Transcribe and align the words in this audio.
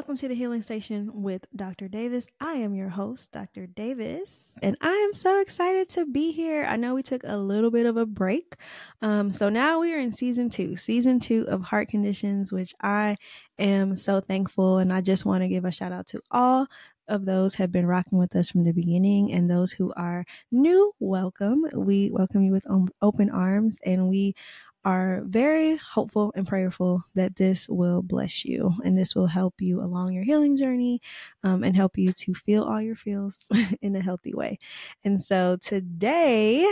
welcome 0.00 0.16
to 0.16 0.28
the 0.28 0.34
Healing 0.34 0.62
Station 0.62 1.10
with 1.12 1.44
Dr. 1.54 1.86
Davis. 1.86 2.26
I 2.40 2.54
am 2.54 2.74
your 2.74 2.88
host, 2.88 3.32
Dr. 3.32 3.66
Davis, 3.66 4.54
and 4.62 4.74
I 4.80 4.92
am 4.92 5.12
so 5.12 5.42
excited 5.42 5.90
to 5.90 6.06
be 6.06 6.32
here. 6.32 6.64
I 6.64 6.76
know 6.76 6.94
we 6.94 7.02
took 7.02 7.20
a 7.22 7.36
little 7.36 7.70
bit 7.70 7.84
of 7.84 7.98
a 7.98 8.06
break. 8.06 8.54
Um, 9.02 9.30
so 9.30 9.50
now 9.50 9.78
we 9.78 9.92
are 9.92 9.98
in 9.98 10.10
season 10.10 10.48
two, 10.48 10.74
season 10.74 11.20
two 11.20 11.44
of 11.48 11.60
Heart 11.64 11.88
Conditions, 11.88 12.50
which 12.50 12.74
I 12.80 13.16
am 13.58 13.94
so 13.94 14.20
thankful. 14.20 14.78
And 14.78 14.90
I 14.90 15.02
just 15.02 15.26
want 15.26 15.42
to 15.42 15.48
give 15.48 15.66
a 15.66 15.70
shout 15.70 15.92
out 15.92 16.06
to 16.06 16.22
all 16.30 16.66
of 17.06 17.26
those 17.26 17.56
have 17.56 17.70
been 17.70 17.86
rocking 17.86 18.18
with 18.18 18.34
us 18.36 18.48
from 18.48 18.64
the 18.64 18.72
beginning 18.72 19.32
and 19.32 19.50
those 19.50 19.70
who 19.70 19.92
are 19.98 20.24
new, 20.50 20.94
welcome. 20.98 21.66
We 21.74 22.10
welcome 22.10 22.42
you 22.42 22.52
with 22.52 22.66
open 23.02 23.28
arms 23.28 23.78
and 23.84 24.08
we 24.08 24.34
are 24.84 25.22
very 25.24 25.76
hopeful 25.76 26.32
and 26.34 26.46
prayerful 26.46 27.02
that 27.14 27.36
this 27.36 27.68
will 27.68 28.02
bless 28.02 28.44
you 28.44 28.70
and 28.84 28.96
this 28.96 29.14
will 29.14 29.26
help 29.26 29.60
you 29.60 29.80
along 29.80 30.12
your 30.12 30.24
healing 30.24 30.56
journey 30.56 31.00
um, 31.44 31.62
and 31.62 31.76
help 31.76 31.98
you 31.98 32.12
to 32.12 32.34
feel 32.34 32.64
all 32.64 32.80
your 32.80 32.96
feels 32.96 33.46
in 33.82 33.94
a 33.96 34.02
healthy 34.02 34.32
way. 34.34 34.58
And 35.04 35.20
so 35.20 35.58
today, 35.60 36.66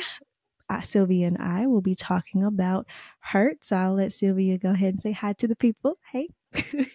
uh, 0.71 0.81
Sylvia 0.81 1.27
and 1.27 1.39
I 1.39 1.67
will 1.67 1.81
be 1.81 1.95
talking 1.95 2.45
about 2.45 2.87
hurt. 3.21 3.65
So 3.65 3.77
I'll 3.77 3.95
let 3.95 4.13
Sylvia 4.13 4.59
go 4.59 4.71
ahead 4.71 4.95
and 4.95 5.01
say 5.01 5.13
hi 5.13 5.33
to 5.35 5.49
the 5.49 5.57
people. 5.57 5.99
Hey. 6.13 6.29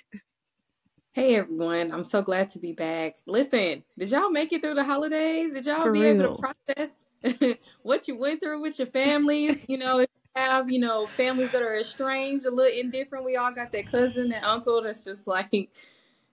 Hey 1.15 1.35
everyone, 1.35 1.91
I'm 1.91 2.03
so 2.03 2.23
glad 2.23 2.49
to 2.49 2.59
be 2.59 2.73
back. 2.73 3.17
Listen, 3.27 3.83
did 3.99 4.09
y'all 4.09 4.31
make 4.31 4.51
it 4.51 4.63
through 4.63 4.73
the 4.73 4.83
holidays? 4.83 5.53
Did 5.53 5.67
y'all 5.67 5.83
For 5.83 5.91
be 5.91 6.01
real. 6.01 6.23
able 6.23 6.23
to 6.23 6.29
process 6.31 7.05
what 7.83 8.07
you 8.07 8.17
went 8.17 8.41
through 8.41 8.59
with 8.63 8.79
your 8.79 8.87
families? 8.87 9.63
You 9.69 9.77
know, 9.77 10.07
have, 10.35 10.71
you 10.71 10.79
know, 10.79 11.07
families 11.07 11.51
that 11.51 11.61
are 11.61 11.77
estranged, 11.77 12.45
a 12.45 12.51
little 12.51 12.79
indifferent. 12.79 13.25
We 13.25 13.35
all 13.35 13.53
got 13.53 13.71
that 13.71 13.87
cousin 13.87 14.31
and 14.31 14.45
uncle 14.45 14.81
that's 14.81 15.03
just 15.03 15.27
like 15.27 15.69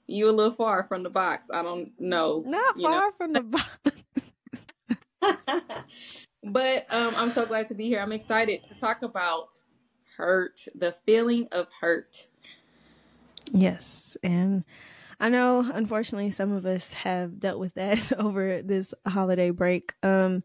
you 0.07 0.29
a 0.29 0.33
little 0.33 0.53
far 0.53 0.85
from 0.85 1.03
the 1.03 1.11
box. 1.11 1.49
I 1.53 1.63
don't 1.63 1.93
know. 1.99 2.43
Not 2.47 2.81
far 2.81 3.01
know. 3.01 3.13
from 3.17 3.33
the 3.33 3.43
box. 3.43 3.79
but 6.43 6.93
um, 6.93 7.15
I'm 7.17 7.31
so 7.31 7.47
glad 7.47 7.67
to 7.69 7.75
be 7.75 7.87
here. 7.87 8.01
I'm 8.01 8.13
excited 8.13 8.65
to 8.65 8.75
talk 8.75 9.03
about 9.03 9.61
hurt, 10.17 10.67
the 10.75 10.95
feeling 11.05 11.49
of 11.53 11.69
hurt. 11.81 12.27
Yes. 13.53 14.17
And 14.23 14.65
I 15.19 15.29
know, 15.29 15.69
unfortunately, 15.73 16.31
some 16.31 16.53
of 16.53 16.65
us 16.65 16.93
have 16.95 17.39
dealt 17.39 17.59
with 17.59 17.75
that 17.75 18.13
over 18.19 18.63
this 18.63 18.95
holiday 19.07 19.51
break. 19.51 19.95
Um, 20.03 20.43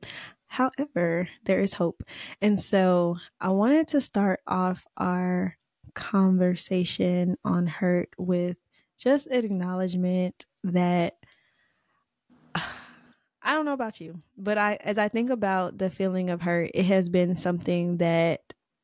However, 0.48 1.28
there 1.44 1.60
is 1.60 1.74
hope. 1.74 2.04
And 2.42 2.60
so 2.60 3.18
I 3.40 3.50
wanted 3.50 3.88
to 3.90 4.02
start 4.02 4.40
off 4.48 4.86
our 4.98 5.58
conversation 5.94 7.38
on 7.44 7.68
hurt 7.68 8.10
with 8.18 8.58
just 8.98 9.28
an 9.28 9.44
acknowledgement 9.46 10.46
that 10.64 11.16
I 12.56 13.54
don't 13.54 13.66
know 13.66 13.74
about 13.74 14.02
you, 14.02 14.22
but 14.38 14.58
I 14.58 14.78
as 14.82 14.98
I 14.98 15.08
think 15.08 15.30
about 15.30 15.78
the 15.78 15.90
feeling 15.90 16.30
of 16.30 16.42
hurt, 16.42 16.72
it 16.74 16.86
has 16.86 17.10
been 17.10 17.36
something 17.36 17.98
that 17.98 18.42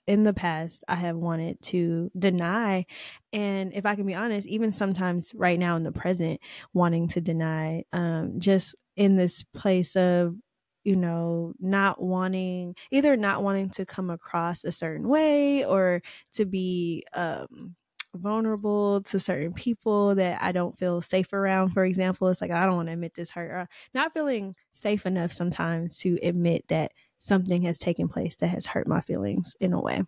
in 0.08 0.24
the 0.24 0.34
past 0.34 0.84
I 0.88 0.96
have 0.96 1.16
wanted 1.16 1.62
to 1.64 2.12
deny. 2.18 2.86
And 3.34 3.74
if 3.74 3.86
I 3.86 3.96
can 3.96 4.06
be 4.06 4.16
honest, 4.16 4.48
even 4.48 4.72
sometimes 4.72 5.34
right 5.36 5.58
now 5.58 5.76
in 5.78 5.84
the 5.84 5.92
present, 5.92 6.40
wanting 6.74 7.08
to 7.10 7.22
deny, 7.22 7.86
um, 7.94 8.40
just 8.40 8.76
in 8.96 9.16
this 9.16 9.44
place 9.44 9.96
of 9.96 10.36
you 10.84 10.96
know, 10.96 11.54
not 11.60 12.02
wanting 12.02 12.76
either 12.92 13.16
not 13.18 13.44
wanting 13.44 13.70
to 13.72 13.86
come 13.86 14.10
across 14.10 14.64
a 14.64 14.72
certain 14.72 15.08
way 15.08 15.66
or 15.66 16.02
to 16.34 16.46
be 16.46 17.04
um 17.14 17.76
vulnerable 18.16 19.02
to 19.04 19.20
certain 19.20 19.54
people 19.54 20.16
that 20.16 20.42
I 20.42 20.52
don't 20.52 20.78
feel 20.78 21.02
safe 21.02 21.32
around. 21.34 21.70
For 21.72 21.86
example, 21.86 22.28
it's 22.28 22.42
like 22.42 22.52
I 22.52 22.66
don't 22.66 22.76
want 22.76 22.88
to 22.90 22.94
admit 22.94 23.14
this 23.14 23.30
hurt. 23.32 23.52
Or 23.52 23.70
not 23.94 24.14
feeling 24.14 24.56
safe 24.74 25.06
enough 25.06 25.32
sometimes 25.32 25.98
to 26.00 26.20
admit 26.22 26.68
that 26.68 26.92
something 27.20 27.62
has 27.64 27.78
taken 27.78 28.08
place 28.10 28.36
that 28.38 28.48
has 28.50 28.66
hurt 28.66 28.88
my 28.88 29.00
feelings 29.02 29.56
in 29.62 29.72
a 29.74 29.82
way. 29.82 30.04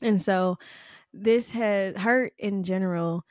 And 0.00 0.20
so 0.20 0.58
this 1.12 1.50
has 1.52 1.96
hurt 1.96 2.34
in 2.38 2.62
general 2.64 3.24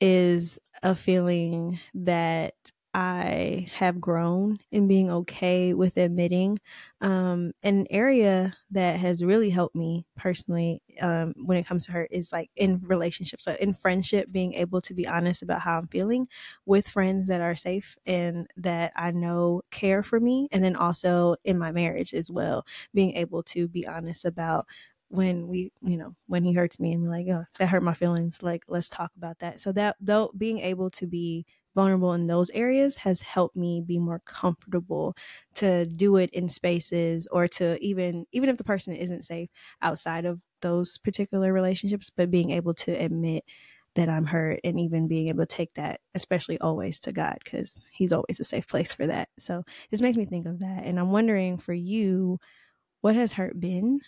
is 0.00 0.58
a 0.82 0.94
feeling 0.96 1.80
that 1.94 2.54
I 2.98 3.68
have 3.74 4.00
grown 4.00 4.58
in 4.70 4.88
being 4.88 5.10
okay 5.10 5.74
with 5.74 5.98
admitting. 5.98 6.56
Um, 7.02 7.52
an 7.62 7.86
area 7.90 8.56
that 8.70 8.98
has 8.98 9.22
really 9.22 9.50
helped 9.50 9.76
me 9.76 10.06
personally 10.16 10.80
um, 11.02 11.34
when 11.44 11.58
it 11.58 11.66
comes 11.66 11.84
to 11.86 11.92
her 11.92 12.08
is 12.10 12.32
like 12.32 12.48
in 12.56 12.80
relationships, 12.86 13.44
so 13.44 13.54
in 13.60 13.74
friendship, 13.74 14.32
being 14.32 14.54
able 14.54 14.80
to 14.80 14.94
be 14.94 15.06
honest 15.06 15.42
about 15.42 15.60
how 15.60 15.76
I'm 15.78 15.88
feeling 15.88 16.26
with 16.64 16.88
friends 16.88 17.26
that 17.26 17.42
are 17.42 17.54
safe 17.54 17.98
and 18.06 18.46
that 18.56 18.92
I 18.96 19.10
know 19.10 19.60
care 19.70 20.02
for 20.02 20.18
me. 20.18 20.48
And 20.50 20.64
then 20.64 20.74
also 20.74 21.36
in 21.44 21.58
my 21.58 21.72
marriage 21.72 22.14
as 22.14 22.30
well, 22.30 22.64
being 22.94 23.14
able 23.16 23.42
to 23.42 23.68
be 23.68 23.86
honest 23.86 24.24
about 24.24 24.66
when 25.08 25.46
we 25.46 25.70
you 25.82 25.96
know 25.96 26.16
when 26.26 26.42
he 26.42 26.52
hurts 26.52 26.80
me 26.80 26.92
and 26.92 27.04
be 27.04 27.08
like 27.08 27.28
oh 27.28 27.44
that 27.58 27.68
hurt 27.68 27.82
my 27.82 27.94
feelings 27.94 28.42
like 28.42 28.64
let's 28.66 28.88
talk 28.88 29.12
about 29.16 29.38
that 29.38 29.60
so 29.60 29.70
that 29.70 29.94
though 30.00 30.32
being 30.36 30.58
able 30.58 30.90
to 30.90 31.06
be 31.06 31.46
vulnerable 31.76 32.14
in 32.14 32.26
those 32.26 32.50
areas 32.52 32.96
has 32.98 33.22
helped 33.22 33.56
me 33.56 33.82
be 33.86 34.00
more 34.00 34.20
comfortable 34.26 35.16
to 35.54 35.86
do 35.86 36.16
it 36.16 36.30
in 36.32 36.48
spaces 36.48 37.28
or 37.28 37.48
to 37.48 37.78
even 37.84 38.26
even 38.32 38.48
if 38.48 38.58
the 38.58 38.64
person 38.64 38.94
isn't 38.94 39.24
safe 39.26 39.50
outside 39.82 40.24
of 40.26 40.40
those 40.62 40.98
particular 40.98 41.52
relationships 41.52 42.10
but 42.10 42.32
being 42.32 42.50
able 42.50 42.74
to 42.74 42.92
admit 42.92 43.44
that 43.94 44.08
I'm 44.08 44.26
hurt 44.26 44.60
and 44.64 44.80
even 44.80 45.08
being 45.08 45.28
able 45.28 45.46
to 45.46 45.56
take 45.56 45.74
that 45.74 46.00
especially 46.14 46.58
always 46.60 47.00
to 47.00 47.12
God 47.12 47.38
cuz 47.44 47.80
he's 47.92 48.12
always 48.12 48.40
a 48.40 48.44
safe 48.44 48.68
place 48.68 48.92
for 48.94 49.06
that. 49.06 49.28
So 49.38 49.62
this 49.90 50.02
makes 50.02 50.16
me 50.16 50.24
think 50.26 50.46
of 50.46 50.60
that 50.60 50.84
and 50.84 50.98
I'm 50.98 51.12
wondering 51.12 51.58
for 51.58 51.74
you 51.74 52.38
what 53.00 53.16
has 53.16 53.32
hurt 53.34 53.58
been 53.60 54.00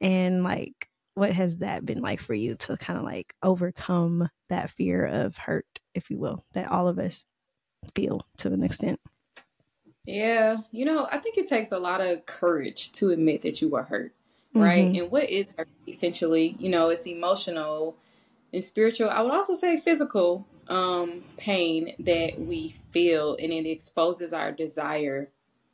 and 0.00 0.42
like 0.44 0.85
what 1.16 1.32
has 1.32 1.56
that 1.56 1.86
been 1.86 2.02
like 2.02 2.20
for 2.20 2.34
you 2.34 2.54
to 2.54 2.76
kind 2.76 2.98
of 2.98 3.04
like 3.04 3.34
overcome 3.42 4.28
that 4.50 4.70
fear 4.70 5.04
of 5.04 5.36
hurt 5.38 5.66
if 5.94 6.10
you 6.10 6.18
will 6.18 6.44
that 6.52 6.70
all 6.70 6.86
of 6.86 6.98
us 6.98 7.24
feel 7.94 8.26
to 8.36 8.52
an 8.52 8.62
extent 8.62 9.00
yeah 10.04 10.58
you 10.70 10.84
know 10.84 11.08
i 11.10 11.18
think 11.18 11.36
it 11.36 11.48
takes 11.48 11.72
a 11.72 11.78
lot 11.78 12.00
of 12.00 12.24
courage 12.26 12.92
to 12.92 13.10
admit 13.10 13.42
that 13.42 13.60
you 13.60 13.68
were 13.68 13.84
hurt 13.84 14.14
right 14.54 14.86
mm-hmm. 14.86 15.02
and 15.02 15.10
what 15.10 15.28
is 15.28 15.52
hurt 15.56 15.68
essentially 15.88 16.54
you 16.58 16.68
know 16.68 16.90
it's 16.90 17.06
emotional 17.06 17.96
and 18.52 18.62
spiritual 18.62 19.08
i 19.08 19.20
would 19.20 19.32
also 19.32 19.54
say 19.54 19.76
physical 19.76 20.46
um 20.68 21.24
pain 21.36 21.94
that 21.98 22.38
we 22.38 22.68
feel 22.90 23.36
and 23.40 23.52
it 23.52 23.66
exposes 23.66 24.32
our 24.32 24.52
desire 24.52 25.30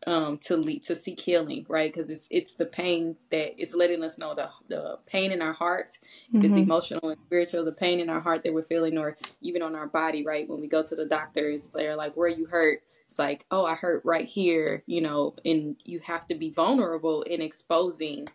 um, 0.06 0.38
to 0.38 0.56
lead 0.56 0.82
to 0.84 0.96
seek 0.96 1.20
healing, 1.20 1.66
right? 1.68 1.92
Because 1.92 2.10
it's 2.10 2.26
it's 2.30 2.54
the 2.54 2.66
pain 2.66 3.16
that 3.30 3.60
it's 3.60 3.74
letting 3.74 4.02
us 4.02 4.18
know 4.18 4.34
the 4.34 4.50
the 4.68 4.98
pain 5.06 5.32
in 5.32 5.42
our 5.42 5.52
heart, 5.52 5.98
mm-hmm. 6.32 6.44
it's 6.44 6.54
emotional 6.54 7.08
and 7.10 7.20
spiritual, 7.26 7.64
the 7.64 7.72
pain 7.72 8.00
in 8.00 8.10
our 8.10 8.20
heart 8.20 8.42
that 8.44 8.52
we're 8.52 8.62
feeling, 8.62 8.98
or 8.98 9.16
even 9.40 9.62
on 9.62 9.74
our 9.74 9.86
body, 9.86 10.24
right? 10.24 10.48
When 10.48 10.60
we 10.60 10.66
go 10.66 10.82
to 10.82 10.96
the 10.96 11.06
doctors, 11.06 11.68
they're 11.68 11.96
like, 11.96 12.16
"Where 12.16 12.28
you 12.28 12.46
hurt?" 12.46 12.82
It's 13.06 13.18
like, 13.18 13.46
"Oh, 13.50 13.64
I 13.64 13.74
hurt 13.74 14.02
right 14.04 14.26
here," 14.26 14.82
you 14.86 15.00
know. 15.00 15.34
And 15.44 15.76
you 15.84 16.00
have 16.00 16.26
to 16.28 16.34
be 16.34 16.50
vulnerable 16.50 17.22
in 17.22 17.40
exposing 17.40 18.28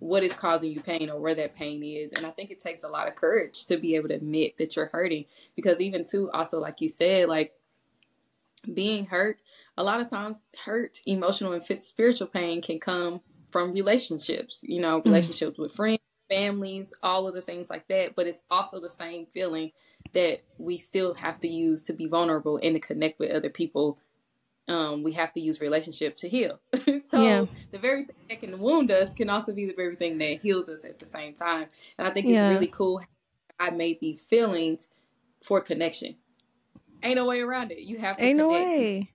what 0.00 0.22
is 0.22 0.34
causing 0.34 0.70
you 0.70 0.80
pain 0.80 1.10
or 1.10 1.20
where 1.20 1.34
that 1.34 1.56
pain 1.56 1.82
is. 1.82 2.12
And 2.12 2.24
I 2.24 2.30
think 2.30 2.52
it 2.52 2.60
takes 2.60 2.84
a 2.84 2.88
lot 2.88 3.08
of 3.08 3.16
courage 3.16 3.66
to 3.66 3.76
be 3.76 3.96
able 3.96 4.08
to 4.08 4.14
admit 4.14 4.56
that 4.58 4.76
you're 4.76 4.86
hurting, 4.86 5.24
because 5.56 5.80
even 5.80 6.04
too, 6.04 6.30
also 6.30 6.60
like 6.60 6.80
you 6.80 6.88
said, 6.88 7.28
like 7.28 7.54
being 8.72 9.06
hurt 9.06 9.38
a 9.78 9.84
lot 9.84 10.00
of 10.00 10.10
times 10.10 10.40
hurt, 10.64 10.98
emotional 11.06 11.52
and 11.52 11.62
spiritual 11.80 12.26
pain 12.26 12.60
can 12.60 12.80
come 12.80 13.20
from 13.50 13.72
relationships, 13.72 14.64
you 14.66 14.80
know, 14.80 14.98
mm-hmm. 14.98 15.08
relationships 15.08 15.56
mm 15.56 15.62
with 15.62 15.72
friends, 15.72 16.00
families, 16.28 16.92
all 17.02 17.28
of 17.28 17.34
the 17.34 17.40
things 17.40 17.70
like 17.70 17.86
that. 17.88 18.16
But 18.16 18.26
it's 18.26 18.42
also 18.50 18.80
the 18.80 18.90
same 18.90 19.26
feeling 19.32 19.70
that 20.14 20.42
we 20.58 20.78
still 20.78 21.14
have 21.14 21.38
to 21.40 21.48
use 21.48 21.84
to 21.84 21.92
be 21.92 22.06
vulnerable 22.06 22.58
and 22.60 22.74
to 22.74 22.80
connect 22.80 23.20
with 23.20 23.30
other 23.30 23.50
people. 23.50 23.98
Um, 24.66 25.04
we 25.04 25.12
have 25.12 25.32
to 25.34 25.40
use 25.40 25.60
relationship 25.60 26.16
to 26.18 26.28
heal. 26.28 26.58
so 27.08 27.22
yeah. 27.22 27.44
the 27.70 27.78
very 27.78 28.04
thing 28.04 28.16
that 28.28 28.40
can 28.40 28.58
wound 28.58 28.90
us 28.90 29.12
can 29.14 29.30
also 29.30 29.54
be 29.54 29.64
the 29.64 29.74
very 29.74 29.94
thing 29.94 30.18
that 30.18 30.42
heals 30.42 30.68
us 30.68 30.84
at 30.84 30.98
the 30.98 31.06
same 31.06 31.34
time. 31.34 31.68
And 31.96 32.06
I 32.06 32.10
think 32.10 32.26
yeah. 32.26 32.48
it's 32.48 32.54
really 32.54 32.66
cool. 32.66 33.00
I 33.60 33.70
made 33.70 34.00
these 34.02 34.22
feelings 34.22 34.88
for 35.40 35.60
connection. 35.60 36.16
Ain't 37.02 37.14
no 37.14 37.26
way 37.26 37.40
around 37.40 37.70
it. 37.70 37.78
You 37.78 37.98
have 37.98 38.16
to. 38.16 38.24
Ain't 38.24 38.38
connect. 38.38 38.48
no 38.48 38.70
way 38.74 39.12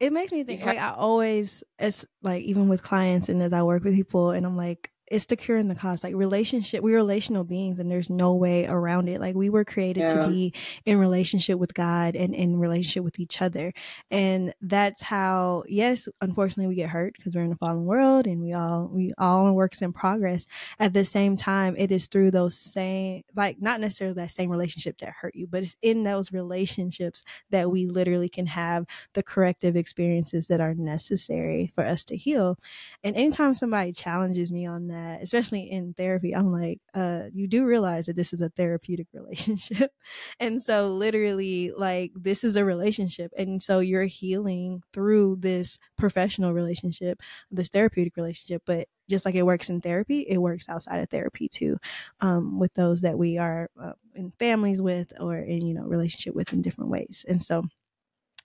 it 0.00 0.12
makes 0.12 0.32
me 0.32 0.44
think 0.44 0.64
like 0.64 0.78
I 0.78 0.90
always 0.90 1.62
as 1.78 2.04
like 2.22 2.42
even 2.44 2.68
with 2.68 2.82
clients 2.82 3.28
and 3.28 3.42
as 3.42 3.52
I 3.52 3.62
work 3.62 3.84
with 3.84 3.94
people 3.94 4.30
and 4.30 4.44
I'm 4.44 4.56
like 4.56 4.90
it's 5.08 5.26
the 5.26 5.36
cure 5.36 5.56
and 5.56 5.70
the 5.70 5.74
cause. 5.74 6.02
Like 6.02 6.14
relationship, 6.14 6.82
we're 6.82 6.96
relational 6.96 7.44
beings 7.44 7.78
and 7.78 7.90
there's 7.90 8.10
no 8.10 8.34
way 8.34 8.66
around 8.66 9.08
it. 9.08 9.20
Like 9.20 9.36
we 9.36 9.50
were 9.50 9.64
created 9.64 10.00
yeah. 10.00 10.14
to 10.14 10.28
be 10.28 10.52
in 10.84 10.98
relationship 10.98 11.58
with 11.58 11.74
God 11.74 12.16
and 12.16 12.34
in 12.34 12.58
relationship 12.58 13.04
with 13.04 13.20
each 13.20 13.40
other. 13.40 13.72
And 14.10 14.52
that's 14.60 15.02
how, 15.02 15.64
yes, 15.68 16.08
unfortunately 16.20 16.68
we 16.68 16.74
get 16.74 16.90
hurt 16.90 17.14
because 17.16 17.34
we're 17.34 17.44
in 17.44 17.52
a 17.52 17.56
fallen 17.56 17.84
world 17.84 18.26
and 18.26 18.40
we 18.40 18.52
all, 18.52 18.88
we 18.92 19.12
all 19.16 19.52
works 19.52 19.80
in 19.80 19.92
progress. 19.92 20.46
At 20.80 20.92
the 20.92 21.04
same 21.04 21.36
time, 21.36 21.76
it 21.78 21.92
is 21.92 22.08
through 22.08 22.32
those 22.32 22.58
same, 22.58 23.22
like 23.36 23.60
not 23.60 23.80
necessarily 23.80 24.14
that 24.14 24.32
same 24.32 24.50
relationship 24.50 24.98
that 24.98 25.14
hurt 25.20 25.36
you, 25.36 25.46
but 25.46 25.62
it's 25.62 25.76
in 25.82 26.02
those 26.02 26.32
relationships 26.32 27.22
that 27.50 27.70
we 27.70 27.86
literally 27.86 28.28
can 28.28 28.46
have 28.46 28.86
the 29.12 29.22
corrective 29.22 29.76
experiences 29.76 30.48
that 30.48 30.60
are 30.60 30.74
necessary 30.74 31.72
for 31.74 31.84
us 31.84 32.02
to 32.04 32.16
heal. 32.16 32.58
And 33.04 33.14
anytime 33.14 33.54
somebody 33.54 33.92
challenges 33.92 34.50
me 34.50 34.66
on 34.66 34.88
that, 34.88 34.95
that, 34.96 35.22
especially 35.22 35.70
in 35.70 35.94
therapy, 35.94 36.34
I'm 36.34 36.50
like, 36.50 36.80
uh, 36.94 37.24
you 37.32 37.46
do 37.46 37.64
realize 37.64 38.06
that 38.06 38.16
this 38.16 38.32
is 38.32 38.40
a 38.40 38.48
therapeutic 38.48 39.08
relationship. 39.12 39.92
and 40.40 40.62
so, 40.62 40.92
literally, 40.92 41.72
like, 41.76 42.12
this 42.14 42.42
is 42.42 42.56
a 42.56 42.64
relationship. 42.64 43.30
And 43.36 43.62
so, 43.62 43.80
you're 43.80 44.04
healing 44.04 44.82
through 44.92 45.36
this 45.40 45.78
professional 45.98 46.52
relationship, 46.54 47.20
this 47.50 47.68
therapeutic 47.68 48.16
relationship. 48.16 48.62
But 48.66 48.88
just 49.08 49.24
like 49.24 49.34
it 49.34 49.44
works 49.44 49.68
in 49.68 49.80
therapy, 49.80 50.20
it 50.28 50.38
works 50.38 50.68
outside 50.68 50.98
of 50.98 51.10
therapy 51.10 51.48
too, 51.48 51.76
um, 52.20 52.58
with 52.58 52.74
those 52.74 53.02
that 53.02 53.18
we 53.18 53.38
are 53.38 53.70
uh, 53.80 53.92
in 54.14 54.32
families 54.32 54.82
with 54.82 55.12
or 55.20 55.36
in, 55.36 55.66
you 55.66 55.74
know, 55.74 55.84
relationship 55.84 56.34
with 56.34 56.52
in 56.52 56.62
different 56.62 56.90
ways. 56.90 57.24
And 57.28 57.42
so, 57.42 57.64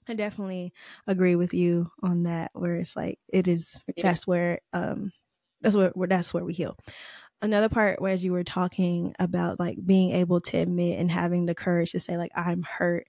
I 0.08 0.14
definitely 0.16 0.74
agree 1.08 1.36
with 1.36 1.54
you 1.54 1.88
on 2.02 2.24
that, 2.24 2.52
where 2.54 2.76
it's 2.76 2.96
like 2.96 3.20
it 3.28 3.48
is. 3.48 3.84
Yeah. 3.96 4.04
That's 4.04 4.28
where 4.28 4.60
um, 4.74 5.12
that's 5.62 5.76
where, 5.76 5.90
where 5.90 6.08
that's 6.08 6.34
where 6.34 6.46
we 6.46 6.54
heal. 6.54 6.78
Another 7.42 7.70
part 7.70 8.02
where 8.02 8.14
as 8.14 8.24
you 8.24 8.34
were 8.34 8.44
talking 8.44 9.16
about 9.20 9.60
like 9.60 9.78
being 9.84 10.12
able 10.12 10.42
to 10.42 10.58
admit 10.58 11.00
and 11.00 11.10
having 11.10 11.46
the 11.48 11.56
courage 11.56 11.92
to 11.92 12.00
say 12.00 12.16
like 12.16 12.32
i'm 12.36 12.62
hurt 12.62 13.08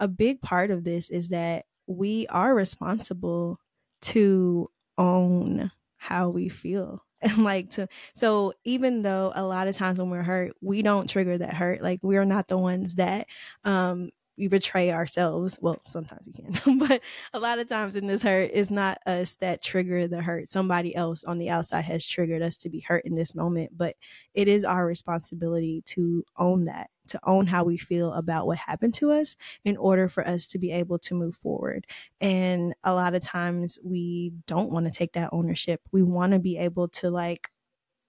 a 0.00 0.08
big 0.08 0.40
part 0.40 0.70
of 0.70 0.84
this 0.84 1.10
is 1.10 1.28
that 1.28 1.66
we 1.86 2.26
are 2.28 2.54
responsible 2.54 3.58
to 4.02 4.70
own 4.98 5.70
how 5.96 6.28
we 6.28 6.48
feel. 6.48 7.04
And 7.24 7.42
like 7.42 7.70
to 7.70 7.88
so 8.14 8.52
even 8.64 9.00
though 9.00 9.32
a 9.34 9.42
lot 9.42 9.66
of 9.66 9.74
times 9.74 9.98
when 9.98 10.10
we're 10.10 10.22
hurt 10.22 10.52
we 10.60 10.82
don't 10.82 11.08
trigger 11.08 11.38
that 11.38 11.54
hurt. 11.54 11.80
Like 11.80 12.00
we're 12.02 12.26
not 12.26 12.48
the 12.48 12.58
ones 12.58 12.96
that 12.96 13.28
um 13.64 14.10
we 14.36 14.48
betray 14.48 14.90
ourselves. 14.90 15.58
Well, 15.60 15.80
sometimes 15.88 16.26
we 16.26 16.32
can, 16.32 16.78
but 16.78 17.00
a 17.32 17.38
lot 17.38 17.58
of 17.58 17.68
times 17.68 17.96
in 17.96 18.06
this 18.06 18.22
hurt, 18.22 18.50
it's 18.52 18.70
not 18.70 18.98
us 19.06 19.36
that 19.36 19.62
trigger 19.62 20.08
the 20.08 20.22
hurt. 20.22 20.48
Somebody 20.48 20.94
else 20.94 21.24
on 21.24 21.38
the 21.38 21.50
outside 21.50 21.84
has 21.84 22.06
triggered 22.06 22.42
us 22.42 22.56
to 22.58 22.68
be 22.68 22.80
hurt 22.80 23.04
in 23.04 23.14
this 23.14 23.34
moment. 23.34 23.76
But 23.76 23.96
it 24.34 24.48
is 24.48 24.64
our 24.64 24.84
responsibility 24.84 25.82
to 25.86 26.24
own 26.36 26.64
that, 26.64 26.90
to 27.08 27.20
own 27.24 27.46
how 27.46 27.64
we 27.64 27.76
feel 27.76 28.12
about 28.12 28.46
what 28.46 28.58
happened 28.58 28.94
to 28.94 29.12
us 29.12 29.36
in 29.64 29.76
order 29.76 30.08
for 30.08 30.26
us 30.26 30.46
to 30.48 30.58
be 30.58 30.72
able 30.72 30.98
to 31.00 31.14
move 31.14 31.36
forward. 31.36 31.86
And 32.20 32.74
a 32.82 32.94
lot 32.94 33.14
of 33.14 33.22
times 33.22 33.78
we 33.84 34.32
don't 34.46 34.70
want 34.70 34.86
to 34.86 34.92
take 34.92 35.12
that 35.12 35.30
ownership. 35.32 35.80
We 35.92 36.02
want 36.02 36.32
to 36.32 36.40
be 36.40 36.58
able 36.58 36.88
to 36.88 37.10
like 37.10 37.50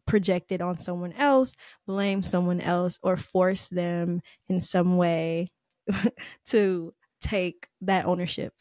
project 0.08 0.52
it 0.52 0.62
on 0.62 0.80
someone 0.80 1.14
else, 1.14 1.56
blame 1.88 2.24
someone 2.24 2.62
else, 2.62 3.00
or 3.02 3.18
force 3.18 3.68
them 3.68 4.22
in 4.48 4.62
some 4.62 4.98
way 4.98 5.52
to 6.48 6.94
take 7.22 7.68
that 7.82 8.06
ownership 8.06 8.54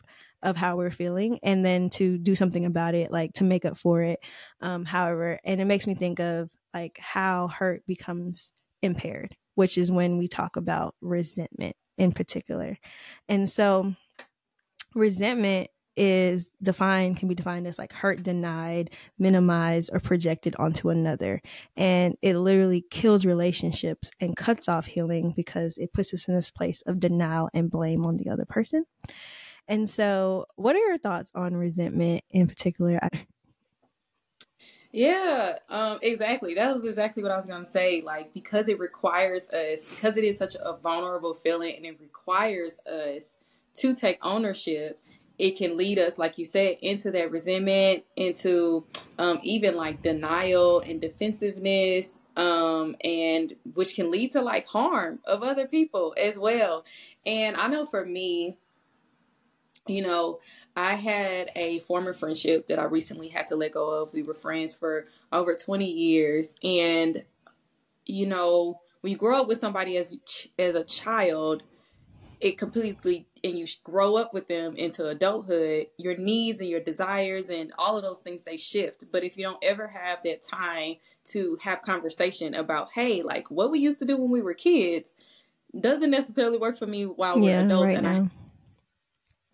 of 0.42 0.56
how 0.56 0.76
we're 0.76 0.90
feeling 0.90 1.38
and 1.42 1.64
then 1.64 1.88
to 1.88 2.18
do 2.18 2.34
something 2.34 2.66
about 2.66 2.94
it 2.94 3.10
like 3.10 3.32
to 3.32 3.44
make 3.44 3.64
up 3.64 3.78
for 3.78 4.02
it 4.02 4.20
um 4.60 4.84
however 4.84 5.38
and 5.44 5.60
it 5.60 5.64
makes 5.64 5.86
me 5.86 5.94
think 5.94 6.20
of 6.20 6.50
like 6.74 6.98
how 7.00 7.48
hurt 7.48 7.84
becomes 7.86 8.52
impaired 8.82 9.34
which 9.54 9.78
is 9.78 9.90
when 9.90 10.18
we 10.18 10.28
talk 10.28 10.56
about 10.56 10.94
resentment 11.00 11.76
in 11.96 12.12
particular. 12.12 12.76
And 13.28 13.48
so 13.48 13.94
resentment 14.94 15.68
is 15.96 16.50
defined 16.62 17.16
can 17.16 17.28
be 17.28 17.34
defined 17.34 17.66
as 17.66 17.78
like 17.78 17.92
hurt 17.92 18.22
denied 18.22 18.90
minimized 19.18 19.90
or 19.92 20.00
projected 20.00 20.54
onto 20.58 20.90
another 20.90 21.40
and 21.76 22.16
it 22.22 22.36
literally 22.36 22.84
kills 22.90 23.24
relationships 23.24 24.10
and 24.20 24.36
cuts 24.36 24.68
off 24.68 24.86
healing 24.86 25.32
because 25.36 25.78
it 25.78 25.92
puts 25.92 26.12
us 26.12 26.26
in 26.26 26.34
this 26.34 26.50
place 26.50 26.82
of 26.82 27.00
denial 27.00 27.48
and 27.54 27.70
blame 27.70 28.04
on 28.04 28.16
the 28.16 28.28
other 28.28 28.44
person 28.44 28.84
and 29.68 29.88
so 29.88 30.46
what 30.56 30.74
are 30.74 30.86
your 30.86 30.98
thoughts 30.98 31.30
on 31.34 31.54
resentment 31.54 32.22
in 32.30 32.46
particular 32.46 32.98
yeah, 34.96 35.58
um, 35.70 35.98
exactly. 36.02 36.54
That 36.54 36.72
was 36.72 36.84
exactly 36.84 37.24
what 37.24 37.32
I 37.32 37.36
was 37.36 37.46
gonna 37.46 37.66
say. 37.66 38.00
Like 38.00 38.32
because 38.32 38.68
it 38.68 38.78
requires 38.78 39.50
us, 39.50 39.84
because 39.84 40.16
it 40.16 40.22
is 40.22 40.38
such 40.38 40.54
a 40.54 40.76
vulnerable 40.76 41.34
feeling, 41.34 41.74
and 41.74 41.84
it 41.84 41.98
requires 42.00 42.78
us 42.86 43.36
to 43.78 43.92
take 43.92 44.18
ownership 44.22 45.02
it 45.38 45.56
can 45.56 45.76
lead 45.76 45.98
us, 45.98 46.18
like 46.18 46.38
you 46.38 46.44
said, 46.44 46.76
into 46.80 47.10
that 47.10 47.30
resentment, 47.30 48.04
into 48.16 48.84
um, 49.18 49.40
even 49.42 49.76
like 49.76 50.00
denial 50.00 50.80
and 50.80 51.00
defensiveness, 51.00 52.20
um, 52.36 52.94
and 53.02 53.54
which 53.74 53.96
can 53.96 54.10
lead 54.10 54.30
to 54.32 54.42
like 54.42 54.66
harm 54.68 55.18
of 55.26 55.42
other 55.42 55.66
people 55.66 56.14
as 56.20 56.38
well. 56.38 56.84
And 57.26 57.56
I 57.56 57.66
know 57.66 57.84
for 57.84 58.04
me, 58.04 58.58
you 59.86 60.02
know, 60.02 60.38
I 60.76 60.94
had 60.94 61.50
a 61.56 61.80
former 61.80 62.12
friendship 62.12 62.68
that 62.68 62.78
I 62.78 62.84
recently 62.84 63.28
had 63.28 63.48
to 63.48 63.56
let 63.56 63.72
go 63.72 63.90
of. 63.90 64.12
We 64.12 64.22
were 64.22 64.34
friends 64.34 64.74
for 64.74 65.06
over 65.32 65.54
20 65.54 65.84
years. 65.84 66.56
And, 66.62 67.24
you 68.06 68.26
know, 68.26 68.80
when 69.00 69.10
you 69.10 69.16
grow 69.16 69.42
up 69.42 69.48
with 69.48 69.58
somebody 69.58 69.96
as, 69.96 70.16
as 70.58 70.74
a 70.74 70.84
child, 70.84 71.64
it 72.44 72.58
completely 72.58 73.26
and 73.42 73.58
you 73.58 73.66
grow 73.82 74.16
up 74.16 74.34
with 74.34 74.48
them 74.48 74.76
into 74.76 75.06
adulthood 75.06 75.86
your 75.96 76.14
needs 76.14 76.60
and 76.60 76.68
your 76.68 76.78
desires 76.78 77.48
and 77.48 77.72
all 77.78 77.96
of 77.96 78.02
those 78.02 78.20
things 78.20 78.42
they 78.42 78.58
shift 78.58 79.04
but 79.10 79.24
if 79.24 79.38
you 79.38 79.42
don't 79.42 79.64
ever 79.64 79.88
have 79.88 80.18
that 80.22 80.42
time 80.42 80.96
to 81.24 81.56
have 81.62 81.80
conversation 81.80 82.52
about 82.54 82.90
hey 82.94 83.22
like 83.22 83.50
what 83.50 83.70
we 83.70 83.78
used 83.78 83.98
to 83.98 84.04
do 84.04 84.14
when 84.18 84.30
we 84.30 84.42
were 84.42 84.52
kids 84.52 85.14
doesn't 85.80 86.10
necessarily 86.10 86.58
work 86.58 86.76
for 86.76 86.86
me 86.86 87.06
while 87.06 87.36
we're 87.36 87.48
yeah, 87.48 87.64
adults 87.64 87.86
right 87.86 87.96
and 87.96 88.06
now. 88.06 88.22
I 88.24 88.30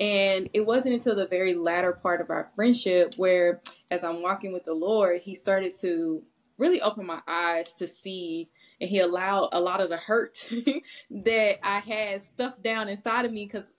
and 0.02 0.50
it 0.52 0.66
wasn't 0.66 0.94
until 0.94 1.14
the 1.14 1.28
very 1.28 1.54
latter 1.54 1.92
part 1.92 2.20
of 2.20 2.28
our 2.28 2.50
friendship 2.56 3.14
where 3.16 3.60
as 3.92 4.02
I'm 4.02 4.20
walking 4.20 4.52
with 4.52 4.64
the 4.64 4.74
Lord 4.74 5.20
he 5.20 5.36
started 5.36 5.74
to 5.82 6.24
really 6.58 6.82
open 6.82 7.06
my 7.06 7.20
eyes 7.28 7.72
to 7.74 7.86
see 7.86 8.50
and 8.80 8.88
he 8.90 8.98
allowed 8.98 9.50
a 9.52 9.60
lot 9.60 9.80
of 9.80 9.90
the 9.90 9.96
hurt 9.96 10.48
that 11.10 11.58
I 11.62 11.80
had 11.80 12.22
stuffed 12.22 12.62
down 12.62 12.88
inside 12.88 13.24
of 13.24 13.32
me 13.32 13.44
because 13.44 13.72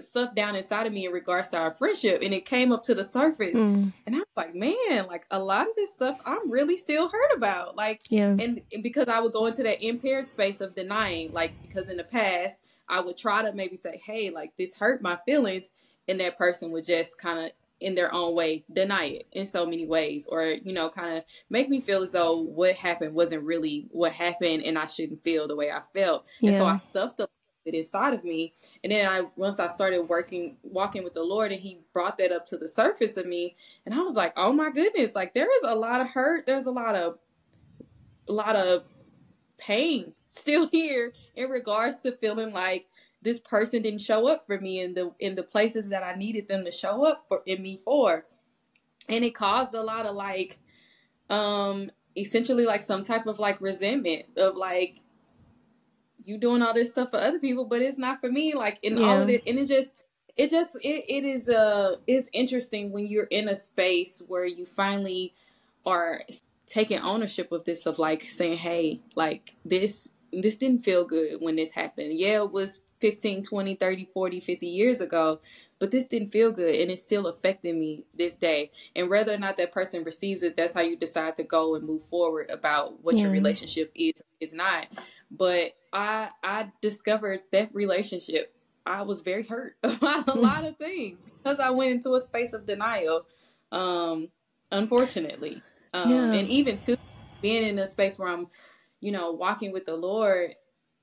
stuff 0.00 0.34
down 0.34 0.56
inside 0.56 0.86
of 0.86 0.92
me 0.92 1.06
in 1.06 1.12
regards 1.12 1.50
to 1.50 1.58
our 1.58 1.74
friendship 1.74 2.22
and 2.22 2.32
it 2.32 2.44
came 2.44 2.72
up 2.72 2.82
to 2.84 2.94
the 2.94 3.04
surface. 3.04 3.54
Mm. 3.54 3.92
and 4.06 4.16
i 4.16 4.18
was 4.18 4.26
like 4.36 4.54
man 4.54 5.06
like 5.06 5.26
a 5.30 5.38
lot 5.38 5.68
of 5.68 5.76
this 5.76 5.92
stuff 5.92 6.18
i'm 6.24 6.50
really 6.50 6.76
still 6.76 7.08
hurt 7.08 7.36
about. 7.36 7.76
Like 7.76 8.00
yeah. 8.08 8.28
and, 8.28 8.62
and 8.72 8.82
because 8.82 9.08
i 9.08 9.20
would 9.20 9.32
go 9.32 9.46
into 9.46 9.62
that 9.64 9.82
impaired 9.82 10.24
space 10.24 10.60
of 10.60 10.74
denying 10.74 11.32
like 11.32 11.52
because 11.60 11.88
in 11.88 11.98
the 11.98 12.04
past 12.04 12.56
i 12.88 13.00
would 13.00 13.16
try 13.16 13.42
to 13.42 13.52
maybe 13.52 13.76
say 13.76 14.00
hey 14.04 14.30
like 14.30 14.52
this 14.58 14.78
hurt 14.78 15.02
my 15.02 15.18
feelings 15.26 15.68
and 16.08 16.20
that 16.20 16.38
person 16.38 16.70
would 16.72 16.86
just 16.86 17.18
kind 17.18 17.38
of 17.38 17.52
in 17.82 17.94
their 17.94 18.12
own 18.14 18.34
way 18.34 18.64
deny 18.72 19.04
it 19.04 19.26
in 19.32 19.46
so 19.46 19.66
many 19.66 19.86
ways 19.86 20.26
or 20.30 20.44
you 20.44 20.72
know 20.72 20.88
kind 20.88 21.16
of 21.16 21.24
make 21.50 21.68
me 21.68 21.80
feel 21.80 22.02
as 22.02 22.12
though 22.12 22.36
what 22.36 22.74
happened 22.76 23.14
wasn't 23.14 23.42
really 23.42 23.86
what 23.90 24.12
happened 24.12 24.62
and 24.62 24.78
i 24.78 24.86
shouldn't 24.86 25.22
feel 25.22 25.46
the 25.48 25.56
way 25.56 25.70
i 25.70 25.80
felt 25.92 26.24
yeah. 26.40 26.50
and 26.50 26.58
so 26.58 26.66
i 26.66 26.76
stuffed 26.76 27.20
a 27.20 27.28
it 27.64 27.74
inside 27.74 28.12
of 28.12 28.24
me 28.24 28.52
and 28.82 28.92
then 28.92 29.06
i 29.06 29.22
once 29.36 29.60
i 29.60 29.66
started 29.66 30.02
working 30.08 30.56
walking 30.62 31.04
with 31.04 31.14
the 31.14 31.22
lord 31.22 31.52
and 31.52 31.60
he 31.60 31.78
brought 31.92 32.18
that 32.18 32.32
up 32.32 32.44
to 32.44 32.56
the 32.56 32.66
surface 32.66 33.16
of 33.16 33.26
me 33.26 33.54
and 33.86 33.94
i 33.94 34.00
was 34.00 34.14
like 34.14 34.32
oh 34.36 34.52
my 34.52 34.70
goodness 34.70 35.14
like 35.14 35.32
there 35.34 35.48
is 35.58 35.62
a 35.64 35.74
lot 35.74 36.00
of 36.00 36.08
hurt 36.08 36.44
there's 36.44 36.66
a 36.66 36.70
lot 36.70 36.94
of 36.94 37.18
a 38.28 38.32
lot 38.32 38.56
of 38.56 38.82
pain 39.58 40.12
still 40.20 40.68
here 40.72 41.12
in 41.36 41.50
regards 41.50 42.00
to 42.00 42.12
feeling 42.12 42.52
like 42.52 42.86
this 43.22 43.38
person 43.38 43.82
didn't 43.82 44.00
show 44.00 44.28
up 44.28 44.46
for 44.46 44.58
me 44.58 44.80
in 44.80 44.94
the 44.94 45.12
in 45.18 45.34
the 45.36 45.42
places 45.42 45.88
that 45.88 46.02
I 46.02 46.14
needed 46.14 46.48
them 46.48 46.64
to 46.64 46.70
show 46.70 47.04
up 47.04 47.24
for 47.28 47.42
in 47.46 47.62
me 47.62 47.80
for. 47.84 48.26
And 49.08 49.24
it 49.24 49.34
caused 49.34 49.74
a 49.74 49.82
lot 49.82 50.06
of 50.06 50.14
like 50.14 50.58
um 51.30 51.90
essentially 52.16 52.64
like 52.64 52.82
some 52.82 53.02
type 53.02 53.26
of 53.26 53.38
like 53.38 53.60
resentment 53.60 54.26
of 54.36 54.56
like 54.56 55.00
you 56.24 56.38
doing 56.38 56.62
all 56.62 56.74
this 56.74 56.90
stuff 56.90 57.10
for 57.10 57.16
other 57.16 57.38
people 57.38 57.64
but 57.64 57.82
it's 57.82 57.98
not 57.98 58.20
for 58.20 58.30
me 58.30 58.54
like 58.54 58.78
in 58.82 58.96
yeah. 58.96 59.06
all 59.06 59.20
of 59.22 59.28
it 59.28 59.42
and 59.46 59.58
it 59.58 59.66
just 59.66 59.94
it 60.36 60.50
just 60.50 60.76
it, 60.82 61.04
it 61.08 61.24
is 61.24 61.48
uh 61.48 61.96
it's 62.06 62.28
interesting 62.32 62.92
when 62.92 63.06
you're 63.06 63.24
in 63.24 63.48
a 63.48 63.54
space 63.54 64.22
where 64.28 64.44
you 64.44 64.64
finally 64.64 65.34
are 65.84 66.22
taking 66.66 66.98
ownership 66.98 67.50
of 67.50 67.64
this 67.64 67.86
of 67.86 67.98
like 67.98 68.22
saying 68.22 68.56
hey 68.56 69.00
like 69.16 69.54
this 69.64 70.08
this 70.32 70.56
didn't 70.56 70.84
feel 70.84 71.04
good 71.04 71.40
when 71.40 71.56
this 71.56 71.72
happened 71.72 72.12
yeah 72.18 72.42
it 72.42 72.52
was 72.52 72.80
15, 73.02 73.42
20, 73.42 73.74
30, 73.74 74.08
40, 74.14 74.40
50 74.40 74.66
years 74.66 75.00
ago. 75.00 75.40
but 75.80 75.90
this 75.90 76.06
didn't 76.06 76.30
feel 76.30 76.52
good 76.52 76.76
and 76.76 76.92
it's 76.92 77.02
still 77.02 77.26
affecting 77.26 77.80
me 77.80 78.04
this 78.14 78.36
day. 78.36 78.70
And 78.94 79.10
whether 79.10 79.34
or 79.34 79.38
not 79.38 79.56
that 79.56 79.72
person 79.72 80.04
receives 80.04 80.44
it, 80.44 80.56
that's 80.56 80.74
how 80.74 80.82
you 80.82 80.96
decide 80.96 81.34
to 81.36 81.42
go 81.42 81.74
and 81.74 81.84
move 81.84 82.04
forward 82.04 82.48
about 82.48 83.02
what 83.02 83.16
yeah. 83.16 83.24
your 83.24 83.32
relationship 83.32 83.90
is 83.96 84.22
is 84.40 84.54
not. 84.54 84.86
But 85.28 85.74
I 85.92 86.28
I 86.44 86.70
discovered 86.80 87.40
that 87.50 87.74
relationship 87.74 88.54
I 88.86 89.02
was 89.02 89.20
very 89.20 89.42
hurt 89.42 89.76
about 89.82 90.28
a 90.28 90.34
lot 90.48 90.64
of 90.64 90.76
things 90.76 91.24
because 91.42 91.58
I 91.58 91.70
went 91.70 91.90
into 91.90 92.14
a 92.14 92.20
space 92.20 92.52
of 92.52 92.64
denial. 92.64 93.26
Um, 93.72 94.28
unfortunately. 94.70 95.60
Um, 95.92 96.10
yeah. 96.10 96.32
and 96.32 96.48
even 96.48 96.76
to 96.78 96.96
being 97.40 97.66
in 97.66 97.78
a 97.80 97.88
space 97.88 98.18
where 98.18 98.28
I'm, 98.28 98.46
you 99.00 99.10
know, 99.10 99.32
walking 99.32 99.72
with 99.72 99.86
the 99.86 99.96
Lord, 99.96 100.54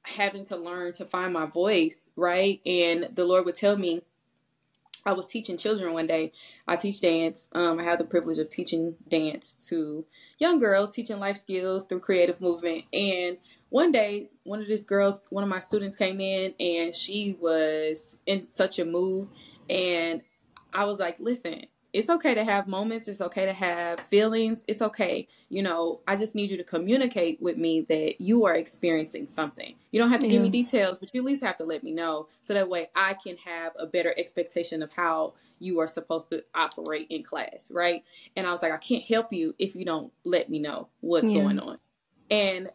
having 0.04 0.46
to 0.46 0.56
learn 0.56 0.94
to 0.94 1.06
find 1.06 1.34
my 1.34 1.46
voice, 1.46 2.10
right? 2.16 2.62
And 2.66 3.10
the 3.14 3.26
Lord 3.26 3.46
would 3.46 3.56
tell 3.56 3.78
me, 3.78 4.02
I 5.06 5.14
was 5.14 5.28
teaching 5.28 5.58
children 5.58 5.94
one 5.94 6.08
day. 6.08 6.32
I 6.68 6.76
teach 6.76 7.02
dance. 7.02 7.50
Um, 7.54 7.80
I 7.80 7.84
have 7.84 8.00
the 8.00 8.06
privilege 8.06 8.38
of 8.38 8.50
teaching 8.50 8.96
dance 9.08 9.54
to 9.70 10.06
young 10.40 10.60
girls, 10.60 10.92
teaching 10.92 11.20
life 11.20 11.38
skills 11.38 11.86
through 11.86 12.02
creative 12.02 12.42
movement. 12.42 12.86
And 12.92 13.38
one 13.70 13.92
day, 13.92 14.30
one 14.44 14.62
of 14.62 14.68
these 14.68 14.84
girls, 14.84 15.24
one 15.30 15.44
of 15.44 15.50
my 15.50 15.60
students 15.60 15.96
came 15.96 16.20
in 16.20 16.54
and 16.60 16.96
she 16.96 17.38
was 17.40 18.20
in 18.26 18.40
such 18.40 18.80
a 18.80 18.86
mood. 18.86 19.30
And 19.70 20.22
I 20.74 20.86
was 20.86 21.00
like, 21.00 21.18
listen, 21.20 21.66
it's 21.92 22.10
okay 22.10 22.36
to 22.36 22.44
have 22.44 22.68
moments. 22.68 23.08
It's 23.08 23.22
okay 23.22 23.46
to 23.46 23.54
have 23.54 24.00
feelings. 24.00 24.64
It's 24.68 24.82
okay. 24.82 25.28
You 25.50 25.64
know, 25.64 26.02
I 26.08 26.16
just 26.16 26.36
need 26.36 26.52
you 26.52 26.58
to 26.58 26.64
communicate 26.64 27.42
with 27.42 27.58
me 27.58 27.82
that 27.90 28.22
you 28.22 28.46
are 28.46 28.56
experiencing 28.56 29.28
something. 29.28 29.76
You 29.92 30.00
don't 30.00 30.10
have 30.10 30.20
to 30.20 30.28
yeah. 30.28 30.34
give 30.34 30.42
me 30.44 30.50
details, 30.50 31.00
but 31.00 31.10
you 31.14 31.22
at 31.22 31.26
least 31.26 31.44
have 31.44 31.58
to 31.58 31.66
let 31.66 31.84
me 31.84 31.92
know 31.92 32.28
so 32.42 32.54
that 32.54 32.70
way 32.70 32.90
I 32.96 33.16
can 33.16 33.38
have 33.38 33.74
a 33.80 33.88
better 33.88 34.14
expectation 34.18 34.84
of 34.84 34.94
how 34.94 35.34
you 35.58 35.80
are 35.80 35.88
supposed 35.88 36.30
to 36.30 36.44
operate 36.54 37.08
in 37.10 37.24
class, 37.24 37.72
right? 37.74 38.04
And 38.36 38.46
I 38.46 38.52
was 38.52 38.62
like, 38.62 38.72
I 38.72 38.78
can't 38.78 39.04
help 39.04 39.34
you 39.34 39.56
if 39.58 39.76
you 39.76 39.84
don't 39.84 40.14
let 40.24 40.50
me 40.50 40.60
know 40.60 40.90
what's 41.02 41.28
yeah. 41.28 41.42
going 41.42 41.60
on. 41.60 41.80
And 42.32 42.70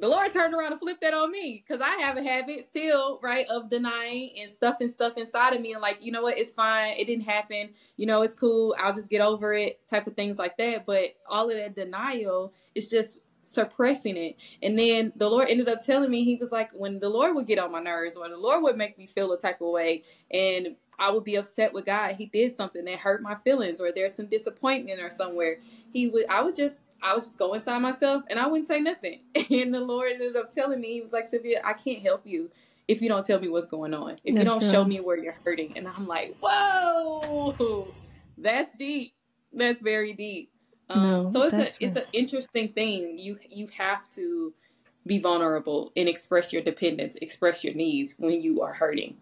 the 0.00 0.08
Lord 0.08 0.32
turned 0.32 0.54
around 0.54 0.72
and 0.72 0.80
flipped 0.80 1.02
that 1.02 1.12
on 1.12 1.30
me 1.30 1.62
because 1.66 1.82
I 1.82 2.00
have 2.00 2.16
a 2.16 2.22
habit 2.22 2.64
still, 2.66 3.20
right, 3.22 3.46
of 3.50 3.68
denying 3.68 4.30
and 4.40 4.50
stuffing 4.50 4.88
stuff 4.88 5.18
inside 5.18 5.52
of 5.52 5.60
me 5.60 5.72
and 5.72 5.82
like, 5.82 6.04
you 6.04 6.10
know 6.10 6.22
what, 6.22 6.38
it's 6.38 6.52
fine. 6.52 6.94
It 6.98 7.06
didn't 7.06 7.24
happen. 7.24 7.70
You 7.96 8.06
know, 8.06 8.22
it's 8.22 8.34
cool. 8.34 8.74
I'll 8.78 8.94
just 8.94 9.10
get 9.10 9.20
over 9.20 9.52
it, 9.52 9.86
type 9.86 10.06
of 10.06 10.14
things 10.14 10.38
like 10.38 10.56
that. 10.56 10.86
But 10.86 11.16
all 11.28 11.50
of 11.50 11.56
that 11.56 11.74
denial 11.74 12.54
is 12.74 12.88
just 12.88 13.24
suppressing 13.42 14.16
it. 14.16 14.36
And 14.62 14.78
then 14.78 15.12
the 15.16 15.28
Lord 15.28 15.48
ended 15.50 15.68
up 15.68 15.84
telling 15.84 16.10
me, 16.10 16.24
He 16.24 16.36
was 16.36 16.50
like, 16.50 16.72
when 16.72 17.00
the 17.00 17.10
Lord 17.10 17.34
would 17.34 17.46
get 17.46 17.58
on 17.58 17.72
my 17.72 17.80
nerves 17.80 18.16
or 18.16 18.28
the 18.28 18.38
Lord 18.38 18.62
would 18.62 18.76
make 18.76 18.96
me 18.96 19.06
feel 19.06 19.32
a 19.32 19.38
type 19.38 19.60
of 19.60 19.68
way 19.68 20.02
and 20.30 20.76
I 20.98 21.10
would 21.10 21.24
be 21.24 21.36
upset 21.36 21.72
with 21.72 21.86
God. 21.86 22.16
He 22.16 22.26
did 22.26 22.52
something 22.52 22.84
that 22.84 22.98
hurt 22.98 23.22
my 23.22 23.34
feelings 23.36 23.80
or 23.80 23.90
there's 23.90 24.14
some 24.14 24.26
disappointment 24.26 25.00
or 25.00 25.10
somewhere. 25.10 25.58
He 25.92 26.08
would 26.08 26.26
I 26.28 26.42
would 26.42 26.54
just 26.54 26.84
I 27.02 27.14
was 27.14 27.24
just 27.24 27.38
go 27.38 27.52
inside 27.54 27.78
myself 27.78 28.24
and 28.28 28.38
I 28.38 28.46
wouldn't 28.46 28.68
say 28.68 28.80
nothing. 28.80 29.20
And 29.50 29.74
the 29.74 29.80
Lord 29.80 30.12
ended 30.12 30.36
up 30.36 30.50
telling 30.50 30.80
me, 30.80 30.94
He 30.94 31.00
was 31.00 31.12
like, 31.12 31.26
Sylvia, 31.26 31.60
I 31.64 31.72
can't 31.72 32.00
help 32.00 32.26
you 32.26 32.50
if 32.88 33.00
you 33.00 33.08
don't 33.08 33.24
tell 33.24 33.40
me 33.40 33.48
what's 33.48 33.66
going 33.66 33.94
on. 33.94 34.18
If 34.24 34.34
that's 34.34 34.38
you 34.38 34.44
don't 34.44 34.60
true. 34.60 34.70
show 34.70 34.84
me 34.84 34.98
where 35.00 35.16
you're 35.16 35.36
hurting. 35.44 35.76
And 35.76 35.86
I'm 35.86 36.06
like, 36.06 36.36
whoa, 36.40 37.88
that's 38.38 38.74
deep. 38.74 39.14
That's 39.52 39.80
very 39.80 40.12
deep. 40.12 40.50
Um, 40.88 41.02
no, 41.02 41.26
so 41.26 41.42
it's 41.42 41.54
a 41.54 41.84
it's 41.84 41.96
an 41.96 42.04
interesting 42.12 42.68
thing. 42.68 43.16
You 43.16 43.38
you 43.48 43.68
have 43.78 44.10
to 44.10 44.52
be 45.06 45.18
vulnerable 45.18 45.92
and 45.96 46.08
express 46.08 46.52
your 46.52 46.62
dependence, 46.62 47.14
express 47.16 47.62
your 47.62 47.74
needs 47.74 48.16
when 48.18 48.42
you 48.42 48.60
are 48.60 48.74
hurting. 48.74 49.16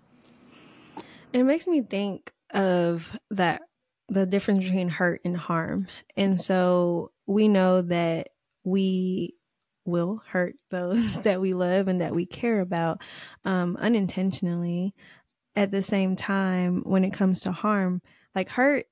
It 1.32 1.42
makes 1.42 1.66
me 1.66 1.82
think 1.82 2.32
of 2.54 3.18
that 3.30 3.60
the 4.08 4.24
difference 4.24 4.64
between 4.64 4.88
hurt 4.88 5.20
and 5.24 5.36
harm. 5.36 5.88
And 6.16 6.40
so 6.40 7.10
we 7.28 7.46
know 7.46 7.82
that 7.82 8.30
we 8.64 9.36
will 9.84 10.20
hurt 10.26 10.56
those 10.70 11.20
that 11.22 11.40
we 11.40 11.54
love 11.54 11.86
and 11.86 12.00
that 12.00 12.14
we 12.14 12.26
care 12.26 12.60
about 12.60 13.00
um, 13.44 13.76
unintentionally. 13.76 14.94
At 15.54 15.72
the 15.72 15.82
same 15.82 16.14
time, 16.14 16.82
when 16.84 17.04
it 17.04 17.12
comes 17.12 17.40
to 17.40 17.50
harm, 17.50 18.00
like 18.32 18.48
hurt, 18.48 18.86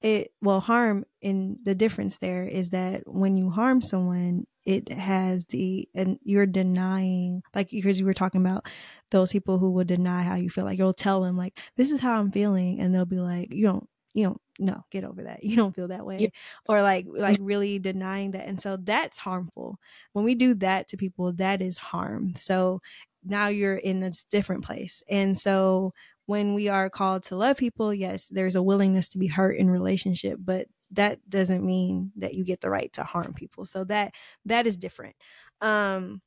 it 0.00 0.32
well 0.40 0.60
harm 0.60 1.04
in 1.20 1.58
the 1.62 1.74
difference 1.74 2.16
there 2.16 2.44
is 2.44 2.70
that 2.70 3.02
when 3.06 3.36
you 3.36 3.50
harm 3.50 3.82
someone, 3.82 4.46
it 4.64 4.90
has 4.90 5.44
the 5.46 5.88
and 5.94 6.18
you're 6.22 6.46
denying 6.46 7.42
like 7.54 7.70
because 7.70 7.98
you 7.98 8.06
were 8.06 8.14
talking 8.14 8.40
about 8.40 8.66
those 9.10 9.32
people 9.32 9.58
who 9.58 9.70
will 9.70 9.84
deny 9.84 10.22
how 10.22 10.36
you 10.36 10.48
feel 10.48 10.64
like 10.64 10.78
you'll 10.78 10.92
tell 10.92 11.22
them 11.22 11.36
like 11.36 11.58
this 11.76 11.90
is 11.90 12.00
how 12.00 12.20
i'm 12.20 12.30
feeling 12.30 12.78
and 12.78 12.94
they'll 12.94 13.06
be 13.06 13.18
like 13.18 13.48
you 13.50 13.66
don't 13.66 13.88
you 14.12 14.24
don't 14.24 14.40
no 14.60 14.84
get 14.90 15.04
over 15.04 15.24
that 15.24 15.42
you 15.44 15.56
don't 15.56 15.74
feel 15.74 15.88
that 15.88 16.06
way 16.06 16.18
yeah. 16.18 16.28
or 16.68 16.82
like 16.82 17.06
like 17.08 17.38
really 17.40 17.78
denying 17.78 18.32
that 18.32 18.46
and 18.46 18.60
so 18.60 18.76
that's 18.76 19.18
harmful 19.18 19.78
when 20.12 20.24
we 20.24 20.34
do 20.34 20.54
that 20.54 20.88
to 20.88 20.96
people 20.96 21.32
that 21.32 21.62
is 21.62 21.76
harm 21.76 22.34
so 22.36 22.80
now 23.24 23.48
you're 23.48 23.76
in 23.76 24.02
a 24.02 24.12
different 24.30 24.64
place 24.64 25.02
and 25.08 25.36
so 25.36 25.92
when 26.26 26.54
we 26.54 26.68
are 26.68 26.88
called 26.88 27.24
to 27.24 27.36
love 27.36 27.56
people 27.56 27.92
yes 27.92 28.28
there's 28.30 28.56
a 28.56 28.62
willingness 28.62 29.08
to 29.08 29.18
be 29.18 29.26
hurt 29.26 29.56
in 29.56 29.70
relationship 29.70 30.38
but 30.42 30.66
that 30.92 31.18
doesn't 31.28 31.64
mean 31.64 32.12
that 32.16 32.34
you 32.34 32.44
get 32.44 32.60
the 32.60 32.70
right 32.70 32.92
to 32.92 33.04
harm 33.04 33.32
people 33.34 33.64
so 33.64 33.84
that 33.84 34.12
that 34.44 34.66
is 34.66 34.76
different 34.76 35.16
um 35.60 36.20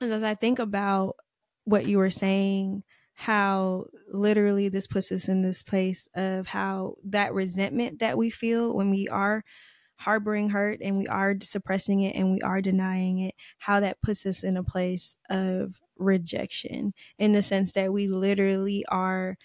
and 0.00 0.12
as 0.12 0.22
i 0.22 0.34
think 0.34 0.58
about 0.58 1.16
what 1.64 1.86
you 1.86 1.98
were 1.98 2.10
saying 2.10 2.82
how 3.22 3.86
literally 4.12 4.68
this 4.68 4.88
puts 4.88 5.12
us 5.12 5.28
in 5.28 5.42
this 5.42 5.62
place 5.62 6.08
of 6.16 6.48
how 6.48 6.96
that 7.04 7.32
resentment 7.32 8.00
that 8.00 8.18
we 8.18 8.28
feel 8.28 8.74
when 8.74 8.90
we 8.90 9.06
are 9.06 9.44
harboring 9.94 10.48
hurt 10.48 10.80
and 10.82 10.98
we 10.98 11.06
are 11.06 11.36
suppressing 11.40 12.02
it 12.02 12.16
and 12.16 12.32
we 12.32 12.40
are 12.40 12.60
denying 12.60 13.20
it, 13.20 13.32
how 13.58 13.78
that 13.78 14.02
puts 14.02 14.26
us 14.26 14.42
in 14.42 14.56
a 14.56 14.64
place 14.64 15.14
of 15.30 15.80
rejection 15.96 16.92
in 17.16 17.30
the 17.30 17.44
sense 17.44 17.70
that 17.70 17.92
we 17.92 18.08
literally 18.08 18.84
are 18.88 19.36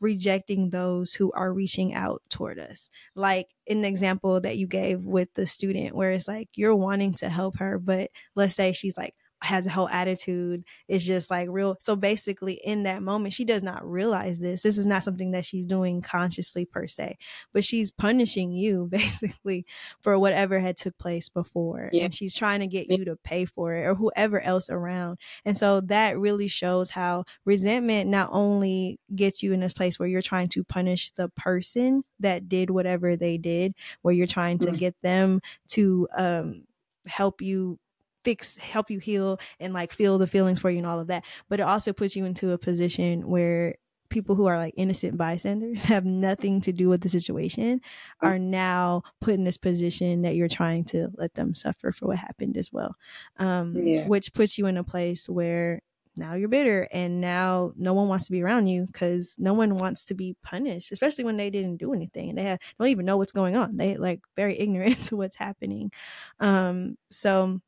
rejecting 0.00 0.70
those 0.70 1.12
who 1.12 1.30
are 1.32 1.52
reaching 1.52 1.92
out 1.92 2.22
toward 2.30 2.58
us. 2.58 2.88
Like 3.14 3.48
in 3.66 3.82
the 3.82 3.88
example 3.88 4.40
that 4.40 4.56
you 4.56 4.66
gave 4.66 5.04
with 5.04 5.34
the 5.34 5.46
student, 5.46 5.94
where 5.94 6.12
it's 6.12 6.26
like 6.26 6.48
you're 6.54 6.74
wanting 6.74 7.12
to 7.16 7.28
help 7.28 7.58
her, 7.58 7.78
but 7.78 8.08
let's 8.34 8.54
say 8.54 8.72
she's 8.72 8.96
like, 8.96 9.14
has 9.42 9.66
a 9.66 9.70
whole 9.70 9.88
attitude 9.88 10.64
It's 10.88 11.04
just 11.04 11.30
like 11.30 11.48
real 11.50 11.76
so 11.78 11.94
basically 11.94 12.54
in 12.64 12.84
that 12.84 13.02
moment 13.02 13.34
she 13.34 13.44
does 13.44 13.62
not 13.62 13.88
realize 13.88 14.40
this 14.40 14.62
this 14.62 14.78
is 14.78 14.86
not 14.86 15.02
something 15.02 15.32
that 15.32 15.44
she's 15.44 15.66
doing 15.66 16.00
consciously 16.00 16.64
per 16.64 16.86
se 16.86 17.18
but 17.52 17.64
she's 17.64 17.90
punishing 17.90 18.52
you 18.52 18.86
basically 18.90 19.66
for 20.00 20.18
whatever 20.18 20.58
had 20.58 20.76
took 20.76 20.96
place 20.98 21.28
before 21.28 21.90
yeah. 21.92 22.04
and 22.04 22.14
she's 22.14 22.34
trying 22.34 22.60
to 22.60 22.66
get 22.66 22.90
you 22.90 23.04
to 23.04 23.16
pay 23.16 23.44
for 23.44 23.74
it 23.74 23.86
or 23.86 23.94
whoever 23.94 24.40
else 24.40 24.70
around 24.70 25.18
and 25.44 25.56
so 25.56 25.80
that 25.82 26.18
really 26.18 26.48
shows 26.48 26.90
how 26.90 27.24
resentment 27.44 28.08
not 28.08 28.30
only 28.32 28.98
gets 29.14 29.42
you 29.42 29.52
in 29.52 29.60
this 29.60 29.74
place 29.74 29.98
where 29.98 30.08
you're 30.08 30.22
trying 30.22 30.48
to 30.48 30.64
punish 30.64 31.10
the 31.12 31.28
person 31.30 32.02
that 32.20 32.48
did 32.48 32.70
whatever 32.70 33.16
they 33.16 33.36
did 33.36 33.74
where 34.00 34.14
you're 34.14 34.26
trying 34.26 34.58
to 34.58 34.68
mm-hmm. 34.68 34.76
get 34.76 34.96
them 35.02 35.40
to 35.68 36.08
um 36.16 36.64
help 37.06 37.40
you 37.40 37.78
fix 38.26 38.56
help 38.56 38.90
you 38.90 38.98
heal 38.98 39.38
and 39.60 39.72
like 39.72 39.92
feel 39.92 40.18
the 40.18 40.26
feelings 40.26 40.58
for 40.58 40.68
you 40.68 40.78
and 40.78 40.86
all 40.86 40.98
of 40.98 41.06
that. 41.06 41.24
But 41.48 41.60
it 41.60 41.62
also 41.62 41.92
puts 41.92 42.16
you 42.16 42.24
into 42.24 42.50
a 42.50 42.58
position 42.58 43.28
where 43.28 43.76
people 44.08 44.34
who 44.34 44.46
are 44.46 44.58
like 44.58 44.74
innocent 44.76 45.16
bystanders 45.16 45.84
have 45.94 46.04
nothing 46.04 46.60
to 46.62 46.72
do 46.72 46.88
with 46.88 47.02
the 47.02 47.08
situation 47.08 47.80
are 48.20 48.36
now 48.36 49.02
put 49.20 49.34
in 49.34 49.44
this 49.44 49.58
position 49.58 50.22
that 50.22 50.34
you're 50.34 50.48
trying 50.48 50.84
to 50.84 51.06
let 51.16 51.34
them 51.34 51.54
suffer 51.54 51.92
for 51.92 52.06
what 52.06 52.18
happened 52.18 52.56
as 52.56 52.72
well. 52.72 52.96
Um, 53.36 53.74
yeah. 53.76 54.08
which 54.08 54.34
puts 54.34 54.58
you 54.58 54.66
in 54.66 54.76
a 54.76 54.82
place 54.82 55.28
where 55.28 55.80
now 56.16 56.34
you're 56.34 56.48
bitter 56.48 56.88
and 56.90 57.20
now 57.20 57.70
no 57.76 57.94
one 57.94 58.08
wants 58.08 58.24
to 58.24 58.32
be 58.32 58.42
around 58.42 58.66
you 58.66 58.86
because 58.86 59.36
no 59.38 59.54
one 59.54 59.76
wants 59.76 60.06
to 60.06 60.14
be 60.14 60.34
punished 60.42 60.90
especially 60.90 61.24
when 61.24 61.36
they 61.36 61.50
didn't 61.50 61.76
do 61.76 61.92
anything 61.92 62.30
and 62.30 62.38
they 62.38 62.44
have, 62.44 62.58
don't 62.78 62.88
even 62.88 63.04
know 63.04 63.18
what's 63.18 63.32
going 63.32 63.54
on. 63.54 63.76
They 63.76 63.96
like 63.96 64.20
very 64.34 64.58
ignorant 64.58 65.04
to 65.04 65.16
what's 65.16 65.36
happening. 65.36 65.92
Um, 66.40 66.96
so 67.10 67.60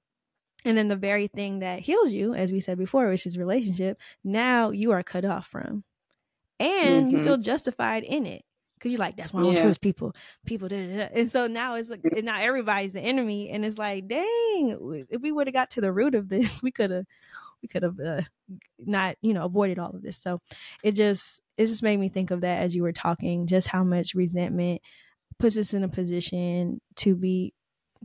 and 0.64 0.76
then 0.76 0.88
the 0.88 0.96
very 0.96 1.28
thing 1.28 1.60
that 1.60 1.80
heals 1.80 2.10
you, 2.10 2.34
as 2.34 2.50
we 2.50 2.60
said 2.60 2.78
before, 2.78 3.08
which 3.08 3.26
is 3.26 3.38
relationship, 3.38 3.98
now 4.24 4.70
you 4.70 4.90
are 4.92 5.02
cut 5.02 5.24
off 5.24 5.46
from. 5.46 5.84
And 6.58 7.06
mm-hmm. 7.06 7.18
you 7.18 7.24
feel 7.24 7.38
justified 7.38 8.02
in 8.02 8.26
it. 8.26 8.42
Cause 8.80 8.92
you're 8.92 9.00
like, 9.00 9.16
that's 9.16 9.32
why 9.32 9.40
I 9.40 9.44
don't 9.44 9.54
yeah. 9.54 9.62
trust 9.62 9.80
people. 9.80 10.14
People, 10.46 10.68
da, 10.68 10.76
da, 10.76 10.96
da. 10.96 11.08
and 11.12 11.30
so 11.30 11.48
now 11.48 11.74
it's 11.74 11.90
like, 11.90 12.00
now 12.22 12.40
everybody's 12.40 12.92
the 12.92 13.00
enemy, 13.00 13.50
and 13.50 13.64
it's 13.64 13.76
like, 13.76 14.06
dang, 14.06 15.06
if 15.10 15.20
we 15.20 15.32
would 15.32 15.48
have 15.48 15.54
got 15.54 15.70
to 15.70 15.80
the 15.80 15.92
root 15.92 16.14
of 16.14 16.28
this, 16.28 16.62
we 16.62 16.70
could 16.70 16.90
have, 16.90 17.04
we 17.60 17.68
could 17.68 17.82
have 17.82 17.98
uh, 17.98 18.22
not, 18.78 19.16
you 19.20 19.34
know, 19.34 19.44
avoided 19.44 19.80
all 19.80 19.90
of 19.90 20.02
this. 20.02 20.18
So 20.18 20.40
it 20.84 20.92
just, 20.92 21.40
it 21.56 21.66
just 21.66 21.82
made 21.82 21.98
me 21.98 22.08
think 22.08 22.30
of 22.30 22.42
that 22.42 22.62
as 22.62 22.76
you 22.76 22.84
were 22.84 22.92
talking, 22.92 23.48
just 23.48 23.66
how 23.66 23.82
much 23.82 24.14
resentment 24.14 24.80
puts 25.40 25.56
us 25.56 25.74
in 25.74 25.82
a 25.82 25.88
position 25.88 26.80
to 26.96 27.16
be 27.16 27.52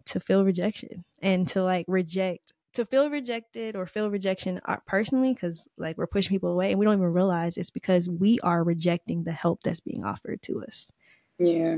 to 0.06 0.20
feel 0.20 0.46
rejection 0.46 1.04
and 1.22 1.48
to 1.50 1.64
like 1.64 1.86
reject 1.88 2.54
to 2.74 2.86
feel 2.86 3.10
rejected 3.10 3.76
or 3.76 3.86
feel 3.86 4.10
rejection 4.10 4.60
uh, 4.66 4.78
personally 4.88 5.34
because 5.34 5.68
like 5.78 5.98
we're 5.98 6.08
pushing 6.08 6.32
people 6.32 6.52
away 6.52 6.72
and 6.72 6.80
we 6.80 6.86
don't 6.86 6.96
even 6.96 7.14
realize 7.14 7.56
it's 7.56 7.70
because 7.70 8.10
we 8.10 8.40
are 8.42 8.64
rejecting 8.64 9.24
the 9.24 9.32
help 9.32 9.62
that's 9.64 9.80
being 9.80 10.04
offered 10.04 10.42
to 10.42 10.64
us. 10.64 10.92
Yeah. 11.40 11.78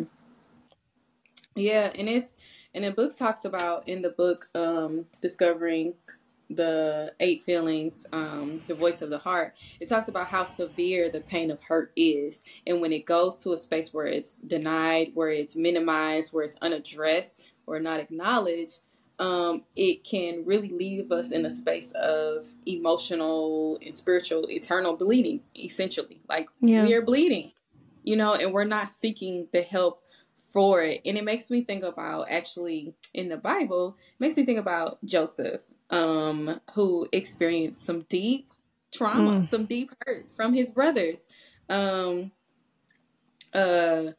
Yeah 1.55 1.91
and 1.95 2.09
it's 2.09 2.33
and 2.73 2.83
the 2.83 2.91
book 2.91 3.17
talks 3.17 3.45
about 3.45 3.87
in 3.87 4.01
the 4.01 4.09
book 4.09 4.49
um 4.55 5.05
discovering 5.21 5.95
the 6.49 7.13
eight 7.19 7.41
feelings 7.41 8.05
um 8.13 8.61
the 8.67 8.75
voice 8.75 9.01
of 9.01 9.09
the 9.09 9.17
heart. 9.17 9.53
It 9.79 9.89
talks 9.89 10.07
about 10.07 10.27
how 10.27 10.45
severe 10.45 11.09
the 11.09 11.21
pain 11.21 11.51
of 11.51 11.63
hurt 11.63 11.91
is 11.97 12.41
and 12.65 12.79
when 12.79 12.93
it 12.93 13.05
goes 13.05 13.37
to 13.43 13.51
a 13.51 13.57
space 13.57 13.93
where 13.93 14.05
it's 14.07 14.35
denied 14.35 15.11
where 15.13 15.29
it's 15.29 15.57
minimized 15.57 16.31
where 16.31 16.45
it's 16.45 16.55
unaddressed 16.61 17.35
or 17.67 17.79
not 17.79 17.99
acknowledged 17.99 18.81
um, 19.17 19.63
it 19.77 20.03
can 20.03 20.43
really 20.45 20.69
leave 20.69 21.11
us 21.11 21.31
in 21.31 21.45
a 21.45 21.49
space 21.49 21.91
of 21.91 22.49
emotional 22.65 23.79
and 23.85 23.95
spiritual 23.95 24.49
eternal 24.49 24.95
bleeding 24.95 25.41
essentially 25.57 26.21
like 26.27 26.49
yeah. 26.59 26.83
we 26.83 26.93
are 26.93 27.01
bleeding 27.01 27.51
you 28.03 28.15
know 28.15 28.33
and 28.33 28.53
we're 28.53 28.65
not 28.65 28.89
seeking 28.89 29.47
the 29.53 29.61
help 29.61 30.01
for 30.51 30.81
it 30.81 31.01
and 31.05 31.17
it 31.17 31.23
makes 31.23 31.49
me 31.49 31.61
think 31.63 31.83
about 31.83 32.27
actually 32.29 32.93
in 33.13 33.29
the 33.29 33.37
bible 33.37 33.97
makes 34.19 34.37
me 34.37 34.45
think 34.45 34.59
about 34.59 35.03
joseph 35.05 35.61
um, 35.91 36.59
who 36.73 37.07
experienced 37.11 37.85
some 37.85 38.01
deep 38.09 38.49
trauma 38.91 39.39
mm. 39.39 39.47
some 39.47 39.65
deep 39.65 39.91
hurt 40.05 40.29
from 40.31 40.53
his 40.53 40.71
brothers 40.71 41.25
um, 41.69 42.31
uh, 43.53 44.11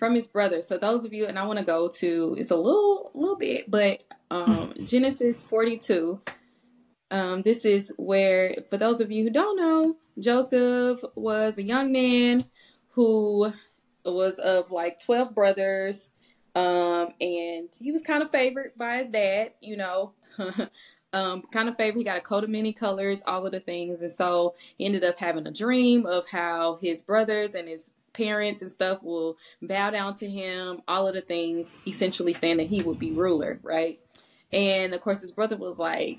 from 0.00 0.16
his 0.16 0.26
brother. 0.26 0.62
so 0.62 0.76
those 0.76 1.04
of 1.04 1.12
you 1.12 1.26
and 1.26 1.38
i 1.38 1.44
want 1.44 1.58
to 1.58 1.64
go 1.64 1.88
to 1.88 2.34
it's 2.36 2.50
a 2.50 2.56
little 2.56 3.12
little 3.14 3.36
bit 3.36 3.70
but 3.70 4.02
um, 4.30 4.72
Genesis 4.86 5.42
42. 5.42 6.20
Um, 7.10 7.42
this 7.42 7.64
is 7.64 7.92
where, 7.96 8.54
for 8.70 8.76
those 8.76 9.00
of 9.00 9.10
you 9.10 9.24
who 9.24 9.30
don't 9.30 9.56
know, 9.56 9.96
Joseph 10.18 11.00
was 11.14 11.58
a 11.58 11.62
young 11.62 11.92
man 11.92 12.44
who 12.90 13.52
was 14.04 14.38
of 14.38 14.70
like 14.70 15.02
12 15.02 15.34
brothers. 15.34 16.10
Um, 16.54 17.10
and 17.20 17.68
he 17.78 17.92
was 17.92 18.02
kind 18.02 18.22
of 18.22 18.30
favored 18.30 18.72
by 18.76 18.98
his 18.98 19.08
dad, 19.08 19.52
you 19.60 19.76
know, 19.76 20.12
um, 21.12 21.42
kind 21.52 21.68
of 21.68 21.76
favored. 21.76 21.98
He 21.98 22.04
got 22.04 22.18
a 22.18 22.22
coat 22.22 22.44
of 22.44 22.50
many 22.50 22.72
colors, 22.72 23.22
all 23.26 23.46
of 23.46 23.52
the 23.52 23.60
things. 23.60 24.02
And 24.02 24.10
so 24.10 24.54
he 24.76 24.84
ended 24.84 25.04
up 25.04 25.18
having 25.18 25.46
a 25.46 25.52
dream 25.52 26.06
of 26.06 26.30
how 26.30 26.78
his 26.80 27.02
brothers 27.02 27.54
and 27.54 27.68
his 27.68 27.90
parents 28.12 28.62
and 28.62 28.70
stuff 28.70 29.02
will 29.02 29.36
bow 29.62 29.90
down 29.90 30.14
to 30.14 30.28
him, 30.28 30.82
all 30.88 31.06
of 31.06 31.14
the 31.14 31.20
things, 31.20 31.78
essentially 31.86 32.32
saying 32.32 32.58
that 32.58 32.66
he 32.66 32.82
would 32.82 32.98
be 32.98 33.12
ruler, 33.12 33.60
right? 33.62 34.00
And 34.52 34.94
of 34.94 35.00
course, 35.00 35.20
his 35.20 35.32
brother 35.32 35.56
was 35.56 35.78
like, 35.78 36.18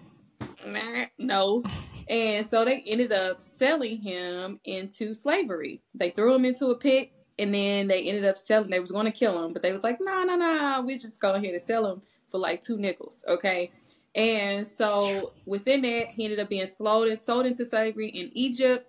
nah, 0.66 1.06
no. 1.18 1.64
And 2.10 2.46
so 2.46 2.66
they 2.66 2.84
ended 2.86 3.12
up 3.12 3.42
selling 3.42 4.02
him 4.02 4.60
into 4.64 5.14
slavery. 5.14 5.82
They 5.94 6.10
threw 6.10 6.36
him 6.36 6.46
into 6.46 6.68
a 6.68 6.76
pit 6.76 7.12
and 7.38 7.54
then 7.54 7.88
they 7.88 8.04
ended 8.04 8.26
up 8.26 8.38
selling. 8.38 8.70
They 8.70 8.80
was 8.80 8.92
going 8.92 9.06
to 9.06 9.12
kill 9.12 9.44
him, 9.44 9.54
but 9.54 9.62
they 9.62 9.72
was 9.72 9.84
like, 9.84 10.00
no, 10.02 10.24
no, 10.24 10.36
no, 10.36 10.84
We 10.86 10.98
just 10.98 11.22
go 11.22 11.34
ahead 11.34 11.54
and 11.54 11.62
sell 11.62 11.86
him 11.86 12.02
for 12.30 12.38
like 12.38 12.62
two 12.62 12.78
nickels, 12.78 13.24
okay? 13.28 13.72
And 14.14 14.68
so 14.68 15.34
within 15.46 15.82
that, 15.84 16.10
he 16.10 16.26
ended 16.26 16.40
up 16.40 16.50
being 16.50 16.68
sold 16.68 17.08
and 17.08 17.22
sold 17.22 17.46
into 17.46 17.66
slavery 17.66 18.10
in 18.10 18.30
Egypt. 18.34 18.88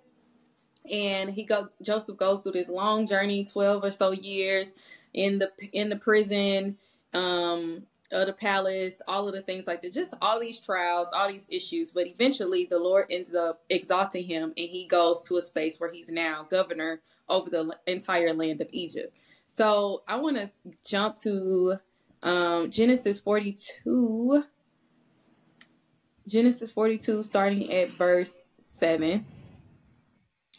And 0.91 1.31
he 1.31 1.45
go 1.45 1.69
Joseph 1.81 2.17
goes 2.17 2.43
through 2.43 2.53
this 2.53 2.69
long 2.69 3.07
journey, 3.07 3.45
twelve 3.45 3.85
or 3.85 3.93
so 3.93 4.13
years 4.13 4.75
in 5.13 5.39
the 5.39 5.51
in 5.73 5.89
the 5.89 5.97
prison. 5.97 6.79
Um, 7.15 7.85
of 8.13 8.27
the 8.27 8.33
palace, 8.33 9.01
all 9.09 9.27
of 9.27 9.35
the 9.35 9.41
things 9.41 9.67
like 9.67 9.83
that, 9.83 9.93
just 9.93 10.15
all 10.21 10.39
these 10.39 10.61
trials, 10.61 11.09
all 11.15 11.29
these 11.29 11.47
issues. 11.49 11.91
But 11.91 12.07
eventually, 12.07 12.67
the 12.69 12.79
Lord 12.79 13.07
ends 13.11 13.35
up 13.35 13.63
exalting 13.71 14.25
him, 14.25 14.53
and 14.57 14.69
he 14.69 14.87
goes 14.87 15.23
to 15.23 15.37
a 15.37 15.43
space 15.43 15.81
where 15.81 15.91
he's 15.91 16.11
now 16.11 16.47
governor 16.49 17.01
over 17.29 17.49
the 17.49 17.77
entire 17.87 18.35
land 18.35 18.61
of 18.61 18.69
Egypt. 18.71 19.17
So 19.47 20.03
I 20.07 20.17
want 20.17 20.37
to 20.37 20.51
jump 20.85 21.17
to 21.19 21.75
um, 22.23 22.71
Genesis 22.71 23.21
42. 23.21 24.45
Genesis 26.27 26.71
42, 26.71 27.23
starting 27.23 27.73
at 27.73 27.91
verse 27.91 28.47
7. 28.61 29.27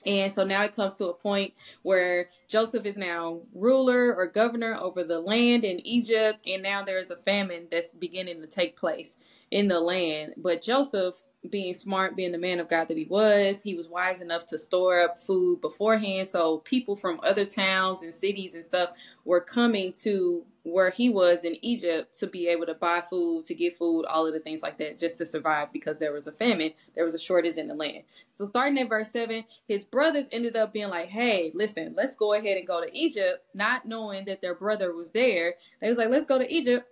And 0.05 0.31
so 0.31 0.43
now 0.43 0.63
it 0.63 0.75
comes 0.75 0.95
to 0.95 1.07
a 1.07 1.13
point 1.13 1.53
where 1.81 2.29
Joseph 2.47 2.85
is 2.85 2.97
now 2.97 3.41
ruler 3.53 4.15
or 4.15 4.27
governor 4.27 4.75
over 4.79 5.03
the 5.03 5.19
land 5.19 5.63
in 5.63 5.85
Egypt, 5.85 6.47
and 6.47 6.63
now 6.63 6.83
there's 6.83 7.11
a 7.11 7.17
famine 7.17 7.67
that's 7.71 7.93
beginning 7.93 8.41
to 8.41 8.47
take 8.47 8.77
place 8.77 9.17
in 9.51 9.67
the 9.67 9.79
land. 9.79 10.33
But 10.37 10.61
Joseph 10.61 11.23
being 11.49 11.75
smart, 11.75 12.15
being 12.15 12.31
the 12.31 12.37
man 12.37 12.59
of 12.59 12.69
God 12.69 12.87
that 12.87 12.97
he 12.97 13.05
was, 13.05 13.61
he 13.61 13.75
was 13.75 13.87
wise 13.87 14.21
enough 14.21 14.45
to 14.47 14.57
store 14.57 15.01
up 15.01 15.19
food 15.19 15.59
beforehand. 15.61 16.27
So 16.27 16.59
people 16.59 16.95
from 16.95 17.19
other 17.23 17.45
towns 17.45 18.01
and 18.01 18.15
cities 18.15 18.55
and 18.55 18.63
stuff 18.63 18.91
were 19.25 19.41
coming 19.41 19.91
to 20.03 20.45
where 20.63 20.91
he 20.91 21.09
was 21.09 21.43
in 21.43 21.57
Egypt 21.61 22.17
to 22.17 22.25
be 22.25 22.47
able 22.47 22.65
to 22.65 22.73
buy 22.73 23.01
food, 23.01 23.43
to 23.43 23.53
get 23.53 23.77
food, 23.77 24.05
all 24.05 24.25
of 24.25 24.33
the 24.33 24.39
things 24.39 24.61
like 24.61 24.77
that, 24.77 24.97
just 24.97 25.17
to 25.17 25.25
survive 25.25 25.73
because 25.73 25.99
there 25.99 26.13
was 26.13 26.25
a 26.25 26.31
famine, 26.31 26.71
there 26.95 27.03
was 27.03 27.13
a 27.13 27.19
shortage 27.19 27.57
in 27.57 27.67
the 27.67 27.73
land. 27.73 28.03
So 28.27 28.45
starting 28.45 28.77
at 28.77 28.87
verse 28.87 29.11
7, 29.11 29.43
his 29.67 29.83
brothers 29.83 30.29
ended 30.31 30.55
up 30.55 30.71
being 30.71 30.89
like, 30.89 31.09
hey, 31.09 31.51
listen, 31.53 31.93
let's 31.97 32.15
go 32.15 32.33
ahead 32.33 32.57
and 32.57 32.65
go 32.65 32.79
to 32.79 32.97
Egypt, 32.97 33.43
not 33.53 33.85
knowing 33.85 34.23
that 34.25 34.41
their 34.41 34.55
brother 34.55 34.95
was 34.95 35.11
there. 35.11 35.55
They 35.81 35.89
was 35.89 35.97
like, 35.97 36.09
let's 36.09 36.25
go 36.25 36.37
to 36.37 36.49
Egypt 36.51 36.87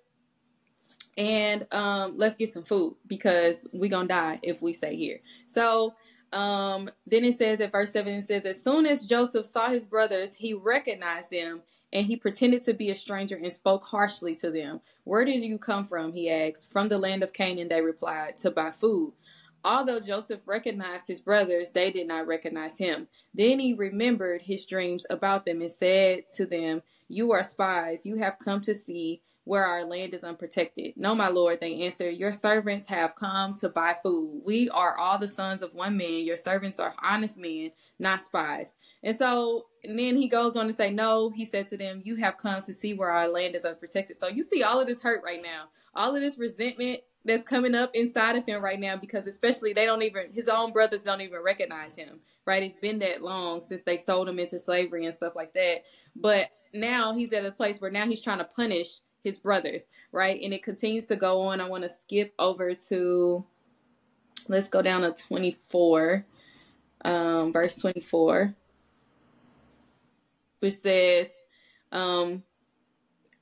and 1.18 1.66
um, 1.74 2.14
let's 2.18 2.36
get 2.36 2.54
some 2.54 2.64
food 2.64 2.96
because 3.08 3.68
we 3.74 3.90
gonna 3.90 4.08
die 4.08 4.40
if 4.44 4.62
we 4.62 4.74
stay 4.74 4.96
here. 4.96 5.20
So 5.46 5.96
um, 6.34 6.90
then 7.06 7.26
it 7.26 7.38
says 7.38 7.60
at 7.60 7.72
verse 7.72 7.92
7, 7.92 8.14
it 8.14 8.24
says, 8.24 8.46
As 8.46 8.64
soon 8.64 8.86
as 8.86 9.06
Joseph 9.06 9.46
saw 9.46 9.70
his 9.70 9.86
brothers, 9.86 10.36
he 10.36 10.54
recognized 10.54 11.30
them 11.30 11.62
and 11.94 12.06
he 12.06 12.16
pretended 12.16 12.62
to 12.64 12.74
be 12.74 12.90
a 12.90 12.96
stranger 12.96 13.36
and 13.36 13.52
spoke 13.52 13.84
harshly 13.84 14.34
to 14.36 14.50
them. 14.50 14.80
Where 15.04 15.26
did 15.26 15.44
you 15.44 15.58
come 15.58 15.84
from? 15.84 16.14
He 16.14 16.30
asked. 16.30 16.72
From 16.72 16.88
the 16.88 16.98
land 16.98 17.22
of 17.24 17.34
Canaan, 17.34 17.68
they 17.68 17.82
replied, 17.82 18.38
to 18.40 18.52
buy 18.52 18.72
food. 18.72 19.14
Although 19.64 20.00
Joseph 20.00 20.42
recognized 20.46 21.08
his 21.08 21.22
brothers, 21.22 21.72
they 21.72 21.92
did 21.92 22.08
not 22.08 22.26
recognize 22.26 22.78
him. 22.78 23.10
Then 23.34 23.60
he 23.60 23.74
remembered 23.74 24.44
his 24.44 24.66
dreams 24.66 25.06
about 25.10 25.46
them 25.46 25.62
and 25.62 25.72
said 25.72 26.30
to 26.38 26.46
them, 26.46 26.82
You 27.08 27.32
are 27.34 27.44
spies. 27.44 28.06
You 28.06 28.16
have 28.16 28.40
come 28.40 28.62
to 28.62 28.74
see 28.74 29.22
where 29.44 29.66
our 29.66 29.84
land 29.84 30.14
is 30.14 30.24
unprotected. 30.24 30.94
No, 30.96 31.16
my 31.16 31.28
lord, 31.28 31.60
they 31.60 31.82
answered, 31.82 32.18
Your 32.18 32.32
servants 32.32 32.90
have 32.90 33.16
come 33.16 33.54
to 33.56 33.70
buy 33.70 33.96
food. 34.04 34.42
We 34.46 34.70
are 34.70 34.98
all 34.98 35.18
the 35.18 35.28
sons 35.28 35.62
of 35.62 35.74
one 35.74 35.98
man. 35.98 36.26
Your 36.26 36.38
servants 36.38 36.80
are 36.80 36.94
honest 37.02 37.40
men, 37.40 37.72
not 37.98 38.26
spies. 38.26 38.76
And 39.04 39.16
so 39.16 39.66
and 39.84 39.98
then 39.98 40.16
he 40.16 40.28
goes 40.28 40.56
on 40.56 40.68
to 40.68 40.74
say, 40.74 40.92
No, 40.92 41.32
he 41.32 41.46
said 41.46 41.68
to 41.68 41.78
them, 41.78 42.02
You 42.06 42.18
have 42.18 42.38
come 42.38 42.62
to 42.62 42.74
see 42.74 42.94
where 42.94 43.10
our 43.10 43.28
land 43.28 43.56
is 43.56 43.66
unprotected. 43.66 44.18
So 44.18 44.28
you 44.28 44.44
see 44.44 44.64
all 44.64 44.80
of 44.80 44.88
this 44.88 45.02
hurt 45.02 45.24
right 45.24 45.42
now, 45.42 45.70
all 45.96 46.16
of 46.16 46.22
this 46.22 46.38
resentment 46.38 47.02
that's 47.24 47.44
coming 47.44 47.76
up 47.76 47.92
inside 47.94 48.36
of 48.36 48.46
him 48.46 48.64
right 48.64 48.80
now 48.80 48.96
because 48.96 49.28
especially 49.28 49.74
they 49.74 49.86
don't 49.86 50.02
even 50.02 50.32
his 50.32 50.48
own 50.48 50.72
brothers 50.72 51.02
don't 51.02 51.22
even 51.22 51.40
recognize 51.44 51.96
him 51.96 52.20
right 52.46 52.64
it's 52.64 52.76
been 52.76 53.00
that 53.00 53.22
long 53.22 53.62
since 53.62 53.84
they 53.84 53.98
sold 53.98 54.28
him 54.28 54.40
into 54.40 54.58
slavery 54.58 55.06
and 55.06 55.14
stuff 55.14 55.36
like 55.36 55.54
that 55.54 55.84
but 56.16 56.50
now 56.74 57.14
he's 57.14 57.32
at 57.34 57.46
a 57.46 57.52
place 57.52 57.80
where 57.80 57.92
now 57.92 58.08
he's 58.08 58.22
trying 58.22 58.40
to 58.40 58.44
punish 58.44 59.02
his 59.24 59.38
brothers, 59.38 59.84
right? 60.12 60.40
And 60.42 60.54
it 60.54 60.64
continues 60.64 61.08
to 61.08 61.16
go 61.16 61.42
on. 61.42 61.62
I 61.62 61.68
want 61.68 61.84
to 61.84 61.90
skip 61.90 62.34
over 62.40 62.74
to, 62.74 63.46
let's 64.48 64.70
go 64.70 64.82
down 64.82 65.02
to 65.02 65.12
24, 65.12 66.26
um, 67.06 67.54
verse 67.54 67.76
24, 67.78 68.56
which 70.60 70.74
says, 70.74 71.36
um, 71.92 72.44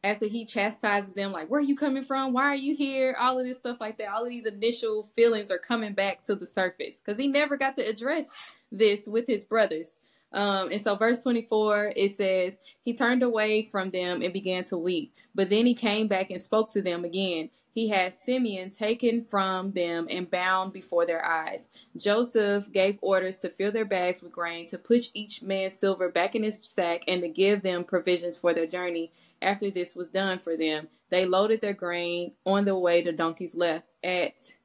after 0.04 0.28
he 0.28 0.46
chastises 0.46 1.14
them, 1.14 1.32
like, 1.32 1.50
where 1.50 1.60
are 1.60 1.64
you 1.64 1.76
coming 1.76 2.04
from? 2.04 2.32
Why 2.32 2.46
are 2.46 2.56
you 2.56 2.76
here? 2.76 3.16
All 3.20 3.38
of 3.38 3.46
this 3.46 3.58
stuff 3.58 3.78
like 3.82 3.98
that. 3.98 4.10
All 4.10 4.24
of 4.24 4.30
these 4.30 4.46
initial 4.46 5.10
feelings 5.16 5.52
are 5.52 5.58
coming 5.58 5.94
back 5.94 6.24
to 6.24 6.36
the 6.36 6.46
surface 6.46 7.02
because 7.04 7.20
he 7.20 7.28
never 7.28 7.58
got 7.58 7.76
to 7.76 7.88
address 7.88 8.30
this 8.72 9.08
with 9.08 9.28
his 9.28 9.44
brothers. 9.44 9.98
Um, 10.32 10.72
and 10.72 10.82
so, 10.82 10.96
verse 10.96 11.24
24, 11.24 11.94
it 11.96 12.16
says, 12.16 12.60
He 12.84 12.94
turned 12.94 13.24
away 13.24 13.64
from 13.64 13.90
them 13.90 14.22
and 14.22 14.32
began 14.32 14.64
to 14.66 14.78
weep. 14.78 15.14
But 15.34 15.50
then 15.50 15.66
he 15.66 15.74
came 15.74 16.08
back 16.08 16.30
and 16.30 16.42
spoke 16.42 16.72
to 16.74 16.82
them 16.82 17.04
again. 17.04 17.50
He 17.72 17.90
had 17.90 18.14
Simeon 18.14 18.72
taken 18.72 19.24
from 19.24 19.72
them 19.72 20.08
and 20.10 20.30
bound 20.30 20.74
before 20.74 21.06
their 21.06 21.24
eyes. 21.24 21.70
Joseph 21.96 22.72
gave 22.72 23.00
orders 23.02 23.38
to 23.40 23.50
fill 23.50 23.72
their 23.72 23.86
bags 23.86 24.22
with 24.22 24.32
grain, 24.32 24.68
to 24.68 24.78
put 24.78 25.12
each 25.14 25.42
man's 25.42 25.80
silver 25.80 26.10
back 26.10 26.36
in 26.36 26.44
his 26.44 26.60
sack, 26.64 27.04
and 27.08 27.22
to 27.22 27.30
give 27.30 27.62
them 27.62 27.84
provisions 27.84 28.38
for 28.38 28.54
their 28.54 28.68
journey. 28.68 29.12
After 29.42 29.72
this 29.72 29.96
was 29.96 30.10
done 30.10 30.40
for 30.40 30.58
them, 30.58 30.90
they 31.10 31.26
loaded 31.26 31.62
their 31.62 31.74
grain 31.74 32.34
on 32.46 32.66
the 32.66 32.78
way 32.78 33.02
the 33.02 33.12
donkeys 33.12 33.56
left. 33.56 33.94
At 34.04 34.56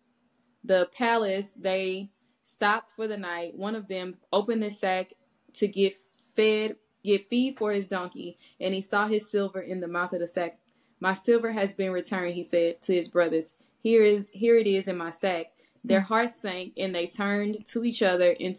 the 0.65 0.89
palace, 0.97 1.53
they 1.53 2.11
stopped 2.45 2.91
for 2.91 3.07
the 3.07 3.17
night. 3.17 3.55
One 3.55 3.75
of 3.75 3.89
them 3.89 4.17
opened 4.33 4.63
the 4.63 4.71
sack 4.71 5.13
to 5.55 5.69
get 5.69 5.95
fed, 6.35 6.77
get 7.03 7.27
feed 7.29 7.59
for 7.59 7.73
his 7.73 7.87
donkey, 7.87 8.39
and 8.61 8.75
he 8.75 8.81
saw 8.81 9.07
his 9.07 9.31
silver 9.31 9.61
in 9.61 9.81
the 9.81 9.89
mouth 9.89 10.13
of 10.13 10.21
the 10.21 10.27
sack. 10.27 10.59
My 11.01 11.15
silver 11.15 11.53
has 11.53 11.75
been 11.75 11.93
returned, 11.93 12.35
he 12.35 12.43
said 12.43 12.83
to 12.83 12.95
his 12.95 13.09
brothers. 13.09 13.57
Here 13.81 14.03
is 14.03 14.31
here 14.33 14.57
it 14.57 14.67
is 14.67 14.89
in 14.89 14.97
my 14.97 15.11
sack. 15.11 15.47
Their 15.85 16.01
mm. 16.01 16.05
hearts 16.05 16.41
sank 16.41 16.73
and 16.79 16.95
they 16.95 17.07
turned 17.07 17.67
to 17.67 17.85
each 17.85 18.03
other 18.03 18.35
and 18.41 18.57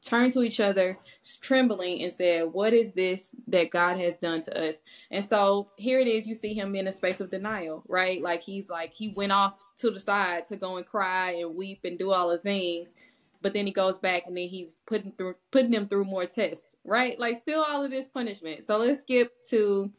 turned 0.00 0.32
to 0.32 0.42
each 0.42 0.60
other 0.60 0.98
trembling 1.40 2.02
and 2.02 2.12
said, 2.12 2.52
What 2.52 2.72
is 2.72 2.92
this 2.92 3.34
that 3.48 3.70
God 3.70 3.96
has 3.98 4.18
done 4.18 4.40
to 4.42 4.68
us? 4.68 4.76
And 5.10 5.24
so 5.24 5.68
here 5.76 5.98
it 5.98 6.06
is, 6.06 6.26
you 6.26 6.34
see 6.34 6.54
him 6.54 6.74
in 6.74 6.86
a 6.86 6.92
space 6.92 7.20
of 7.20 7.30
denial, 7.30 7.82
right? 7.88 8.22
Like 8.22 8.42
he's 8.42 8.70
like 8.70 8.92
he 8.94 9.08
went 9.08 9.32
off 9.32 9.64
to 9.78 9.90
the 9.90 10.00
side 10.00 10.44
to 10.46 10.56
go 10.56 10.76
and 10.76 10.86
cry 10.86 11.32
and 11.32 11.56
weep 11.56 11.80
and 11.84 11.98
do 11.98 12.12
all 12.12 12.30
the 12.30 12.38
things. 12.38 12.94
But 13.40 13.54
then 13.54 13.66
he 13.66 13.72
goes 13.72 13.98
back 13.98 14.24
and 14.26 14.36
then 14.36 14.48
he's 14.48 14.78
putting 14.86 15.12
through 15.12 15.34
putting 15.50 15.70
them 15.70 15.86
through 15.86 16.04
more 16.04 16.26
tests, 16.26 16.74
right? 16.84 17.18
Like 17.18 17.36
still 17.36 17.62
all 17.62 17.84
of 17.84 17.90
this 17.90 18.08
punishment. 18.08 18.64
So 18.64 18.78
let's 18.78 19.00
skip 19.00 19.32
to 19.50 19.92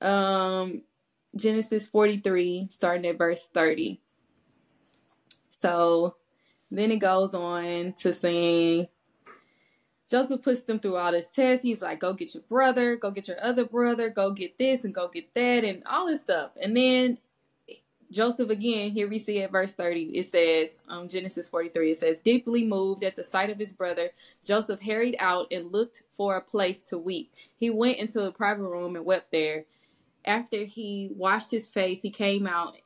um 0.00 0.82
Genesis 1.36 1.88
43, 1.88 2.68
starting 2.70 3.06
at 3.06 3.18
verse 3.18 3.48
30. 3.52 4.00
So 5.60 6.16
then 6.70 6.92
it 6.92 6.98
goes 6.98 7.34
on 7.34 7.94
to 7.98 8.14
saying 8.14 8.86
Joseph 10.10 10.42
puts 10.42 10.64
them 10.64 10.78
through 10.78 10.96
all 10.96 11.12
this 11.12 11.30
test. 11.30 11.62
He's 11.62 11.82
like, 11.82 12.00
go 12.00 12.12
get 12.12 12.34
your 12.34 12.42
brother, 12.42 12.96
go 12.96 13.10
get 13.10 13.28
your 13.28 13.42
other 13.42 13.64
brother, 13.64 14.10
go 14.10 14.30
get 14.30 14.58
this 14.58 14.84
and 14.84 14.94
go 14.94 15.08
get 15.08 15.34
that, 15.34 15.64
and 15.64 15.82
all 15.86 16.06
this 16.06 16.20
stuff. 16.20 16.52
And 16.62 16.76
then 16.76 17.18
Joseph 18.10 18.50
again, 18.50 18.90
here 18.90 19.08
we 19.08 19.18
see 19.18 19.42
at 19.42 19.50
verse 19.50 19.72
30, 19.72 20.16
it 20.16 20.26
says, 20.26 20.78
um, 20.88 21.08
Genesis 21.08 21.48
43, 21.48 21.90
it 21.90 21.98
says, 21.98 22.20
deeply 22.20 22.64
moved 22.64 23.02
at 23.02 23.16
the 23.16 23.24
sight 23.24 23.50
of 23.50 23.58
his 23.58 23.72
brother, 23.72 24.10
Joseph 24.44 24.82
hurried 24.82 25.16
out 25.18 25.52
and 25.52 25.72
looked 25.72 26.04
for 26.16 26.36
a 26.36 26.40
place 26.40 26.82
to 26.84 26.98
weep. 26.98 27.32
He 27.56 27.70
went 27.70 27.98
into 27.98 28.20
a 28.22 28.32
private 28.32 28.62
room 28.62 28.96
and 28.96 29.04
wept 29.04 29.30
there. 29.30 29.64
After 30.24 30.64
he 30.64 31.10
washed 31.14 31.50
his 31.50 31.68
face, 31.68 32.02
he 32.02 32.10
came 32.10 32.46
out. 32.46 32.76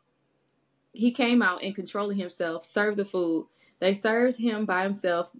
He 0.92 1.10
came 1.10 1.42
out 1.42 1.62
and 1.62 1.74
controlling 1.74 2.18
himself, 2.18 2.64
served 2.64 2.96
the 2.96 3.04
food. 3.04 3.46
They 3.78 3.94
served 3.94 4.38
him 4.38 4.64
by 4.64 4.82
himself, 4.82 5.30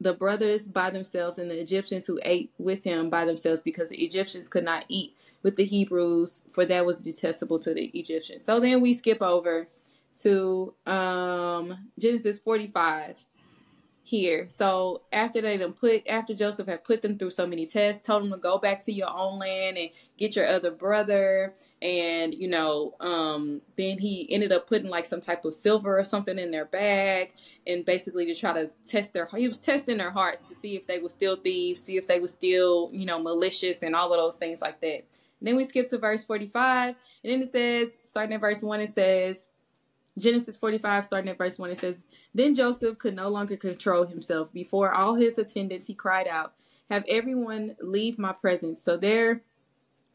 the 0.00 0.12
brothers 0.12 0.68
by 0.68 0.90
themselves, 0.90 1.38
and 1.38 1.50
the 1.50 1.60
Egyptians 1.60 2.06
who 2.06 2.20
ate 2.22 2.52
with 2.58 2.84
him 2.84 3.08
by 3.08 3.24
themselves, 3.24 3.62
because 3.62 3.88
the 3.88 4.04
Egyptians 4.04 4.48
could 4.48 4.64
not 4.64 4.84
eat 4.88 5.16
with 5.42 5.56
the 5.56 5.64
Hebrews, 5.64 6.46
for 6.52 6.64
that 6.66 6.86
was 6.86 6.98
detestable 6.98 7.58
to 7.60 7.74
the 7.74 7.86
Egyptians. 7.86 8.44
So 8.44 8.60
then 8.60 8.80
we 8.80 8.94
skip 8.94 9.22
over 9.22 9.68
to 10.22 10.74
um, 10.86 11.90
Genesis 11.98 12.38
45 12.38 13.24
here. 14.08 14.48
So 14.48 15.02
after 15.12 15.42
they 15.42 15.58
done 15.58 15.74
put 15.74 16.08
after 16.08 16.34
Joseph 16.34 16.66
had 16.66 16.82
put 16.82 17.02
them 17.02 17.18
through 17.18 17.30
so 17.30 17.46
many 17.46 17.66
tests, 17.66 18.06
told 18.06 18.22
them 18.22 18.30
to 18.32 18.38
go 18.38 18.56
back 18.56 18.82
to 18.86 18.92
your 18.92 19.10
own 19.10 19.38
land 19.38 19.76
and 19.76 19.90
get 20.16 20.34
your 20.34 20.46
other 20.46 20.70
brother, 20.70 21.54
and 21.82 22.32
you 22.32 22.48
know, 22.48 22.94
um, 23.00 23.60
then 23.76 23.98
he 23.98 24.26
ended 24.32 24.50
up 24.50 24.66
putting 24.66 24.88
like 24.88 25.04
some 25.04 25.20
type 25.20 25.44
of 25.44 25.52
silver 25.52 25.98
or 25.98 26.04
something 26.04 26.38
in 26.38 26.50
their 26.50 26.64
bag, 26.64 27.34
and 27.66 27.84
basically 27.84 28.24
to 28.24 28.34
try 28.34 28.54
to 28.54 28.70
test 28.86 29.12
their 29.12 29.28
he 29.36 29.46
was 29.46 29.60
testing 29.60 29.98
their 29.98 30.10
hearts 30.10 30.48
to 30.48 30.54
see 30.54 30.74
if 30.74 30.86
they 30.86 30.98
were 30.98 31.10
still 31.10 31.36
thieves, 31.36 31.80
see 31.80 31.98
if 31.98 32.06
they 32.08 32.18
were 32.18 32.28
still 32.28 32.88
you 32.92 33.04
know 33.04 33.18
malicious 33.22 33.82
and 33.82 33.94
all 33.94 34.10
of 34.12 34.18
those 34.18 34.36
things 34.36 34.62
like 34.62 34.80
that. 34.80 35.04
Then 35.40 35.56
we 35.56 35.64
skip 35.64 35.88
to 35.88 35.98
verse 35.98 36.24
forty 36.24 36.46
five, 36.46 36.94
and 37.22 37.32
then 37.32 37.42
it 37.42 37.50
says, 37.50 37.98
starting 38.02 38.34
at 38.34 38.40
verse 38.40 38.62
one, 38.62 38.80
it 38.80 38.90
says. 38.90 39.46
Genesis 40.18 40.56
45, 40.56 41.04
starting 41.04 41.30
at 41.30 41.38
verse 41.38 41.60
1, 41.60 41.70
it 41.70 41.78
says, 41.78 42.00
then 42.34 42.54
Joseph 42.54 42.98
could 42.98 43.16
no 43.16 43.28
longer 43.28 43.56
control 43.56 44.06
himself. 44.06 44.52
Before 44.52 44.92
all 44.92 45.14
his 45.14 45.38
attendants, 45.38 45.86
he 45.86 45.94
cried 45.94 46.28
out, 46.28 46.52
Have 46.90 47.04
everyone 47.08 47.76
leave 47.80 48.18
my 48.18 48.32
presence. 48.32 48.82
So 48.82 48.96
there 48.96 49.42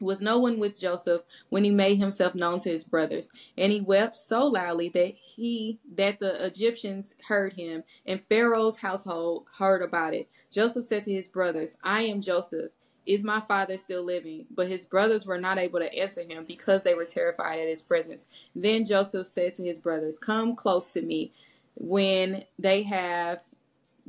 was 0.00 0.20
no 0.20 0.38
one 0.38 0.58
with 0.58 0.80
Joseph 0.80 1.22
when 1.48 1.64
he 1.64 1.70
made 1.70 1.96
himself 1.96 2.34
known 2.34 2.58
to 2.60 2.70
his 2.70 2.84
brothers. 2.84 3.30
And 3.56 3.72
he 3.72 3.80
wept 3.80 4.16
so 4.16 4.46
loudly 4.46 4.88
that 4.90 5.14
he 5.14 5.78
that 5.94 6.20
the 6.20 6.44
Egyptians 6.44 7.14
heard 7.28 7.54
him, 7.54 7.84
and 8.06 8.24
Pharaoh's 8.28 8.80
household 8.80 9.46
heard 9.58 9.82
about 9.82 10.14
it. 10.14 10.28
Joseph 10.50 10.84
said 10.84 11.04
to 11.04 11.12
his 11.12 11.28
brothers, 11.28 11.78
I 11.82 12.02
am 12.02 12.20
Joseph. 12.20 12.70
Is 13.06 13.22
my 13.22 13.40
father 13.40 13.76
still 13.76 14.04
living? 14.04 14.46
But 14.50 14.68
his 14.68 14.86
brothers 14.86 15.26
were 15.26 15.38
not 15.38 15.58
able 15.58 15.80
to 15.80 15.94
answer 15.94 16.22
him 16.22 16.44
because 16.46 16.82
they 16.82 16.94
were 16.94 17.04
terrified 17.04 17.60
at 17.60 17.68
his 17.68 17.82
presence. 17.82 18.24
Then 18.54 18.84
Joseph 18.84 19.26
said 19.26 19.54
to 19.54 19.64
his 19.64 19.78
brothers, 19.78 20.18
Come 20.18 20.56
close 20.56 20.92
to 20.94 21.02
me 21.02 21.32
when 21.74 22.44
they 22.58 22.82
have 22.84 23.40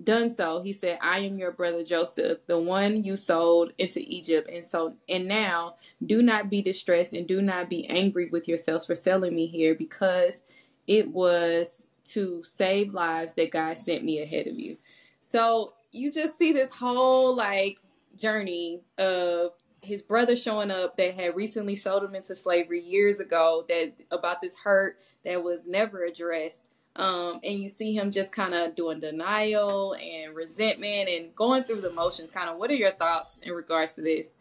done 0.02 0.30
so, 0.30 0.62
he 0.62 0.74
said, 0.74 1.00
I 1.02 1.20
am 1.20 1.38
your 1.38 1.52
brother 1.52 1.84
Joseph, 1.84 2.40
the 2.48 2.60
one 2.60 3.04
you 3.04 3.16
sold 3.16 3.72
into 3.78 4.02
Egypt. 4.02 4.50
And 4.52 4.66
so, 4.66 4.96
and 5.08 5.28
now 5.28 5.76
do 6.06 6.22
not 6.22 6.50
be 6.50 6.62
distressed 6.62 7.14
and 7.14 7.28
do 7.28 7.42
not 7.42 7.70
be 7.70 7.88
angry 7.88 8.28
with 8.30 8.48
yourselves 8.48 8.86
for 8.86 8.96
selling 8.96 9.36
me 9.36 9.48
here 9.48 9.74
because 9.74 10.44
it 10.88 11.12
was 11.12 11.88
to 12.06 12.44
save 12.44 12.94
lives 12.94 13.34
that 13.36 13.52
God 13.52 13.78
sent 13.78 14.04
me 14.04 14.22
ahead 14.22 14.48
of 14.48 14.60
you. 14.60 14.78
So 15.22 15.74
you 15.92 16.12
just 16.12 16.38
see 16.38 16.52
this 16.52 16.74
whole 16.74 17.36
like 17.36 17.80
journey 18.18 18.82
of 18.98 19.52
his 19.82 20.02
brother 20.02 20.36
showing 20.36 20.72
up 20.72 20.98
that 20.98 21.14
had 21.16 21.36
recently 21.36 21.76
sold 21.76 22.04
him 22.04 22.16
into 22.16 22.36
slavery 22.36 22.82
years 22.82 23.20
ago 23.20 23.66
that 23.70 23.94
about 24.12 24.42
this 24.42 24.60
hurt 24.60 24.98
that 25.24 25.44
was 25.44 25.68
never 25.68 26.04
addressed 26.04 26.64
um, 26.98 27.40
and 27.44 27.60
you 27.60 27.68
see 27.68 27.94
him 27.94 28.10
just 28.10 28.32
kind 28.32 28.54
of 28.54 28.76
doing 28.76 29.00
denial 29.00 29.96
and 29.96 30.34
resentment 30.36 31.10
and 31.10 31.36
going 31.36 31.64
through 31.64 31.82
the 31.82 31.92
motions. 31.92 32.32
Kind 32.32 32.50
of, 32.50 32.58
what 32.58 32.72
are 32.72 32.76
your 32.76 32.92
thoughts 32.92 33.40
in 33.44 33.52
regards 33.52 33.96
to 33.96 34.02
this? 34.02 34.36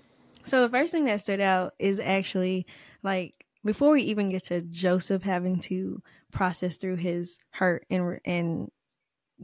So 0.47 0.61
the 0.61 0.69
first 0.69 0.93
thing 0.93 1.07
that 1.07 1.21
stood 1.21 1.41
out 1.41 1.75
is 1.79 1.99
actually 1.99 2.67
like 3.03 3.45
before 3.65 3.91
we 3.91 4.03
even 4.03 4.29
get 4.29 4.45
to 4.45 4.63
Joseph 4.63 5.23
having 5.23 5.59
to 5.61 6.03
process 6.31 6.77
through 6.77 6.97
his 6.97 7.39
hurt 7.51 7.87
and 7.91 8.21
and 8.25 8.71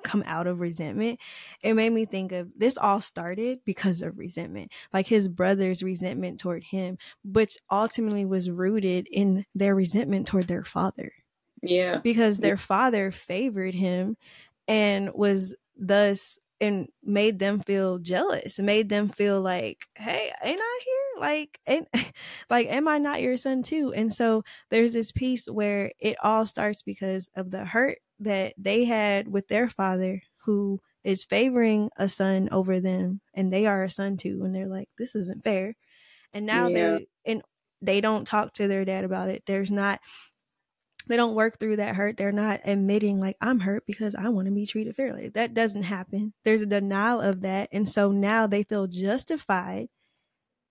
come 0.02 0.22
out 0.26 0.46
of 0.46 0.60
resentment, 0.60 1.18
it 1.62 1.74
made 1.74 1.92
me 1.92 2.04
think 2.04 2.32
of 2.32 2.48
this 2.56 2.76
all 2.76 3.00
started 3.00 3.60
because 3.64 4.02
of 4.02 4.18
resentment. 4.18 4.72
Like 4.92 5.06
his 5.06 5.28
brother's 5.28 5.82
resentment 5.82 6.40
toward 6.40 6.64
him, 6.64 6.98
which 7.24 7.58
ultimately 7.70 8.24
was 8.24 8.50
rooted 8.50 9.08
in 9.10 9.44
their 9.54 9.74
resentment 9.74 10.26
toward 10.26 10.48
their 10.48 10.64
father. 10.64 11.12
Yeah. 11.62 11.98
Because 11.98 12.38
their 12.38 12.56
father 12.56 13.10
favored 13.10 13.74
him 13.74 14.16
and 14.66 15.10
was 15.14 15.54
thus 15.76 16.38
and 16.60 16.88
made 17.02 17.38
them 17.38 17.60
feel 17.60 17.98
jealous, 17.98 18.58
made 18.58 18.90
them 18.90 19.08
feel 19.08 19.40
like, 19.40 19.86
hey, 19.94 20.30
ain't 20.44 20.60
I 20.62 20.80
here? 20.84 21.20
Like, 21.20 21.60
ain't, 21.66 21.88
like, 22.50 22.66
am 22.68 22.86
I 22.86 22.98
not 22.98 23.22
your 23.22 23.36
son 23.36 23.62
too? 23.62 23.92
And 23.94 24.12
so 24.12 24.44
there's 24.70 24.92
this 24.92 25.10
piece 25.10 25.46
where 25.46 25.92
it 25.98 26.16
all 26.22 26.46
starts 26.46 26.82
because 26.82 27.30
of 27.34 27.50
the 27.50 27.64
hurt 27.64 27.98
that 28.20 28.54
they 28.56 28.84
had 28.84 29.28
with 29.28 29.48
their 29.48 29.68
father, 29.68 30.22
who 30.44 30.78
is 31.02 31.24
favoring 31.24 31.90
a 31.96 32.08
son 32.08 32.48
over 32.52 32.80
them, 32.80 33.20
and 33.34 33.52
they 33.52 33.66
are 33.66 33.82
a 33.82 33.90
son 33.90 34.16
too, 34.16 34.42
and 34.44 34.54
they're 34.54 34.68
like, 34.68 34.88
this 34.98 35.14
isn't 35.14 35.44
fair. 35.44 35.76
And 36.32 36.46
now 36.46 36.68
yeah. 36.68 36.74
they 36.74 37.06
and 37.24 37.42
they 37.82 38.00
don't 38.00 38.26
talk 38.26 38.52
to 38.54 38.68
their 38.68 38.84
dad 38.84 39.04
about 39.04 39.30
it. 39.30 39.42
There's 39.46 39.70
not 39.70 40.00
they 41.06 41.16
don't 41.16 41.34
work 41.34 41.58
through 41.58 41.76
that 41.76 41.96
hurt. 41.96 42.16
They're 42.16 42.30
not 42.30 42.60
admitting 42.64 43.18
like 43.18 43.36
I'm 43.40 43.60
hurt 43.60 43.84
because 43.86 44.14
I 44.14 44.28
want 44.28 44.46
to 44.46 44.54
be 44.54 44.66
treated 44.66 44.94
fairly. 44.94 45.28
That 45.28 45.54
doesn't 45.54 45.82
happen. 45.82 46.34
There's 46.44 46.62
a 46.62 46.66
denial 46.66 47.20
of 47.20 47.40
that. 47.40 47.68
And 47.72 47.88
so 47.88 48.12
now 48.12 48.46
they 48.46 48.62
feel 48.62 48.86
justified 48.86 49.88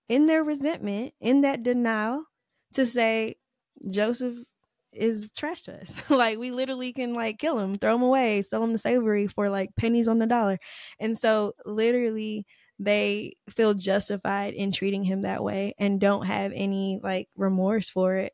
in 0.08 0.26
their 0.26 0.42
resentment, 0.42 1.12
in 1.20 1.42
that 1.42 1.62
denial 1.62 2.24
to 2.74 2.86
say 2.86 3.36
Joseph 3.90 4.38
is 4.92 5.30
trash 5.36 5.62
to 5.62 5.80
us. 5.80 6.02
like 6.10 6.38
we 6.38 6.50
literally 6.50 6.92
can 6.92 7.14
like 7.14 7.38
kill 7.38 7.58
him, 7.58 7.76
throw 7.76 7.94
him 7.94 8.02
away, 8.02 8.42
sell 8.42 8.62
him 8.62 8.72
to 8.72 8.78
slavery 8.78 9.26
for 9.26 9.48
like 9.48 9.74
pennies 9.76 10.08
on 10.08 10.18
the 10.18 10.26
dollar. 10.26 10.58
And 10.98 11.16
so 11.16 11.54
literally 11.64 12.46
they 12.80 13.34
feel 13.50 13.74
justified 13.74 14.54
in 14.54 14.72
treating 14.72 15.04
him 15.04 15.22
that 15.22 15.44
way 15.44 15.74
and 15.78 16.00
don't 16.00 16.26
have 16.26 16.50
any 16.54 16.98
like 17.02 17.28
remorse 17.36 17.90
for 17.90 18.16
it 18.16 18.32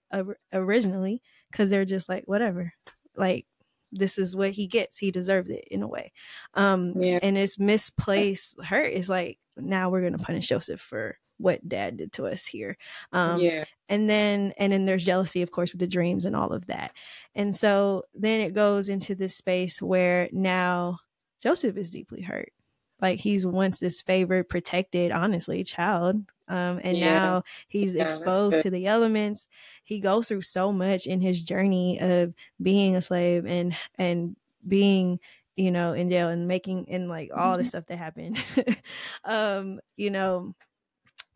originally 0.52 1.20
because 1.50 1.68
they're 1.68 1.84
just 1.84 2.08
like 2.08 2.22
whatever 2.26 2.72
like 3.16 3.44
this 3.90 4.18
is 4.18 4.36
what 4.36 4.52
he 4.52 4.68
gets 4.68 4.98
he 4.98 5.10
deserved 5.10 5.50
it 5.50 5.64
in 5.68 5.82
a 5.82 5.88
way 5.88 6.12
um 6.54 6.92
yeah. 6.94 7.18
and 7.22 7.36
it's 7.36 7.58
misplaced 7.58 8.54
hurt 8.64 8.92
is 8.92 9.08
like 9.08 9.38
now 9.56 9.90
we're 9.90 10.02
gonna 10.02 10.16
punish 10.16 10.46
joseph 10.46 10.80
for 10.80 11.18
what 11.38 11.66
dad 11.68 11.96
did 11.96 12.12
to 12.12 12.26
us 12.26 12.46
here 12.46 12.76
um 13.12 13.40
yeah. 13.40 13.64
and 13.88 14.08
then 14.08 14.52
and 14.58 14.72
then 14.72 14.86
there's 14.86 15.04
jealousy 15.04 15.42
of 15.42 15.50
course 15.50 15.72
with 15.72 15.80
the 15.80 15.86
dreams 15.86 16.24
and 16.24 16.34
all 16.34 16.52
of 16.52 16.66
that. 16.66 16.92
And 17.34 17.54
so 17.54 18.04
then 18.14 18.40
it 18.40 18.54
goes 18.54 18.88
into 18.88 19.14
this 19.14 19.36
space 19.36 19.80
where 19.82 20.28
now 20.32 20.98
joseph 21.42 21.76
is 21.76 21.90
deeply 21.90 22.22
hurt. 22.22 22.52
Like 23.00 23.20
he's 23.20 23.44
once 23.46 23.78
this 23.78 24.00
favored 24.00 24.48
protected 24.48 25.12
honestly 25.12 25.62
child 25.64 26.24
um, 26.48 26.80
and 26.82 26.96
yeah. 26.96 27.12
now 27.12 27.42
he's 27.68 27.94
yeah, 27.94 28.04
exposed 28.04 28.62
to 28.62 28.70
the 28.70 28.86
elements. 28.86 29.48
He 29.84 30.00
goes 30.00 30.28
through 30.28 30.42
so 30.42 30.72
much 30.72 31.06
in 31.06 31.20
his 31.20 31.42
journey 31.42 31.98
of 32.00 32.34
being 32.60 32.96
a 32.96 33.02
slave 33.02 33.46
and 33.46 33.76
and 33.96 34.36
being 34.66 35.18
you 35.56 35.70
know 35.70 35.92
in 35.92 36.08
jail 36.08 36.28
and 36.28 36.46
making 36.46 36.86
and 36.88 37.08
like 37.08 37.30
all 37.34 37.52
mm-hmm. 37.52 37.62
the 37.62 37.68
stuff 37.68 37.86
that 37.86 37.96
happened. 37.96 38.42
Um 39.24 39.80
you 39.96 40.10
know 40.10 40.54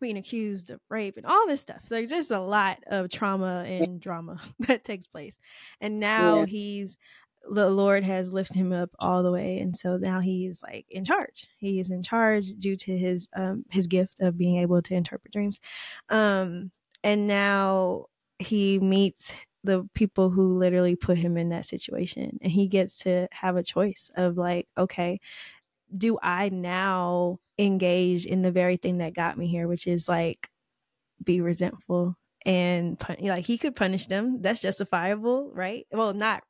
being 0.01 0.17
accused 0.17 0.69
of 0.69 0.79
rape 0.89 1.15
and 1.17 1.25
all 1.25 1.47
this 1.47 1.61
stuff 1.61 1.81
so 1.85 1.95
there's 1.95 2.09
just 2.09 2.31
a 2.31 2.39
lot 2.39 2.77
of 2.87 3.09
trauma 3.09 3.63
and 3.67 4.01
drama 4.01 4.41
that 4.59 4.83
takes 4.83 5.07
place 5.07 5.39
and 5.79 5.99
now 5.99 6.39
yeah. 6.39 6.45
he's 6.45 6.97
the 7.49 7.69
Lord 7.69 8.03
has 8.03 8.31
lifted 8.31 8.55
him 8.55 8.71
up 8.71 8.91
all 8.99 9.23
the 9.23 9.31
way, 9.31 9.59
and 9.59 9.75
so 9.75 9.97
now 9.97 10.19
he's 10.19 10.61
like 10.61 10.85
in 10.89 11.03
charge. 11.03 11.47
He 11.57 11.79
is 11.79 11.89
in 11.89 12.03
charge 12.03 12.53
due 12.59 12.75
to 12.77 12.97
his 12.97 13.27
um 13.35 13.65
his 13.69 13.87
gift 13.87 14.15
of 14.19 14.37
being 14.37 14.57
able 14.57 14.81
to 14.83 14.93
interpret 14.93 15.33
dreams, 15.33 15.59
um, 16.09 16.71
and 17.03 17.27
now 17.27 18.05
he 18.39 18.79
meets 18.79 19.33
the 19.63 19.87
people 19.93 20.29
who 20.29 20.57
literally 20.57 20.95
put 20.95 21.17
him 21.17 21.37
in 21.37 21.49
that 21.49 21.65
situation, 21.65 22.37
and 22.41 22.51
he 22.51 22.67
gets 22.67 22.99
to 22.99 23.27
have 23.31 23.55
a 23.57 23.63
choice 23.63 24.09
of 24.15 24.37
like, 24.37 24.67
okay, 24.77 25.19
do 25.95 26.17
I 26.21 26.49
now 26.49 27.39
engage 27.57 28.25
in 28.25 28.41
the 28.41 28.51
very 28.51 28.77
thing 28.77 28.99
that 28.99 29.13
got 29.13 29.37
me 29.37 29.47
here, 29.47 29.67
which 29.67 29.87
is 29.87 30.07
like 30.07 30.49
be 31.23 31.41
resentful 31.41 32.17
and 32.45 33.01
like 33.19 33.45
he 33.45 33.57
could 33.57 33.75
punish 33.75 34.07
them. 34.07 34.41
That's 34.41 34.61
justifiable, 34.61 35.51
right? 35.53 35.85
Well, 35.91 36.13
not 36.13 36.43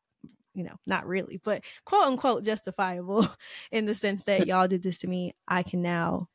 you 0.53 0.63
know, 0.63 0.75
not 0.85 1.07
really, 1.07 1.39
but 1.43 1.63
quote 1.85 2.07
unquote 2.07 2.43
justifiable 2.43 3.27
in 3.71 3.85
the 3.85 3.95
sense 3.95 4.25
that 4.25 4.47
y'all 4.47 4.67
did 4.67 4.83
this 4.83 4.99
to 4.99 5.07
me. 5.07 5.33
I 5.47 5.63
can 5.63 5.81
now 5.81 6.27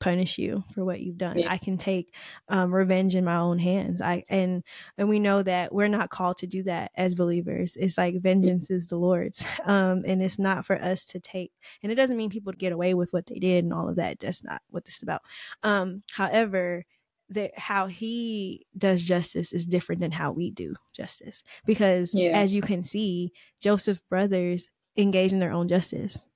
punish 0.00 0.38
you 0.38 0.64
for 0.74 0.84
what 0.84 1.00
you've 1.00 1.18
done. 1.18 1.38
Yeah. 1.38 1.52
I 1.52 1.58
can 1.58 1.76
take 1.76 2.14
um, 2.48 2.74
revenge 2.74 3.14
in 3.14 3.24
my 3.24 3.36
own 3.36 3.58
hands. 3.58 4.00
I 4.00 4.24
and 4.28 4.64
and 4.98 5.08
we 5.08 5.20
know 5.20 5.42
that 5.42 5.72
we're 5.72 5.88
not 5.88 6.10
called 6.10 6.38
to 6.38 6.46
do 6.46 6.62
that 6.64 6.90
as 6.96 7.14
believers. 7.14 7.76
It's 7.78 7.96
like 7.96 8.20
vengeance 8.20 8.70
is 8.70 8.86
the 8.86 8.96
Lord's, 8.96 9.44
um, 9.64 10.02
and 10.06 10.22
it's 10.22 10.38
not 10.38 10.66
for 10.66 10.76
us 10.76 11.04
to 11.06 11.20
take. 11.20 11.52
And 11.82 11.92
it 11.92 11.96
doesn't 11.96 12.16
mean 12.16 12.30
people 12.30 12.52
get 12.52 12.72
away 12.72 12.94
with 12.94 13.12
what 13.12 13.26
they 13.26 13.38
did 13.38 13.64
and 13.64 13.72
all 13.72 13.88
of 13.88 13.96
that. 13.96 14.18
That's 14.20 14.42
not 14.42 14.62
what 14.70 14.84
this 14.84 14.96
is 14.96 15.02
about. 15.02 15.22
Um, 15.62 16.02
however, 16.12 16.84
that 17.28 17.56
how 17.56 17.86
he 17.86 18.66
does 18.76 19.04
justice 19.04 19.52
is 19.52 19.64
different 19.64 20.00
than 20.00 20.10
how 20.10 20.32
we 20.32 20.50
do 20.50 20.74
justice 20.92 21.44
because 21.64 22.12
yeah. 22.12 22.30
as 22.30 22.52
you 22.52 22.60
can 22.60 22.82
see 22.82 23.30
joseph's 23.60 24.02
brothers 24.10 24.68
engage 24.96 25.32
in 25.32 25.38
their 25.38 25.52
own 25.52 25.68
justice 25.68 26.26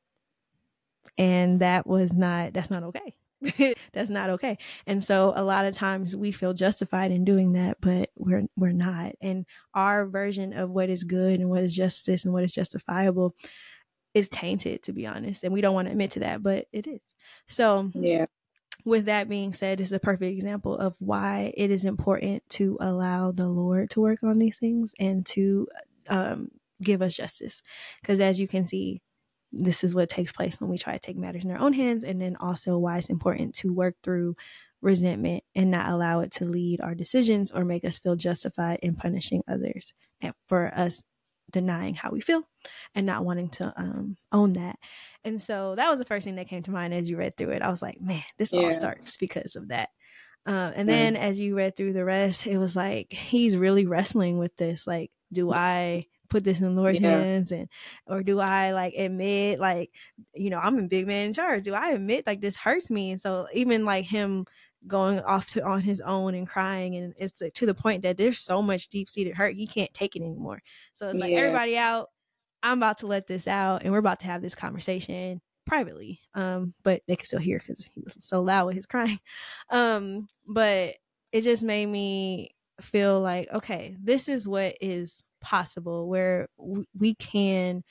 and 1.19 1.61
that 1.61 1.85
was 1.85 2.15
not 2.15 2.53
that's 2.53 2.71
not 2.71 2.85
okay 2.85 3.17
that's 3.93 4.11
not 4.11 4.31
okay. 4.31 4.59
And 4.87 5.03
so 5.03 5.33
a 5.37 5.43
lot 5.45 5.65
of 5.65 5.75
times 5.75 6.17
we 6.17 6.33
feel 6.33 6.55
justified 6.55 7.11
in 7.11 7.25
doing 7.25 7.53
that 7.53 7.79
but 7.81 8.11
we're 8.17 8.47
we're 8.57 8.73
not. 8.73 9.13
And 9.21 9.47
our 9.75 10.07
version 10.07 10.53
of 10.53 10.71
what 10.71 10.91
is 10.91 11.05
good 11.05 11.41
and 11.41 11.49
what 11.49 11.63
is 11.63 11.75
justice 11.75 12.25
and 12.25 12.33
what 12.33 12.45
is 12.45 12.53
justifiable 12.53 13.35
is 14.15 14.29
tainted 14.29 14.83
to 14.85 14.93
be 14.93 15.07
honest. 15.07 15.45
And 15.45 15.53
we 15.53 15.61
don't 15.61 15.75
want 15.75 15.89
to 15.89 15.93
admit 15.93 16.13
to 16.13 16.21
that 16.21 16.43
but 16.43 16.67
it 16.73 16.87
is. 16.87 17.03
So 17.47 17.91
yeah. 17.95 18.27
with 18.85 19.07
that 19.07 19.29
being 19.29 19.53
said, 19.53 19.81
is 19.81 19.93
a 19.93 19.99
perfect 19.99 20.33
example 20.33 20.77
of 20.77 20.97
why 20.99 21.53
it 21.57 21.71
is 21.71 21.85
important 21.85 22.43
to 22.51 22.79
allow 22.81 23.33
the 23.33 23.49
Lord 23.49 23.91
to 23.91 24.01
work 24.01 24.23
on 24.23 24.39
these 24.39 24.57
things 24.57 24.95
and 24.99 25.27
to 25.27 25.69
um, 26.09 26.51
give 26.83 27.03
us 27.03 27.17
justice. 27.17 27.63
Because 28.01 28.21
as 28.21 28.41
you 28.41 28.49
can 28.49 28.67
see, 28.67 29.03
this 29.57 29.85
is 29.85 29.95
what 29.95 30.09
takes 30.09 30.33
place 30.33 30.61
when 30.61 30.71
we 30.71 30.79
try 30.79 30.93
to 30.93 30.99
take 30.99 31.17
matters 31.17 31.45
in 31.45 31.51
our 31.51 31.59
own 31.59 31.73
hands, 31.73 32.05
and 32.05 32.21
then 32.21 32.37
also 32.37 32.79
why 32.79 32.99
it's 32.99 33.11
important 33.11 33.55
to 33.57 33.73
work 33.73 33.97
through 34.03 34.37
resentment 34.83 35.43
and 35.55 35.71
not 35.71 35.89
allow 35.89 36.21
it 36.21 36.31
to 36.33 36.45
lead 36.45 36.81
our 36.81 36.95
decisions 36.95 37.51
or 37.51 37.65
make 37.65 37.85
us 37.85 37.99
feel 37.99 38.17
justified 38.17 38.79
in 38.83 38.95
punishing 38.95 39.43
others 39.49 39.95
and 40.21 40.35
for 40.47 40.71
us 40.75 41.03
denying 41.51 41.95
how 41.95 42.11
we 42.11 42.21
feel 42.21 42.43
and 42.95 43.07
not 43.07 43.25
wanting 43.25 43.49
to 43.49 43.73
um, 43.77 44.17
own 44.31 44.53
that. 44.53 44.77
And 45.25 45.41
so 45.41 45.75
that 45.77 45.89
was 45.89 45.99
the 45.99 46.05
first 46.05 46.25
thing 46.25 46.37
that 46.37 46.49
came 46.49 46.63
to 46.65 46.71
mind 46.71 46.93
as 46.93 47.09
you 47.09 47.17
read 47.17 47.37
through 47.37 47.51
it. 47.51 47.63
I 47.63 47.71
was 47.71 47.81
like, 47.81 48.01
man, 48.01 48.25
this 48.39 48.53
yeah. 48.53 48.61
all 48.61 48.73
starts 48.73 49.17
because 49.17 49.57
of 49.57 49.69
that. 49.69 49.89
Uh, 50.47 50.73
and 50.77 50.87
then 50.87 51.17
as 51.17 51.41
you 51.41 51.57
read 51.57 51.75
through 51.75 51.95
the 51.95 52.05
rest, 52.05 52.47
it 52.47 52.59
was 52.59 52.77
like 52.77 53.11
he's 53.11 53.57
really 53.57 53.87
wrestling 53.87 54.37
with 54.39 54.55
this. 54.57 54.87
Like, 54.87 55.11
do 55.33 55.51
I 55.51 56.07
put 56.29 56.45
this 56.45 56.61
in 56.61 56.77
Lord's 56.77 57.01
yeah. 57.01 57.19
hands 57.19 57.53
and 57.53 57.69
or 58.07 58.23
do 58.23 58.41
I 58.41 58.73
like 58.73 58.95
admit 58.95 59.61
like, 59.61 59.91
you 60.35 60.51
know, 60.51 60.59
I'm 60.59 60.79
a 60.79 60.89
big 60.89 61.07
man 61.07 61.27
in 61.27 61.33
charge. 61.33 61.65
Do 61.65 61.75
I 61.75 61.91
admit 61.91 62.27
like 62.27 62.41
this 62.41 62.57
hurts 62.57 62.91
me? 62.91 63.11
And 63.11 63.21
so 63.21 63.47
even 63.53 63.85
like 63.85 64.05
him 64.05 64.47
going 64.87 65.21
off 65.21 65.47
to 65.47 65.65
on 65.65 65.81
his 65.81 66.01
own 66.01 66.35
and 66.35 66.47
crying 66.47 66.97
and 66.97 67.15
it's 67.17 67.41
like, 67.41 67.55
to 67.55 67.67
the 67.67 67.75
point 67.75 68.03
that 68.03 68.17
there's 68.17 68.41
so 68.41 68.61
much 68.61 68.89
deep-seated 68.89 69.35
hurt 69.35 69.55
he 69.55 69.67
can't 69.67 69.93
take 69.95 70.15
it 70.15 70.23
anymore 70.23 70.61
so 70.93 71.09
it's 71.09 71.19
like 71.19 71.33
yeah. 71.33 71.39
everybody 71.39 71.77
out 71.77 72.11
i'm 72.63 72.79
about 72.79 72.99
to 72.99 73.07
let 73.07 73.27
this 73.27 73.49
out 73.49 73.83
and 73.83 73.93
we're 73.93 73.99
about 73.99 74.21
to 74.21 74.27
have 74.27 74.43
this 74.43 74.55
conversation 74.55 75.41
privately 75.65 76.21
um 76.35 76.75
but 76.83 77.03
they 77.09 77.17
can 77.17 77.25
still 77.25 77.39
hear 77.39 77.59
because 77.59 77.89
he 77.95 78.01
was 78.03 78.15
so 78.19 78.43
loud 78.43 78.67
with 78.67 78.77
his 78.77 78.87
crying 78.87 79.19
um 79.71 80.29
but 80.47 80.95
it 81.33 81.41
just 81.41 81.65
made 81.65 81.87
me 81.87 82.51
feel 82.81 83.21
like 83.21 83.49
okay 83.53 83.97
this 84.03 84.29
is 84.29 84.47
what 84.47 84.77
is 84.81 85.23
possible 85.45 86.09
where 86.09 86.49
we 86.99 87.15
can 87.15 87.85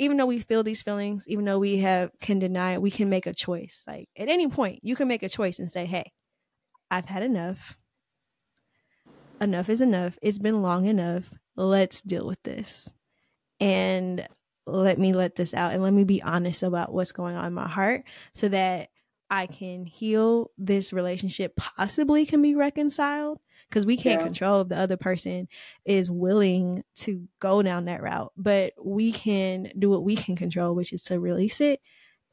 even 0.00 0.16
though 0.16 0.26
we 0.26 0.40
feel 0.40 0.64
these 0.64 0.82
feelings 0.82 1.28
even 1.28 1.44
though 1.44 1.58
we 1.58 1.78
have 1.78 2.10
can 2.20 2.38
deny 2.40 2.72
it 2.72 2.82
we 2.82 2.90
can 2.90 3.08
make 3.08 3.26
a 3.26 3.34
choice 3.34 3.84
like 3.86 4.08
at 4.16 4.28
any 4.28 4.48
point 4.48 4.80
you 4.82 4.96
can 4.96 5.06
make 5.06 5.22
a 5.22 5.28
choice 5.28 5.58
and 5.58 5.70
say 5.70 5.86
hey 5.86 6.10
I've 6.94 7.06
had 7.06 7.24
enough. 7.24 7.76
Enough 9.40 9.68
is 9.68 9.80
enough. 9.80 10.16
It's 10.22 10.38
been 10.38 10.62
long 10.62 10.86
enough. 10.86 11.34
Let's 11.56 12.00
deal 12.02 12.24
with 12.24 12.42
this. 12.44 12.88
And 13.58 14.26
let 14.66 14.98
me 14.98 15.12
let 15.12 15.34
this 15.34 15.54
out 15.54 15.72
and 15.72 15.82
let 15.82 15.92
me 15.92 16.04
be 16.04 16.22
honest 16.22 16.62
about 16.62 16.92
what's 16.92 17.12
going 17.12 17.36
on 17.36 17.46
in 17.46 17.52
my 17.52 17.68
heart 17.68 18.04
so 18.34 18.48
that 18.48 18.90
I 19.28 19.46
can 19.46 19.86
heal 19.86 20.50
this 20.56 20.92
relationship, 20.92 21.56
possibly 21.56 22.26
can 22.26 22.42
be 22.42 22.54
reconciled 22.54 23.40
because 23.68 23.86
we 23.86 23.96
can't 23.96 24.20
yeah. 24.20 24.26
control 24.26 24.60
if 24.60 24.68
the 24.68 24.78
other 24.78 24.96
person 24.96 25.48
is 25.84 26.10
willing 26.10 26.84
to 26.96 27.26
go 27.40 27.62
down 27.62 27.86
that 27.86 28.02
route, 28.02 28.32
but 28.36 28.72
we 28.82 29.12
can 29.12 29.70
do 29.78 29.90
what 29.90 30.04
we 30.04 30.16
can 30.16 30.36
control, 30.36 30.74
which 30.74 30.92
is 30.92 31.02
to 31.02 31.20
release 31.20 31.60
it 31.60 31.80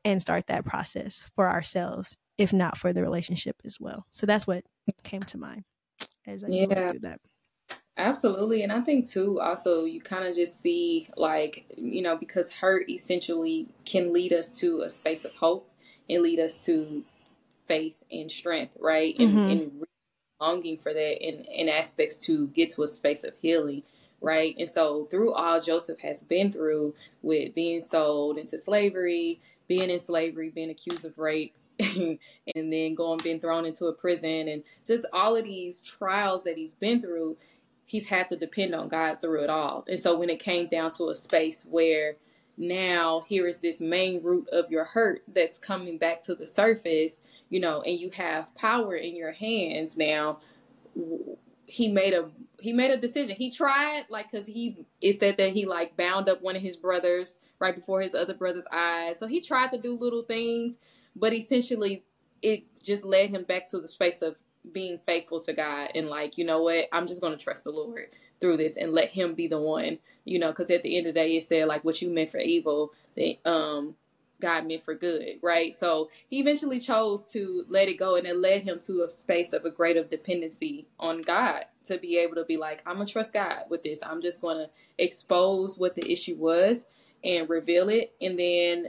and 0.03 0.21
start 0.21 0.47
that 0.47 0.65
process 0.65 1.25
for 1.35 1.49
ourselves 1.49 2.17
if 2.37 2.51
not 2.51 2.77
for 2.77 2.91
the 2.91 3.01
relationship 3.01 3.55
as 3.63 3.79
well. 3.79 4.05
So 4.11 4.25
that's 4.25 4.47
what 4.47 4.63
came 5.03 5.21
to 5.23 5.37
mind 5.37 5.63
as 6.25 6.43
I 6.43 6.47
yeah. 6.47 6.87
through 6.89 6.99
that. 7.01 7.19
Absolutely. 7.97 8.63
And 8.63 8.71
I 8.71 8.81
think 8.81 9.07
too, 9.07 9.39
also, 9.39 9.85
you 9.85 10.01
kind 10.01 10.25
of 10.25 10.35
just 10.35 10.59
see 10.59 11.07
like, 11.15 11.71
you 11.77 12.01
know, 12.01 12.17
because 12.17 12.55
hurt 12.55 12.89
essentially 12.89 13.67
can 13.85 14.11
lead 14.11 14.33
us 14.33 14.51
to 14.53 14.81
a 14.81 14.89
space 14.89 15.23
of 15.23 15.35
hope 15.35 15.69
and 16.09 16.23
lead 16.23 16.39
us 16.39 16.57
to 16.65 17.03
faith 17.67 18.03
and 18.11 18.31
strength, 18.31 18.77
right? 18.79 19.15
And, 19.19 19.29
mm-hmm. 19.29 19.49
and 19.49 19.85
longing 20.41 20.77
for 20.77 20.93
that 20.93 21.25
in, 21.25 21.45
in 21.45 21.69
aspects 21.69 22.17
to 22.17 22.47
get 22.47 22.69
to 22.71 22.83
a 22.83 22.87
space 22.87 23.23
of 23.23 23.37
healing, 23.37 23.83
right? 24.19 24.55
And 24.57 24.69
so, 24.69 25.05
through 25.05 25.33
all 25.33 25.61
Joseph 25.61 26.01
has 26.01 26.21
been 26.23 26.51
through 26.51 26.95
with 27.21 27.53
being 27.53 27.81
sold 27.81 28.37
into 28.37 28.57
slavery, 28.57 29.39
being 29.67 29.89
in 29.89 29.99
slavery, 29.99 30.49
being 30.49 30.69
accused 30.69 31.05
of 31.05 31.17
rape, 31.17 31.53
and 31.95 32.19
then 32.73 32.95
going 32.95 33.19
being 33.23 33.39
thrown 33.39 33.65
into 33.65 33.85
a 33.85 33.93
prison 33.93 34.47
and 34.47 34.63
just 34.85 35.05
all 35.13 35.35
of 35.35 35.45
these 35.45 35.81
trials 35.81 36.43
that 36.43 36.57
he's 36.57 36.73
been 36.73 37.01
through 37.01 37.37
he's 37.85 38.09
had 38.09 38.29
to 38.29 38.35
depend 38.35 38.75
on 38.75 38.87
god 38.87 39.19
through 39.21 39.41
it 39.41 39.49
all 39.49 39.83
and 39.87 39.99
so 39.99 40.17
when 40.17 40.29
it 40.29 40.39
came 40.39 40.67
down 40.67 40.91
to 40.91 41.09
a 41.09 41.15
space 41.15 41.65
where 41.69 42.15
now 42.57 43.23
here 43.27 43.47
is 43.47 43.59
this 43.59 43.81
main 43.81 44.21
root 44.21 44.47
of 44.51 44.69
your 44.69 44.83
hurt 44.83 45.23
that's 45.27 45.57
coming 45.57 45.97
back 45.97 46.21
to 46.21 46.35
the 46.35 46.47
surface 46.47 47.19
you 47.51 47.59
know 47.59 47.83
and 47.83 47.99
you 47.99 48.09
have 48.09 48.55
power 48.55 48.95
in 48.95 49.15
your 49.15 49.33
hands 49.33 49.97
now 49.97 50.39
he 51.67 51.87
made 51.87 52.13
a 52.13 52.31
he 52.59 52.73
made 52.73 52.91
a 52.91 52.97
decision. 52.97 53.35
He 53.37 53.49
tried 53.49 54.05
like 54.09 54.31
because 54.31 54.47
he 54.47 54.85
it 55.01 55.17
said 55.19 55.37
that 55.37 55.53
he 55.53 55.65
like 55.65 55.97
bound 55.97 56.29
up 56.29 56.41
one 56.41 56.55
of 56.55 56.61
his 56.61 56.77
brothers 56.77 57.39
right 57.59 57.75
before 57.75 58.01
his 58.01 58.13
other 58.13 58.33
brother's 58.33 58.67
eyes. 58.71 59.19
So 59.19 59.27
he 59.27 59.41
tried 59.41 59.71
to 59.71 59.77
do 59.77 59.97
little 59.97 60.23
things 60.23 60.77
but 61.15 61.33
essentially, 61.33 62.03
it 62.41 62.63
just 62.83 63.03
led 63.03 63.29
him 63.29 63.43
back 63.43 63.67
to 63.67 63.79
the 63.79 63.87
space 63.87 64.21
of 64.21 64.35
being 64.71 64.97
faithful 64.97 65.39
to 65.41 65.53
God 65.53 65.91
and 65.95 66.07
like, 66.07 66.37
you 66.37 66.45
know 66.45 66.61
what, 66.61 66.87
I'm 66.91 67.07
just 67.07 67.21
to 67.21 67.37
trust 67.37 67.63
the 67.63 67.71
Lord 67.71 68.07
through 68.39 68.57
this 68.57 68.77
and 68.77 68.93
let 68.93 69.09
Him 69.09 69.33
be 69.33 69.47
the 69.47 69.59
one, 69.59 69.99
you 70.25 70.39
know, 70.39 70.49
because 70.49 70.69
at 70.71 70.83
the 70.83 70.97
end 70.97 71.07
of 71.07 71.13
the 71.13 71.19
day, 71.19 71.37
it 71.37 71.43
said 71.43 71.67
like 71.67 71.83
what 71.83 72.01
you 72.01 72.09
meant 72.09 72.31
for 72.31 72.39
evil, 72.39 72.93
that 73.15 73.37
um 73.45 73.95
God 74.41 74.67
meant 74.67 74.83
for 74.83 74.93
good, 74.93 75.37
right? 75.41 75.73
So 75.73 76.09
he 76.27 76.39
eventually 76.39 76.79
chose 76.79 77.23
to 77.31 77.65
let 77.69 77.87
it 77.87 77.97
go, 77.97 78.15
and 78.15 78.27
it 78.27 78.37
led 78.37 78.63
him 78.63 78.79
to 78.87 79.03
a 79.03 79.09
space 79.09 79.53
of 79.53 79.63
a 79.63 79.69
greater 79.69 80.03
dependency 80.03 80.87
on 80.99 81.21
God 81.21 81.65
to 81.85 81.97
be 81.97 82.17
able 82.17 82.35
to 82.35 82.45
be 82.45 82.57
like, 82.57 82.81
I'm 82.85 82.95
gonna 82.95 83.05
trust 83.05 83.33
God 83.33 83.65
with 83.69 83.83
this. 83.83 84.01
I'm 84.05 84.21
just 84.21 84.41
gonna 84.41 84.67
expose 84.97 85.77
what 85.77 85.95
the 85.95 86.11
issue 86.11 86.35
was 86.35 86.87
and 87.23 87.49
reveal 87.49 87.87
it, 87.89 88.13
and 88.19 88.37
then 88.37 88.87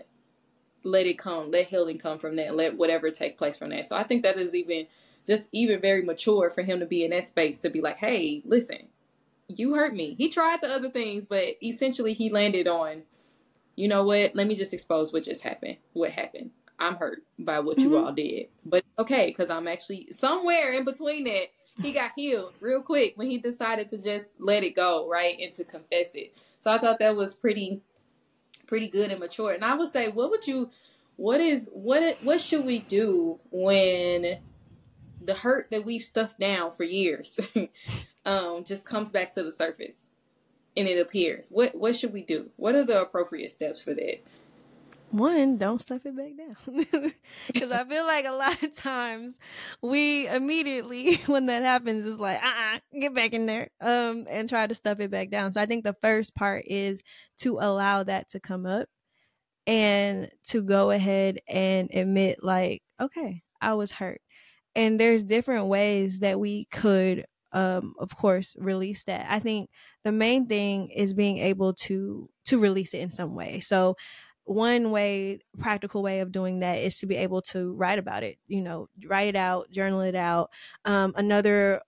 let 0.85 1.07
it 1.07 1.19
come, 1.19 1.51
let 1.51 1.69
healing 1.69 1.99
come 1.99 2.19
from 2.19 2.37
that, 2.37 2.57
let 2.57 2.77
whatever 2.77 3.11
take 3.11 3.39
place 3.39 3.57
from 3.57 3.71
that. 3.71 3.87
So 3.87 3.97
I 3.97 4.03
think 4.03 4.23
that 4.23 4.39
is 4.39 4.55
even 4.55 4.87
just 5.27 5.49
even 5.53 5.81
very 5.81 6.03
mature 6.03 6.51
for 6.51 6.63
him 6.63 6.81
to 6.81 6.87
be 6.87 7.05
in 7.05 7.11
that 7.11 7.25
space 7.25 7.61
to 7.61 7.71
be 7.71 7.81
like, 7.81 7.99
hey, 7.99 8.43
listen, 8.45 8.89
you 9.49 9.75
hurt 9.75 9.95
me. 9.95 10.15
He 10.15 10.29
tried 10.29 10.61
the 10.61 10.75
other 10.75 10.91
things, 10.91 11.25
but 11.25 11.57
essentially 11.63 12.13
he 12.13 12.31
landed 12.31 12.67
on, 12.67 13.03
you 13.77 13.89
know 13.89 14.05
what? 14.05 14.35
Let 14.35 14.47
me 14.47 14.55
just 14.55 14.75
expose 14.75 15.13
what 15.13 15.25
just 15.25 15.43
happened. 15.43 15.77
What 15.93 16.11
happened? 16.11 16.51
I'm 16.79 16.97
hurt 16.97 17.23
by 17.39 17.61
what 17.61 17.77
mm-hmm. 17.77 17.91
you 17.91 17.99
all 17.99 18.13
did, 18.13 18.49
but 18.65 18.85
okay, 18.99 19.27
because 19.29 19.51
I'm 19.51 19.69
actually 19.69 20.09
somewhere 20.11 20.73
in 20.73 20.85
between 20.85 21.25
that. 21.25 21.49
he 21.81 21.93
got 21.93 22.13
healed 22.17 22.55
real 22.61 22.83
quick 22.83 23.17
when 23.17 23.31
he 23.31 23.39
decided 23.39 23.89
to 23.91 24.03
just 24.03 24.35
let 24.39 24.65
it 24.65 24.75
go, 24.75 25.09
right, 25.09 25.39
and 25.41 25.53
to 25.55 25.65
confess 25.65 26.15
it. 26.15 26.43
So 26.59 26.71
I 26.71 26.79
thought 26.79 26.99
that 26.99 27.17
was 27.17 27.35
pretty, 27.35 27.81
pretty 28.67 28.89
good 28.89 29.11
and 29.11 29.21
mature. 29.21 29.53
And 29.53 29.65
I 29.65 29.75
would 29.75 29.91
say, 29.91 30.09
what 30.09 30.31
would 30.31 30.47
you, 30.47 30.71
what 31.17 31.41
is 31.41 31.71
what 31.73 32.19
what 32.23 32.41
should 32.41 32.65
we 32.65 32.81
do 32.81 33.39
when 33.51 34.39
the 35.25 35.35
hurt 35.35 35.71
that 35.71 35.85
we've 35.85 36.03
stuffed 36.03 36.39
down 36.39 36.73
for 36.73 36.85
years 36.85 37.39
um, 38.27 38.65
just 38.65 38.85
comes 38.85 39.11
back 39.13 39.33
to 39.33 39.43
the 39.43 39.53
surface 39.53 40.09
and 40.77 40.89
it 40.89 41.01
appears? 41.01 41.49
What 41.51 41.75
what 41.75 41.97
should 41.97 42.13
we 42.13 42.23
do? 42.23 42.51
What 42.57 42.75
are 42.75 42.85
the 42.85 43.01
appropriate 43.01 43.51
steps 43.51 43.83
for 43.83 43.95
that? 43.95 44.23
one, 45.13 45.59
don't 45.59 45.81
stuff 45.81 46.07
it 46.07 46.17
back 46.17 46.33
down. 46.37 47.13
Because 47.47 47.71
I 47.71 47.85
feel 47.85 48.07
like 48.07 48.25
a 48.25 48.33
lot 48.33 48.63
of 48.63 48.73
times 48.75 49.39
we 49.83 50.27
immediately, 50.27 51.17
when 51.27 51.47
that 51.47 51.63
happens, 51.63 52.07
is 52.07 52.19
like, 52.19 52.43
uh 52.43 52.47
uh-uh, 52.47 52.79
get 52.99 53.15
back 53.15 53.35
in 53.35 53.47
there 53.47 53.69
um, 53.81 54.27
and 54.29 54.49
try 54.49 54.67
to 54.67 54.75
stuff 54.75 55.01
it 55.01 55.11
back 55.11 55.31
down. 55.31 55.53
So 55.53 55.61
I 55.61 55.67
think 55.67 55.85
the 55.85 55.97
first 56.01 56.35
part 56.35 56.65
is 56.67 57.03
to 57.41 57.59
allow 57.59 58.03
that 58.05 58.31
to 58.31 58.41
come 58.41 58.65
up 58.65 58.89
and 59.67 60.31
to 60.47 60.63
go 60.63 60.91
ahead 60.91 61.41
and 61.47 61.91
admit, 61.93 62.43
like, 62.43 62.83
okay, 63.01 63.43
I 63.61 63.75
was 63.75 63.93
hurt. 63.93 64.21
And 64.75 64.99
there's 64.99 65.23
different 65.23 65.67
ways 65.67 66.21
that 66.21 66.41
we 66.41 66.65
could, 66.73 67.27
um, 67.53 67.95
of 67.99 68.17
course, 68.17 68.57
release 68.59 69.05
that. 69.05 69.27
I 69.31 69.39
think 69.39 69.71
the 70.05 70.13
main 70.13 70.47
thing 70.47 70.91
is 70.91 71.15
being 71.15 71.39
able 71.39 71.75
to 71.75 72.29
to 72.47 72.59
release 72.59 72.95
it 72.95 73.01
in 73.01 73.11
some 73.11 73.35
way. 73.35 73.61
So 73.61 73.97
one 74.45 74.91
way 74.91 75.39
practical 75.59 76.03
way 76.03 76.21
of 76.21 76.33
doing 76.33 76.61
that 76.61 76.75
is 76.79 76.99
to 76.99 77.07
be 77.07 77.17
able 77.17 77.41
to 77.41 77.73
write 77.75 77.99
about 77.99 78.25
it 78.25 78.39
you 78.49 78.61
know 78.61 78.89
write 79.07 79.29
it 79.29 79.37
out 79.37 79.71
journal 79.71 80.01
it 80.01 80.17
out 80.17 80.51
um, 80.85 81.13
another 81.17 81.81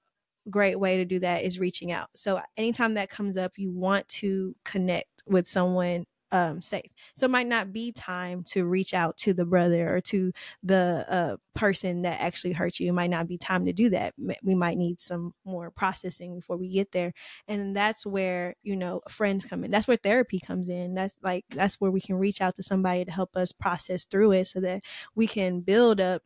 great 0.50 0.78
way 0.78 0.96
to 0.98 1.04
do 1.04 1.18
that 1.18 1.42
is 1.42 1.58
reaching 1.58 1.90
out 1.90 2.08
so 2.14 2.40
anytime 2.56 2.94
that 2.94 3.10
comes 3.10 3.36
up 3.36 3.52
you 3.56 3.72
want 3.72 4.06
to 4.08 4.54
connect 4.64 5.22
with 5.26 5.48
someone 5.48 6.06
um, 6.34 6.60
safe. 6.60 6.90
So 7.14 7.26
it 7.26 7.30
might 7.30 7.46
not 7.46 7.72
be 7.72 7.92
time 7.92 8.42
to 8.48 8.64
reach 8.64 8.92
out 8.92 9.16
to 9.18 9.32
the 9.32 9.44
brother 9.44 9.94
or 9.94 10.00
to 10.00 10.32
the 10.64 11.06
uh, 11.08 11.36
person 11.54 12.02
that 12.02 12.20
actually 12.20 12.54
hurt 12.54 12.80
you. 12.80 12.88
It 12.88 12.92
might 12.92 13.10
not 13.10 13.28
be 13.28 13.38
time 13.38 13.64
to 13.66 13.72
do 13.72 13.88
that. 13.90 14.14
We 14.42 14.56
might 14.56 14.76
need 14.76 15.00
some 15.00 15.32
more 15.44 15.70
processing 15.70 16.34
before 16.34 16.56
we 16.56 16.68
get 16.68 16.90
there. 16.90 17.14
And 17.46 17.76
that's 17.76 18.04
where, 18.04 18.56
you 18.64 18.74
know, 18.74 19.00
friends 19.08 19.44
come 19.44 19.62
in. 19.62 19.70
That's 19.70 19.86
where 19.86 19.96
therapy 19.96 20.40
comes 20.40 20.68
in. 20.68 20.94
That's 20.94 21.14
like, 21.22 21.44
that's 21.50 21.80
where 21.80 21.92
we 21.92 22.00
can 22.00 22.16
reach 22.16 22.40
out 22.40 22.56
to 22.56 22.64
somebody 22.64 23.04
to 23.04 23.12
help 23.12 23.36
us 23.36 23.52
process 23.52 24.04
through 24.04 24.32
it 24.32 24.48
so 24.48 24.58
that 24.58 24.82
we 25.14 25.28
can 25.28 25.60
build 25.60 26.00
up 26.00 26.22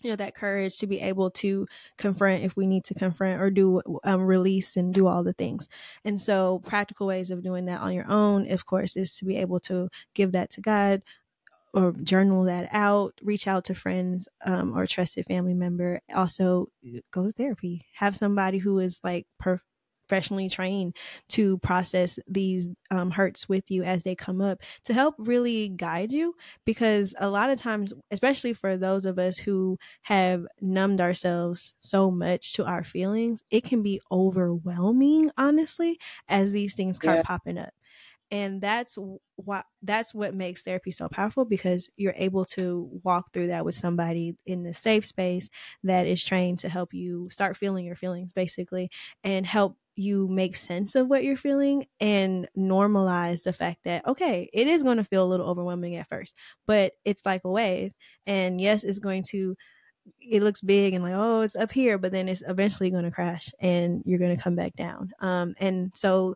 you 0.00 0.10
know 0.10 0.16
that 0.16 0.34
courage 0.34 0.78
to 0.78 0.86
be 0.86 1.00
able 1.00 1.30
to 1.30 1.66
confront 1.96 2.44
if 2.44 2.56
we 2.56 2.66
need 2.66 2.84
to 2.84 2.94
confront 2.94 3.40
or 3.40 3.50
do 3.50 3.82
um, 4.04 4.22
release 4.22 4.76
and 4.76 4.94
do 4.94 5.06
all 5.06 5.24
the 5.24 5.32
things. 5.32 5.68
And 6.04 6.20
so 6.20 6.60
practical 6.64 7.06
ways 7.06 7.30
of 7.30 7.42
doing 7.42 7.66
that 7.66 7.80
on 7.80 7.92
your 7.92 8.08
own 8.08 8.50
of 8.50 8.66
course 8.66 8.96
is 8.96 9.16
to 9.18 9.24
be 9.24 9.36
able 9.36 9.60
to 9.60 9.88
give 10.14 10.32
that 10.32 10.50
to 10.50 10.60
god 10.60 11.02
or 11.74 11.92
journal 11.92 12.44
that 12.44 12.68
out 12.72 13.14
reach 13.22 13.46
out 13.46 13.64
to 13.64 13.74
friends 13.74 14.28
um, 14.44 14.76
or 14.76 14.86
trusted 14.86 15.26
family 15.26 15.54
member. 15.54 16.00
Also 16.14 16.68
go 17.10 17.26
to 17.26 17.32
therapy. 17.32 17.86
Have 17.94 18.16
somebody 18.16 18.58
who 18.58 18.78
is 18.78 19.00
like 19.04 19.26
per- 19.38 19.62
professionally 20.08 20.48
trained 20.48 20.96
to 21.28 21.58
process 21.58 22.18
these 22.26 22.68
um, 22.90 23.10
hurts 23.10 23.48
with 23.48 23.70
you 23.70 23.82
as 23.82 24.02
they 24.02 24.14
come 24.14 24.40
up 24.40 24.60
to 24.84 24.94
help 24.94 25.14
really 25.18 25.68
guide 25.68 26.12
you. 26.12 26.34
Because 26.64 27.14
a 27.18 27.28
lot 27.28 27.50
of 27.50 27.60
times, 27.60 27.92
especially 28.10 28.54
for 28.54 28.76
those 28.76 29.04
of 29.04 29.18
us 29.18 29.36
who 29.38 29.78
have 30.02 30.46
numbed 30.60 31.00
ourselves 31.00 31.74
so 31.80 32.10
much 32.10 32.54
to 32.54 32.64
our 32.64 32.84
feelings, 32.84 33.42
it 33.50 33.64
can 33.64 33.82
be 33.82 34.00
overwhelming, 34.10 35.30
honestly, 35.36 35.98
as 36.28 36.52
these 36.52 36.74
things 36.74 36.96
start 36.96 37.18
yeah. 37.18 37.22
popping 37.22 37.58
up 37.58 37.72
and 38.30 38.60
that's 38.60 38.98
what 39.36 39.64
that's 39.82 40.14
what 40.14 40.34
makes 40.34 40.62
therapy 40.62 40.90
so 40.90 41.08
powerful 41.08 41.44
because 41.44 41.88
you're 41.96 42.14
able 42.16 42.44
to 42.44 42.88
walk 43.02 43.32
through 43.32 43.46
that 43.46 43.64
with 43.64 43.74
somebody 43.74 44.36
in 44.44 44.62
the 44.62 44.74
safe 44.74 45.06
space 45.06 45.48
that 45.82 46.06
is 46.06 46.22
trained 46.22 46.58
to 46.58 46.68
help 46.68 46.92
you 46.92 47.28
start 47.30 47.56
feeling 47.56 47.84
your 47.84 47.96
feelings 47.96 48.32
basically 48.32 48.90
and 49.24 49.46
help 49.46 49.76
you 49.98 50.28
make 50.28 50.54
sense 50.56 50.94
of 50.94 51.08
what 51.08 51.24
you're 51.24 51.36
feeling 51.36 51.86
and 52.00 52.48
normalize 52.56 53.42
the 53.42 53.52
fact 53.52 53.80
that 53.84 54.06
okay 54.06 54.48
it 54.52 54.66
is 54.68 54.82
going 54.82 54.96
to 54.96 55.04
feel 55.04 55.24
a 55.24 55.28
little 55.28 55.48
overwhelming 55.48 55.96
at 55.96 56.08
first 56.08 56.34
but 56.66 56.92
it's 57.04 57.26
like 57.26 57.42
a 57.44 57.50
wave. 57.50 57.92
And 58.26 58.60
yes 58.60 58.84
it's 58.84 59.00
going 59.00 59.24
to 59.30 59.56
it 60.20 60.42
looks 60.42 60.60
big 60.62 60.94
and 60.94 61.04
like 61.04 61.14
oh 61.14 61.42
it's 61.42 61.56
up 61.56 61.72
here 61.72 61.98
but 61.98 62.12
then 62.12 62.28
it's 62.28 62.42
eventually 62.48 62.90
going 62.90 63.04
to 63.04 63.10
crash 63.10 63.50
and 63.60 64.02
you're 64.06 64.18
going 64.18 64.34
to 64.36 64.42
come 64.42 64.56
back 64.56 64.74
down. 64.74 65.10
Um 65.20 65.54
and 65.60 65.92
so 65.94 66.34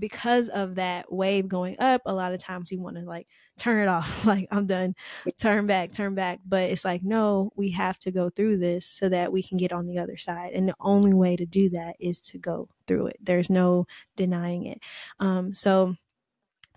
because 0.00 0.48
of 0.48 0.76
that 0.76 1.12
wave 1.12 1.48
going 1.48 1.76
up, 1.78 2.02
a 2.06 2.12
lot 2.12 2.32
of 2.32 2.40
times 2.40 2.72
you 2.72 2.80
want 2.80 2.96
to 2.96 3.02
like 3.02 3.28
turn 3.58 3.82
it 3.82 3.88
off, 3.88 4.24
like 4.26 4.48
I'm 4.50 4.66
done, 4.66 4.94
turn 5.38 5.66
back, 5.66 5.92
turn 5.92 6.14
back. 6.14 6.40
But 6.44 6.70
it's 6.70 6.84
like, 6.84 7.02
no, 7.04 7.52
we 7.54 7.70
have 7.70 7.98
to 8.00 8.10
go 8.10 8.30
through 8.30 8.58
this 8.58 8.86
so 8.86 9.08
that 9.08 9.32
we 9.32 9.42
can 9.42 9.58
get 9.58 9.72
on 9.72 9.86
the 9.86 9.98
other 9.98 10.16
side. 10.16 10.52
And 10.54 10.68
the 10.68 10.74
only 10.80 11.14
way 11.14 11.36
to 11.36 11.46
do 11.46 11.70
that 11.70 11.96
is 12.00 12.20
to 12.22 12.38
go 12.38 12.68
through 12.86 13.08
it. 13.08 13.18
There's 13.20 13.50
no 13.50 13.86
denying 14.16 14.66
it. 14.66 14.80
Um, 15.20 15.54
so 15.54 15.94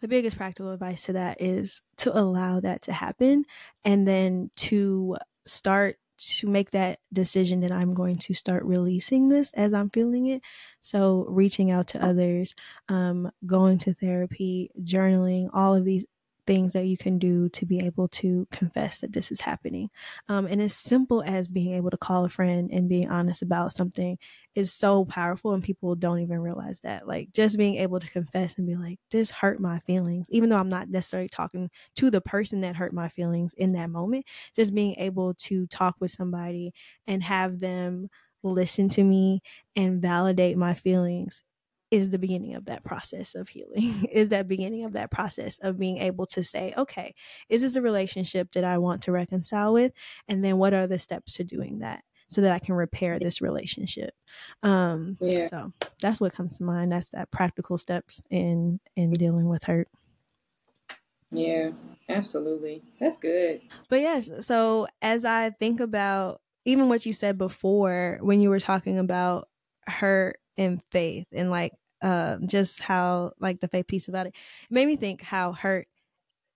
the 0.01 0.07
biggest 0.07 0.37
practical 0.37 0.71
advice 0.71 1.05
to 1.05 1.13
that 1.13 1.41
is 1.41 1.81
to 1.97 2.15
allow 2.17 2.59
that 2.59 2.81
to 2.83 2.93
happen 2.93 3.45
and 3.85 4.05
then 4.07 4.51
to 4.57 5.15
start 5.45 5.97
to 6.39 6.47
make 6.47 6.71
that 6.71 6.99
decision 7.11 7.61
that 7.61 7.71
I'm 7.71 7.93
going 7.93 8.15
to 8.17 8.33
start 8.33 8.63
releasing 8.65 9.29
this 9.29 9.51
as 9.53 9.73
I'm 9.73 9.89
feeling 9.89 10.27
it. 10.27 10.41
So, 10.81 11.25
reaching 11.29 11.71
out 11.71 11.87
to 11.89 12.03
others, 12.03 12.55
um, 12.89 13.31
going 13.45 13.77
to 13.79 13.93
therapy, 13.93 14.71
journaling, 14.81 15.49
all 15.53 15.75
of 15.75 15.85
these 15.85 16.05
things 16.45 16.73
that 16.73 16.85
you 16.85 16.97
can 16.97 17.19
do 17.19 17.49
to 17.49 17.65
be 17.65 17.79
able 17.79 18.07
to 18.07 18.47
confess 18.51 18.99
that 18.99 19.13
this 19.13 19.31
is 19.31 19.41
happening. 19.41 19.89
Um, 20.27 20.45
and 20.45 20.61
as 20.61 20.75
simple 20.75 21.23
as 21.23 21.47
being 21.47 21.73
able 21.73 21.89
to 21.91 21.97
call 21.97 22.25
a 22.25 22.29
friend 22.29 22.69
and 22.71 22.89
being 22.89 23.09
honest 23.09 23.41
about 23.41 23.73
something 23.73 24.17
is 24.55 24.73
so 24.73 25.05
powerful, 25.05 25.53
and 25.53 25.63
people 25.63 25.95
don't 25.95 26.19
even 26.19 26.39
realize 26.39 26.81
that. 26.81 27.07
Like 27.07 27.31
just 27.31 27.57
being 27.57 27.75
able 27.75 27.99
to 27.99 28.09
confess 28.09 28.57
and 28.57 28.67
be 28.67 28.75
like, 28.75 28.99
this 29.11 29.31
hurt 29.31 29.59
my 29.59 29.79
feelings, 29.79 30.27
even 30.29 30.49
though 30.49 30.57
I'm 30.57 30.69
not 30.69 30.89
necessarily 30.89 31.29
talking 31.29 31.69
to 31.95 32.09
the 32.09 32.21
person 32.21 32.61
that 32.61 32.75
hurt 32.75 32.93
my 32.93 33.09
feelings 33.09 33.53
in 33.53 33.73
that 33.73 33.89
moment, 33.89 34.25
just 34.55 34.75
being 34.75 34.95
able 34.97 35.33
to 35.35 35.65
talk 35.67 35.95
with 35.99 36.11
somebody 36.11 36.73
and 37.07 37.23
have 37.23 37.59
them 37.59 38.09
listen 38.43 38.89
to 38.89 39.03
me 39.03 39.41
and 39.75 40.01
validate 40.01 40.57
my 40.57 40.73
feelings 40.73 41.41
is 41.93 42.09
the 42.09 42.17
beginning 42.17 42.55
of 42.55 42.65
that 42.65 42.83
process 42.83 43.35
of 43.35 43.49
healing 43.49 44.07
is 44.11 44.29
that 44.29 44.47
beginning 44.47 44.83
of 44.83 44.93
that 44.93 45.11
process 45.11 45.59
of 45.59 45.77
being 45.77 45.97
able 45.97 46.25
to 46.25 46.43
say 46.43 46.73
okay 46.75 47.13
is 47.49 47.61
this 47.61 47.75
a 47.75 47.81
relationship 47.81 48.51
that 48.53 48.63
i 48.63 48.77
want 48.79 49.03
to 49.03 49.11
reconcile 49.11 49.73
with? 49.73 49.93
And 50.27 50.43
then 50.43 50.57
what 50.57 50.73
are 50.73 50.87
the 50.87 50.99
steps 50.99 51.33
to 51.33 51.43
doing 51.43 51.79
that 51.79 52.03
so 52.27 52.41
that 52.41 52.51
i 52.51 52.59
can 52.59 52.75
repair 52.75 53.19
this 53.19 53.41
relationship? 53.41 54.13
Um 54.63 55.17
yeah. 55.21 55.47
so 55.47 55.71
that's 56.01 56.19
what 56.19 56.33
comes 56.33 56.57
to 56.57 56.63
mind. 56.63 56.91
That's 56.91 57.11
that 57.11 57.31
practical 57.31 57.77
steps 57.77 58.23
in 58.29 58.79
in 58.95 59.11
dealing 59.11 59.47
with 59.47 59.63
hurt. 59.65 59.87
Yeah 61.31 61.71
absolutely. 62.09 62.83
That's 62.99 63.17
good. 63.17 63.61
But 63.89 64.01
yes 64.01 64.29
so 64.41 64.87
as 65.01 65.25
i 65.25 65.51
think 65.51 65.79
about 65.79 66.41
even 66.65 66.89
what 66.89 67.05
you 67.05 67.13
said 67.13 67.37
before 67.37 68.17
when 68.21 68.39
you 68.39 68.49
were 68.49 68.59
talking 68.59 68.97
about 68.97 69.47
hurt 69.85 70.37
and 70.57 70.81
faith 70.91 71.27
and 71.31 71.49
like 71.49 71.73
uh, 72.03 72.37
just 72.45 72.81
how 72.81 73.31
like 73.39 73.59
the 73.61 73.67
faith 73.67 73.87
piece 73.87 74.07
about 74.07 74.27
it. 74.27 74.35
it 74.69 74.71
made 74.71 74.85
me 74.85 74.95
think 74.95 75.21
how 75.21 75.53
hurt 75.53 75.87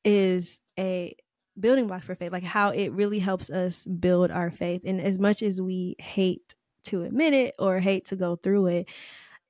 is 0.03 0.59
a 0.77 1.15
building 1.59 1.87
block 1.87 2.03
for 2.03 2.15
faith, 2.15 2.31
like 2.31 2.43
how 2.43 2.69
it 2.69 2.89
really 2.91 3.19
helps 3.19 3.49
us 3.49 3.85
build 3.85 4.29
our 4.29 4.51
faith. 4.51 4.81
And 4.85 5.01
as 5.01 5.17
much 5.17 5.41
as 5.41 5.59
we 5.59 5.95
hate 5.99 6.53
to 6.85 7.03
admit 7.03 7.33
it 7.33 7.55
or 7.57 7.79
hate 7.79 8.05
to 8.07 8.15
go 8.15 8.35
through 8.35 8.67
it, 8.67 8.87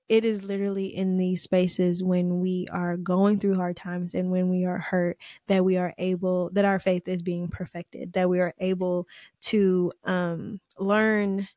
it 0.08 0.24
is 0.24 0.44
literally 0.44 0.86
in 0.86 1.18
these 1.18 1.44
spaces 1.44 2.02
when 2.02 2.40
we 2.40 2.68
are 2.72 2.96
going 2.96 3.40
through 3.40 3.56
hard 3.56 3.76
times 3.76 4.14
and 4.14 4.32
when 4.32 4.50
we 4.50 4.66
are 4.66 4.78
hurt 4.78 5.18
that 5.48 5.66
we 5.66 5.78
are 5.78 5.94
able 5.98 6.50
that 6.54 6.64
our 6.64 6.80
faith 6.80 7.10
is 7.10 7.22
being 7.22 7.50
perfected 7.50 8.14
that 8.14 8.30
we 8.30 8.40
are 8.40 8.54
able 8.60 9.06
to 9.42 9.92
um, 10.06 10.62
learn 10.80 11.48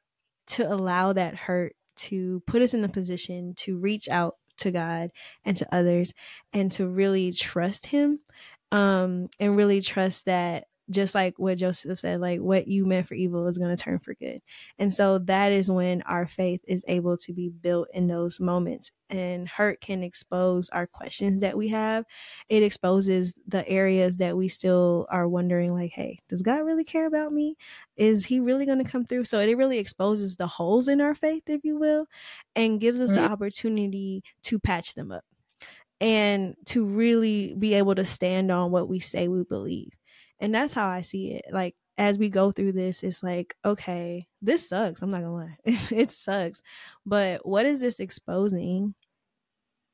to 0.48 0.68
allow 0.68 1.12
that 1.12 1.36
hurt 1.36 1.76
to 1.96 2.42
put 2.46 2.62
us 2.62 2.74
in 2.74 2.82
the 2.82 2.88
position 2.88 3.54
to 3.54 3.78
reach 3.78 4.08
out 4.08 4.36
to 4.60 4.70
God 4.70 5.10
and 5.44 5.56
to 5.56 5.74
others 5.74 6.12
and 6.52 6.70
to 6.72 6.86
really 6.88 7.32
trust 7.32 7.86
Him 7.86 8.20
um, 8.72 9.28
and 9.38 9.56
really 9.56 9.80
trust 9.80 10.26
that 10.26 10.66
just 10.90 11.14
like 11.14 11.38
what 11.38 11.58
Joseph 11.58 11.98
said, 11.98 12.20
like 12.20 12.40
what 12.40 12.66
you 12.66 12.84
meant 12.84 13.06
for 13.06 13.14
evil 13.14 13.46
is 13.46 13.58
going 13.58 13.74
to 13.74 13.82
turn 13.82 13.98
for 13.98 14.14
good. 14.14 14.40
And 14.78 14.92
so 14.92 15.18
that 15.20 15.52
is 15.52 15.70
when 15.70 16.02
our 16.02 16.26
faith 16.26 16.60
is 16.66 16.84
able 16.88 17.16
to 17.18 17.32
be 17.32 17.48
built 17.48 17.88
in 17.92 18.08
those 18.08 18.40
moments. 18.40 18.90
And 19.08 19.48
hurt 19.48 19.80
can 19.80 20.04
expose 20.04 20.68
our 20.68 20.86
questions 20.86 21.40
that 21.40 21.56
we 21.56 21.68
have. 21.68 22.04
It 22.48 22.62
exposes 22.62 23.34
the 23.48 23.68
areas 23.68 24.16
that 24.16 24.36
we 24.36 24.46
still 24.46 25.06
are 25.10 25.28
wondering, 25.28 25.74
like, 25.74 25.90
hey, 25.90 26.20
does 26.28 26.42
God 26.42 26.58
really 26.58 26.84
care 26.84 27.06
about 27.06 27.32
me? 27.32 27.56
Is 27.96 28.26
he 28.26 28.38
really 28.38 28.66
going 28.66 28.82
to 28.82 28.88
come 28.88 29.04
through? 29.04 29.24
So 29.24 29.40
it 29.40 29.56
really 29.56 29.78
exposes 29.78 30.36
the 30.36 30.46
holes 30.46 30.86
in 30.86 31.00
our 31.00 31.16
faith, 31.16 31.42
if 31.48 31.64
you 31.64 31.76
will, 31.76 32.06
and 32.54 32.80
gives 32.80 33.00
us 33.00 33.10
mm-hmm. 33.10 33.24
the 33.24 33.30
opportunity 33.30 34.22
to 34.42 34.60
patch 34.60 34.94
them 34.94 35.10
up 35.10 35.24
and 36.00 36.54
to 36.66 36.84
really 36.84 37.54
be 37.58 37.74
able 37.74 37.94
to 37.94 38.04
stand 38.04 38.50
on 38.50 38.70
what 38.70 38.88
we 38.88 39.00
say 39.00 39.28
we 39.28 39.42
believe. 39.42 39.90
And 40.40 40.54
that's 40.54 40.72
how 40.72 40.88
I 40.88 41.02
see 41.02 41.32
it. 41.32 41.46
Like 41.52 41.74
as 41.98 42.18
we 42.18 42.28
go 42.28 42.50
through 42.50 42.72
this, 42.72 43.02
it's 43.02 43.22
like, 43.22 43.54
okay, 43.64 44.26
this 44.40 44.68
sucks. 44.68 45.02
I'm 45.02 45.10
not 45.10 45.22
gonna 45.22 45.34
lie. 45.34 45.56
it 45.64 46.10
sucks. 46.10 46.62
But 47.04 47.46
what 47.46 47.66
is 47.66 47.80
this 47.80 48.00
exposing? 48.00 48.94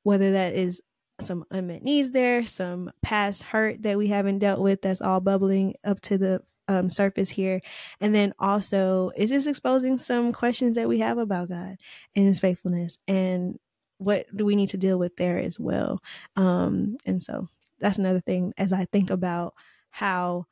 Whether 0.04 0.32
that 0.32 0.54
is 0.54 0.80
some 1.20 1.44
unmet 1.50 1.82
needs 1.82 2.12
there, 2.12 2.46
some 2.46 2.90
past 3.02 3.42
hurt 3.42 3.82
that 3.82 3.98
we 3.98 4.08
haven't 4.08 4.38
dealt 4.38 4.60
with 4.60 4.82
that's 4.82 5.02
all 5.02 5.20
bubbling 5.20 5.74
up 5.82 6.00
to 6.02 6.18
the 6.18 6.42
um, 6.68 6.90
surface 6.90 7.30
here. 7.30 7.60
And 8.00 8.14
then 8.14 8.34
also, 8.38 9.10
is 9.16 9.30
this 9.30 9.46
exposing 9.46 9.98
some 9.98 10.32
questions 10.32 10.76
that 10.76 10.88
we 10.88 11.00
have 11.00 11.18
about 11.18 11.48
God 11.48 11.76
and 12.14 12.26
his 12.26 12.40
faithfulness? 12.40 12.98
And 13.08 13.58
what 13.98 14.26
do 14.36 14.44
we 14.44 14.56
need 14.56 14.70
to 14.70 14.76
deal 14.76 14.98
with 14.98 15.16
there 15.16 15.38
as 15.38 15.58
well? 15.58 16.00
Um, 16.36 16.98
and 17.06 17.22
so 17.22 17.48
that's 17.80 17.98
another 17.98 18.20
thing 18.20 18.52
as 18.58 18.72
I 18.72 18.84
think 18.86 19.10
about 19.10 19.54
how 19.96 20.44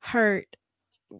hurt 0.00 0.54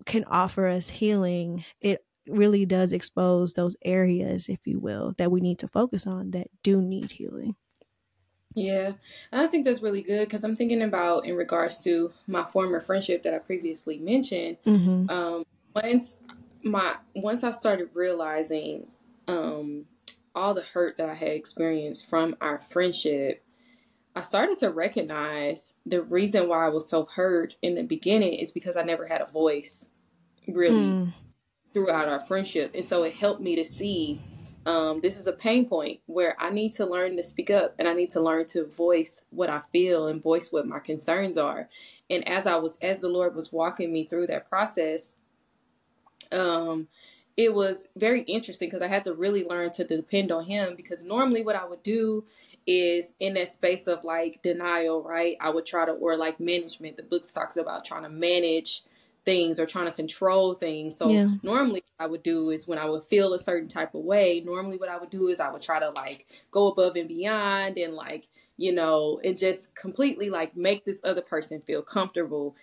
can 0.05 0.25
offer 0.25 0.67
us 0.67 0.91
healing, 0.91 1.65
it 1.81 2.05
really 2.29 2.67
does 2.67 2.93
expose 2.93 3.55
those 3.55 3.77
areas, 3.83 4.47
if 4.51 4.59
you 4.67 4.79
will, 4.79 5.15
that 5.17 5.31
we 5.31 5.41
need 5.41 5.59
to 5.59 5.67
focus 5.67 6.07
on 6.07 6.33
that 6.33 6.49
do 6.63 6.83
need 6.83 7.13
healing. 7.13 7.57
Yeah, 8.55 8.93
I 9.33 9.47
think 9.47 9.65
that's 9.65 9.81
really 9.81 10.03
good 10.03 10.29
because 10.29 10.45
I'm 10.45 10.55
thinking 10.55 10.83
about 10.83 11.25
in 11.25 11.35
regards 11.35 11.79
to 11.85 12.13
my 12.27 12.45
former 12.45 12.79
friendship 12.79 13.23
that 13.23 13.33
I 13.33 13.39
previously 13.39 13.99
mentioned. 13.99 14.59
Mm-hmm. 14.67 15.09
Um, 15.09 15.45
once 15.75 16.19
my 16.63 16.95
once 17.17 17.43
I 17.43 17.53
started 17.53 17.89
realizing 17.95 18.89
um, 19.27 19.87
all 20.35 20.53
the 20.53 20.61
hurt 20.61 20.99
that 20.99 21.09
I 21.09 21.15
had 21.15 21.29
experienced 21.29 22.11
from 22.11 22.37
our 22.39 22.61
friendship, 22.61 23.43
I 24.15 24.21
started 24.21 24.59
to 24.59 24.71
recognize 24.71 25.75
the 25.87 26.03
reason 26.03 26.49
why 26.49 26.67
I 26.67 26.69
was 26.69 26.89
so 26.89 27.07
hurt 27.07 27.57
in 27.63 27.75
the 27.75 27.83
beginning 27.83 28.35
is 28.35 28.53
because 28.53 28.77
I 28.77 28.83
never 28.83 29.07
had 29.07 29.23
a 29.23 29.27
voice 29.27 29.89
really 30.47 30.81
mm. 30.81 31.13
throughout 31.73 32.09
our 32.09 32.21
friendship. 32.21 32.73
And 32.75 32.85
so 32.85 33.05
it 33.05 33.15
helped 33.15 33.41
me 33.41 33.57
to 33.57 33.65
see 33.65 34.21
um, 34.65 35.01
this 35.01 35.19
is 35.19 35.27
a 35.27 35.33
pain 35.33 35.69
point 35.69 36.01
where 36.07 36.37
I 36.39 36.51
need 36.51 36.73
to 36.73 36.87
learn 36.87 37.17
to 37.17 37.23
speak 37.23 37.51
up 37.51 37.75
and 37.79 37.89
I 37.89 37.95
need 37.95 38.11
to 38.11 38.21
learn 38.21 38.45
to 38.47 38.65
voice 38.65 39.25
what 39.31 39.51
I 39.51 39.63
feel 39.73 40.07
and 40.07 40.23
voice 40.23 40.53
what 40.53 40.69
my 40.69 40.79
concerns 40.79 41.37
are. 41.37 41.69
And 42.09 42.27
as 42.29 42.47
I 42.47 42.57
was, 42.57 42.79
as 42.81 43.01
the 43.01 43.09
Lord 43.09 43.35
was 43.35 43.53
walking 43.53 43.93
me 43.93 44.05
through 44.05 44.29
that 44.29 44.49
process, 44.49 45.15
um, 46.31 46.89
it 47.37 47.55
was 47.55 47.89
very 47.97 48.23
interesting 48.23 48.69
because 48.69 48.83
I 48.83 48.89
had 48.89 49.05
to 49.05 49.15
really 49.15 49.43
learn 49.43 49.71
to 49.73 49.85
depend 49.85 50.31
on 50.31 50.45
Him 50.45 50.75
because 50.77 51.03
normally 51.03 51.43
what 51.43 51.57
I 51.57 51.65
would 51.65 51.83
do 51.83 52.25
is 52.67 53.15
in 53.21 53.35
that 53.35 53.49
space 53.49 53.87
of 53.87 54.05
like 54.05 54.41
denial, 54.43 55.03
right? 55.03 55.37
I 55.41 55.51
would 55.51 55.67
try 55.67 55.85
to, 55.85 55.93
or 55.93 56.17
like 56.17 56.41
management. 56.41 56.97
The 56.97 57.03
book 57.03 57.25
talks 57.33 57.57
about 57.57 57.85
trying 57.85 58.05
to 58.05 58.09
manage 58.09 58.83
things 59.25 59.59
or 59.59 59.67
trying 59.67 59.87
to 59.87 59.93
control 59.93 60.55
things. 60.55 60.97
So 60.97 61.09
yeah. 61.09 61.29
normally 61.43 61.83
what 61.97 62.05
I 62.05 62.09
would 62.09 62.23
do 62.23 62.51
is 62.51 62.67
when 62.67 62.79
I 62.79 62.87
would 62.87 63.05
feel 63.05 63.35
a 63.35 63.39
certain 63.39 63.69
type 63.69 63.95
of 63.95 64.03
way, 64.03 64.43
normally 64.45 64.77
what 64.77 64.89
I 64.89 64.99
would 64.99 65.11
do 65.11 65.29
is 65.29 65.41
I 65.41 65.51
would 65.51 65.63
try 65.63 65.79
to 65.79 65.91
like 65.91 66.27
go 66.51 66.69
above 66.69 66.97
and 66.97 67.09
beyond 67.09 67.79
and 67.79 67.95
like, 67.95 68.27
you 68.57 68.73
know, 68.73 69.21
and 69.25 69.39
just 69.39 69.75
completely 69.75 70.31
like 70.31 70.57
make 70.57 70.85
this 70.85 71.01
other 71.05 71.23
person 71.23 71.61
feel 71.61 71.83
comfortable 71.83 72.57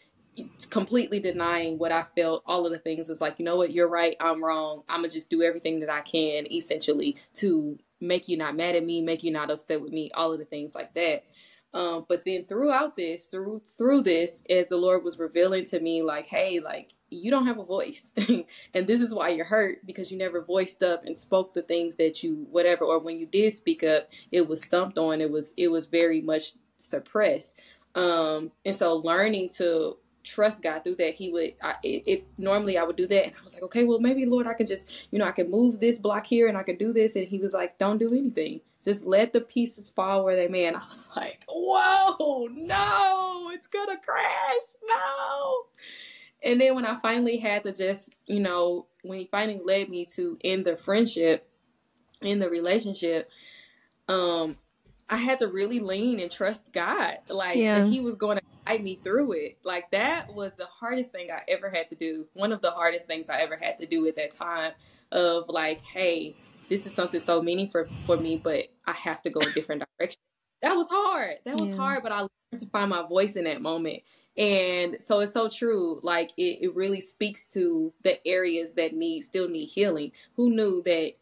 completely 0.70 1.20
denying 1.20 1.78
what 1.78 1.92
I 1.92 2.04
felt, 2.16 2.44
all 2.46 2.66
of 2.66 2.72
the 2.72 2.80
things 2.80 3.10
is 3.10 3.22
like, 3.22 3.40
you 3.40 3.46
know 3.46 3.56
what, 3.56 3.72
you're 3.72 3.88
right, 3.88 4.16
I'm 4.20 4.44
wrong. 4.44 4.84
I'm 4.88 5.02
gonna 5.02 5.10
just 5.10 5.30
do 5.30 5.42
everything 5.42 5.80
that 5.82 5.90
I 5.90 6.02
can 6.02 6.52
essentially 6.52 7.18
to 7.36 7.80
make 8.00 8.28
you 8.28 8.38
not 8.38 8.56
mad 8.56 8.76
at 8.76 8.86
me, 8.86 9.02
make 9.02 9.24
you 9.24 9.32
not 9.32 9.52
upset 9.52 9.82
with 9.82 9.92
me, 9.92 10.12
all 10.14 10.32
of 10.32 10.40
the 10.40 10.46
things 10.46 10.76
like 10.76 10.94
that. 10.94 11.26
Um, 11.72 12.06
but 12.10 12.26
then 12.26 12.46
throughout 12.46 12.96
this, 12.96 13.28
through 13.28 13.62
through 13.78 14.02
this, 14.02 14.44
as 14.50 14.68
the 14.68 14.78
Lord 14.78 15.04
was 15.04 15.20
revealing 15.20 15.66
to 15.66 15.80
me, 15.80 16.02
like, 16.02 16.26
hey, 16.26 16.60
like 16.60 16.94
you 17.12 17.30
don't 17.30 17.46
have 17.46 17.60
a 17.60 17.64
voice, 17.64 18.12
and 18.74 18.88
this 18.88 19.02
is 19.02 19.14
why 19.14 19.30
you're 19.30 19.46
hurt 19.46 19.86
because 19.86 20.12
you 20.12 20.18
never 20.18 20.42
voiced 20.42 20.82
up 20.82 21.06
and 21.06 21.16
spoke 21.16 21.54
the 21.54 21.62
things 21.62 21.98
that 21.98 22.24
you 22.24 22.48
whatever, 22.50 22.86
or 22.86 23.00
when 23.00 23.20
you 23.20 23.28
did 23.28 23.54
speak 23.54 23.84
up, 23.84 24.10
it 24.32 24.48
was 24.48 24.64
stumped 24.64 24.98
on. 24.98 25.22
It 25.22 25.30
was 25.30 25.54
it 25.58 25.68
was 25.68 25.86
very 25.86 26.22
much 26.22 26.54
suppressed. 26.76 27.54
Um, 27.94 28.52
and 28.66 28.76
so 28.76 28.96
learning 28.96 29.50
to 29.58 29.98
trust 30.30 30.62
God 30.62 30.84
through 30.84 30.96
that. 30.96 31.16
He 31.16 31.32
would, 31.32 31.54
I, 31.62 31.76
if 31.84 32.22
normally 32.38 32.78
I 32.78 32.84
would 32.84 32.96
do 32.96 33.08
that, 33.08 33.26
and 33.26 33.34
I 33.40 33.44
was 33.44 33.54
like, 33.54 33.64
okay, 33.64 33.84
well 33.84 34.00
maybe 34.00 34.26
Lord, 34.26 34.48
I 34.48 34.54
can 34.54 34.66
just, 34.66 35.08
you 35.12 35.20
know, 35.20 35.26
I 35.26 35.32
can 35.32 35.50
move 35.50 35.80
this 35.80 35.98
block 35.98 36.26
here 36.26 36.48
and 36.48 36.58
I 36.58 36.64
can 36.64 36.78
do 36.78 36.94
this, 36.94 37.16
and 37.16 37.28
He 37.28 37.40
was 37.40 37.54
like, 37.54 37.78
don't 37.78 37.98
do 37.98 38.10
anything, 38.10 38.62
just 38.84 39.06
let 39.06 39.34
the 39.34 39.42
pieces 39.42 39.90
fall 39.90 40.24
where 40.24 40.36
they 40.36 40.48
may. 40.48 40.66
And 40.66 40.78
I 40.78 40.80
was 40.80 41.10
like, 41.16 41.44
whoa, 41.48 42.48
no, 42.52 43.50
it's 43.54 43.68
gonna 43.68 43.98
crash, 43.98 44.76
no. 44.88 45.66
And 46.42 46.62
then 46.62 46.76
when 46.76 46.86
I 46.86 46.96
finally 46.96 47.38
had 47.38 47.64
to 47.64 47.74
just, 47.74 48.16
you 48.26 48.40
know, 48.40 48.88
when 49.04 49.20
He 49.20 49.26
finally 49.26 49.60
led 49.64 49.90
me 49.90 50.06
to 50.16 50.38
end 50.44 50.66
the 50.66 50.78
friendship, 50.78 51.50
in 52.22 52.40
the 52.40 52.50
relationship, 52.50 53.30
um, 54.08 54.58
I 55.10 55.18
had 55.18 55.40
to 55.40 55.48
really 55.48 55.80
lean 55.80 56.20
and 56.20 56.30
trust 56.30 56.74
God, 56.74 57.18
like 57.30 57.56
yeah. 57.56 57.86
He 57.86 58.00
was 58.00 58.16
going 58.16 58.38
to 58.38 58.44
guide 58.70 58.84
me 58.84 59.00
through 59.04 59.34
it. 59.34 59.58
Like 59.64 59.92
that 59.92 60.34
was 60.34 60.56
the 60.56 60.66
hardest 60.66 61.12
thing 61.12 61.30
I 61.32 61.42
ever 61.48 61.70
had 61.70 61.90
to 61.90 61.96
do. 61.96 62.28
One 62.34 62.52
of 62.52 62.62
the 62.62 62.72
hardest 62.72 63.08
things 63.08 63.30
I 63.30 63.40
ever 63.40 63.58
had 63.58 63.78
to 63.78 63.86
do 63.86 64.08
at 64.08 64.16
that 64.16 64.32
time. 64.32 64.74
Of 65.12 65.46
like, 65.50 65.82
hey, 65.82 66.36
this 66.70 66.86
is 66.86 66.94
something 66.94 67.20
so 67.20 67.42
meaningful 67.42 67.86
for, 67.86 68.16
for 68.16 68.18
me, 68.18 68.38
but 68.38 68.68
I 68.86 68.92
have 68.92 69.24
to 69.24 69.32
go 69.32 69.40
a 69.40 69.52
different 69.52 69.84
direction. 69.98 70.20
That 70.62 70.76
was 70.76 70.88
hard. 70.90 71.38
That 71.46 71.60
was 71.60 71.70
yeah. 71.70 71.78
hard, 71.78 72.04
but 72.04 72.12
I 72.12 72.20
learned 72.20 72.60
to 72.60 72.68
find 72.68 72.92
my 72.92 73.02
voice 73.08 73.36
in 73.36 73.46
that 73.46 73.62
moment. 73.62 74.04
And 74.38 74.98
so 75.02 75.20
it's 75.20 75.34
so 75.34 75.50
true. 75.50 76.00
Like 76.04 76.32
it, 76.38 76.60
it 76.62 76.76
really 76.76 77.02
speaks 77.02 77.52
to 77.54 77.94
the 78.04 78.26
areas 78.28 78.76
that 78.76 78.94
need 78.94 79.22
still 79.22 79.50
need 79.50 79.66
healing. 79.66 80.12
Who 80.36 80.50
knew 80.52 80.84
that 80.86 81.14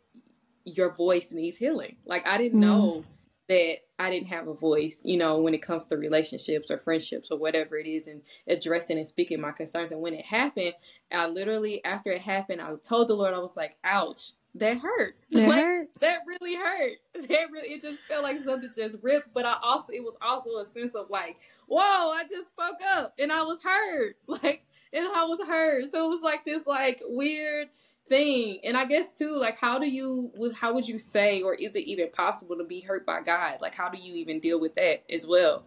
your 0.65 0.93
voice 0.93 1.31
needs 1.31 1.57
healing? 1.57 1.95
Like 2.05 2.27
I 2.27 2.37
didn't 2.37 2.59
mm. 2.59 2.63
know 2.63 3.05
that 3.49 3.77
I 3.99 4.09
didn't 4.09 4.27
have 4.27 4.47
a 4.47 4.53
voice, 4.53 5.01
you 5.05 5.17
know, 5.17 5.39
when 5.39 5.53
it 5.53 5.61
comes 5.61 5.85
to 5.85 5.97
relationships 5.97 6.69
or 6.69 6.77
friendships 6.77 7.31
or 7.31 7.37
whatever 7.37 7.77
it 7.77 7.87
is 7.87 8.07
and 8.07 8.21
addressing 8.47 8.97
and 8.97 9.07
speaking 9.07 9.41
my 9.41 9.51
concerns. 9.51 9.91
And 9.91 10.01
when 10.01 10.13
it 10.13 10.25
happened, 10.25 10.73
I 11.11 11.27
literally, 11.27 11.83
after 11.83 12.11
it 12.11 12.21
happened, 12.21 12.61
I 12.61 12.73
told 12.87 13.07
the 13.07 13.15
Lord, 13.15 13.33
I 13.33 13.39
was 13.39 13.55
like, 13.55 13.77
ouch, 13.83 14.33
that 14.55 14.77
hurt. 14.79 15.15
That 15.31 15.49
like, 15.49 15.59
hurt. 15.59 15.87
That 15.99 16.19
really 16.27 16.55
hurt. 16.55 16.91
That 17.27 17.51
really, 17.51 17.69
it 17.69 17.81
just 17.81 17.99
felt 18.07 18.23
like 18.23 18.39
something 18.43 18.69
just 18.75 18.97
ripped. 19.01 19.33
But 19.33 19.45
I 19.45 19.55
also, 19.61 19.93
it 19.93 20.03
was 20.03 20.15
also 20.21 20.51
a 20.57 20.65
sense 20.65 20.93
of 20.93 21.09
like, 21.09 21.37
whoa, 21.67 21.79
I 21.81 22.23
just 22.29 22.47
spoke 22.47 22.79
up 22.95 23.13
and 23.19 23.31
I 23.31 23.43
was 23.43 23.59
hurt. 23.63 24.17
Like, 24.27 24.65
and 24.93 25.05
I 25.05 25.25
was 25.25 25.39
hurt. 25.47 25.91
So 25.91 26.05
it 26.05 26.09
was 26.09 26.21
like 26.21 26.45
this, 26.45 26.65
like, 26.65 27.01
weird, 27.05 27.69
thing. 28.09 28.59
And 28.63 28.77
I 28.77 28.85
guess 28.85 29.13
too, 29.13 29.37
like 29.37 29.57
how 29.57 29.79
do 29.79 29.87
you 29.87 30.31
how 30.55 30.73
would 30.73 30.87
you 30.87 30.99
say 30.99 31.41
or 31.41 31.53
is 31.55 31.75
it 31.75 31.85
even 31.87 32.09
possible 32.11 32.57
to 32.57 32.63
be 32.63 32.81
hurt 32.81 33.05
by 33.05 33.21
God? 33.21 33.59
Like 33.61 33.75
how 33.75 33.89
do 33.89 33.97
you 33.97 34.15
even 34.15 34.39
deal 34.39 34.59
with 34.59 34.75
that 34.75 35.03
as 35.11 35.25
well? 35.25 35.63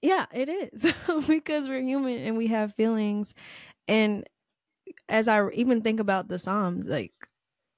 Yeah, 0.00 0.26
it 0.32 0.48
is. 0.48 0.92
because 1.28 1.68
we're 1.68 1.82
human 1.82 2.18
and 2.18 2.36
we 2.36 2.48
have 2.48 2.74
feelings 2.74 3.32
and 3.88 4.24
as 5.08 5.28
I 5.28 5.48
even 5.50 5.82
think 5.82 6.00
about 6.00 6.28
the 6.28 6.38
Psalms, 6.38 6.86
like 6.86 7.12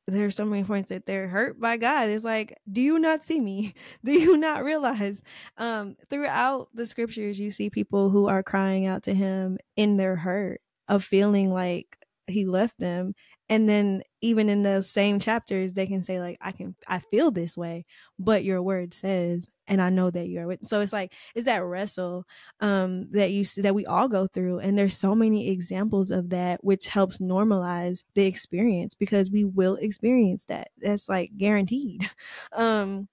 there's 0.07 0.37
so 0.37 0.45
many 0.45 0.65
points 0.65 0.91
that 0.91 1.07
they're 1.07 1.29
hurt 1.29 1.59
by 1.59 1.77
God. 1.77 2.09
It's 2.09 2.25
like, 2.25 2.59
do 2.71 2.81
you 2.81 2.99
not 2.99 3.23
see 3.23 3.41
me? 3.41 3.75
Do 4.05 4.13
you 4.13 4.37
not 4.37 4.65
realize? 4.65 5.23
Um, 5.57 5.97
throughout 6.11 6.69
the 6.75 6.87
scriptures, 6.87 7.41
you 7.41 7.51
see 7.51 7.71
people 7.71 8.11
who 8.11 8.29
are 8.29 8.43
crying 8.43 8.87
out 8.87 9.05
to 9.05 9.15
Him 9.15 9.59
in 9.77 9.97
their 9.97 10.17
hurt 10.17 10.61
of 10.89 11.05
feeling 11.05 11.51
like 11.51 11.99
he 12.27 12.47
left 12.47 12.79
them 12.79 13.15
and 13.49 13.69
then 13.69 14.03
even 14.21 14.49
in 14.49 14.63
those 14.63 14.89
same 14.91 15.19
chapters 15.19 15.73
they 15.73 15.87
can 15.87 16.03
say 16.03 16.19
like 16.19 16.39
i 16.41 16.51
can 16.53 16.75
i 16.89 16.99
feel 16.99 17.31
this 17.31 17.57
way 17.57 17.85
but 18.19 18.45
your 18.45 18.63
word 18.63 18.95
says 18.95 19.47
and 19.67 19.81
i 19.83 19.91
know 19.91 20.11
that 20.11 20.29
you're 20.29 20.47
with 20.47 20.65
so 20.65 20.81
it's 20.81 20.93
like 20.93 21.13
it's 21.35 21.45
that 21.45 21.63
wrestle 21.65 22.25
um 22.61 23.11
that 23.11 23.31
you 23.31 23.45
see 23.45 23.61
that 23.61 23.75
we 23.75 23.85
all 23.87 24.09
go 24.09 24.27
through 24.27 24.59
and 24.59 24.79
there's 24.79 24.97
so 24.97 25.15
many 25.15 25.51
examples 25.51 26.11
of 26.11 26.31
that 26.31 26.63
which 26.65 26.87
helps 26.87 27.19
normalize 27.19 28.05
the 28.15 28.25
experience 28.25 28.95
because 28.95 29.31
we 29.31 29.45
will 29.45 29.77
experience 29.77 30.47
that 30.47 30.69
that's 30.79 31.09
like 31.09 31.31
guaranteed 31.37 32.09
um 32.53 33.09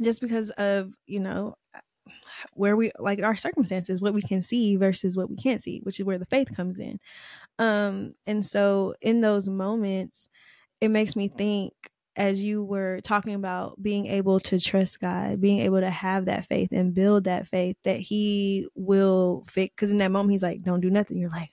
just 0.00 0.20
because 0.20 0.50
of 0.50 0.92
you 1.06 1.20
know 1.20 1.54
where 2.54 2.76
we 2.76 2.90
like 2.98 3.22
our 3.22 3.36
circumstances, 3.36 4.00
what 4.00 4.14
we 4.14 4.22
can 4.22 4.42
see 4.42 4.76
versus 4.76 5.16
what 5.16 5.30
we 5.30 5.36
can't 5.36 5.62
see, 5.62 5.80
which 5.82 6.00
is 6.00 6.06
where 6.06 6.18
the 6.18 6.26
faith 6.26 6.54
comes 6.54 6.78
in. 6.78 6.98
Um, 7.58 8.12
and 8.26 8.44
so 8.44 8.94
in 9.00 9.20
those 9.20 9.48
moments, 9.48 10.28
it 10.80 10.88
makes 10.90 11.16
me 11.16 11.28
think 11.28 11.72
as 12.16 12.42
you 12.42 12.64
were 12.64 13.00
talking 13.02 13.34
about 13.34 13.82
being 13.82 14.06
able 14.06 14.40
to 14.40 14.60
trust 14.60 15.00
God, 15.00 15.40
being 15.40 15.60
able 15.60 15.80
to 15.80 15.90
have 15.90 16.26
that 16.26 16.46
faith 16.46 16.72
and 16.72 16.94
build 16.94 17.24
that 17.24 17.46
faith 17.46 17.76
that 17.84 18.00
He 18.00 18.68
will 18.74 19.44
fix. 19.48 19.72
Because 19.74 19.90
in 19.92 19.98
that 19.98 20.10
moment, 20.10 20.32
He's 20.32 20.42
like, 20.42 20.62
"Don't 20.62 20.80
do 20.80 20.90
nothing." 20.90 21.18
You're 21.18 21.30
like, 21.30 21.50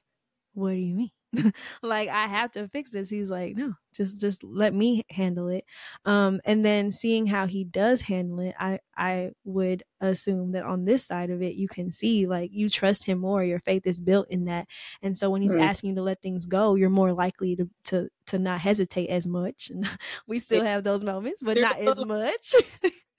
"What 0.54 0.72
do 0.72 0.78
you 0.78 0.96
mean?" 0.96 1.12
like 1.84 2.10
I 2.10 2.28
have 2.28 2.52
to 2.54 2.68
fix 2.68 2.92
this. 2.92 3.10
He's 3.10 3.30
like, 3.30 3.56
no, 3.56 3.74
just 3.94 4.20
just 4.20 4.44
let 4.44 4.74
me 4.74 5.04
handle 5.10 5.48
it. 5.48 5.66
Um, 6.06 6.42
and 6.46 6.66
then 6.66 6.92
seeing 6.92 7.28
how 7.28 7.46
he 7.46 7.64
does 7.64 8.02
handle 8.02 8.40
it, 8.40 8.56
I 8.60 8.80
I 8.98 9.32
would 9.44 9.84
assume 10.02 10.54
that 10.54 10.66
on 10.66 10.86
this 10.86 11.06
side 11.06 11.30
of 11.30 11.42
it, 11.42 11.56
you 11.56 11.68
can 11.68 11.92
see 11.92 12.26
like 12.26 12.52
you 12.52 12.70
trust 12.70 13.06
him 13.06 13.20
more. 13.20 13.44
Your 13.44 13.60
faith 13.60 13.86
is 13.86 14.02
built 14.02 14.28
in 14.30 14.46
that, 14.46 14.68
and 15.02 15.18
so 15.18 15.30
when 15.30 15.42
he's 15.42 15.52
mm-hmm. 15.52 15.62
asking 15.62 15.92
you 15.92 15.96
to 15.98 16.02
let 16.02 16.22
things 16.22 16.46
go, 16.46 16.76
you're 16.76 16.90
more 16.90 17.14
likely 17.14 17.56
to 17.56 17.70
to 17.86 18.10
to 18.28 18.40
not 18.40 18.60
hesitate 18.60 19.10
as 19.10 19.28
much. 19.28 19.72
we 20.28 20.40
still 20.40 20.64
have 20.64 20.84
those 20.84 21.04
moments, 21.04 21.44
but 21.44 21.58
not 21.58 21.78
as 21.78 22.04
much. 22.06 22.56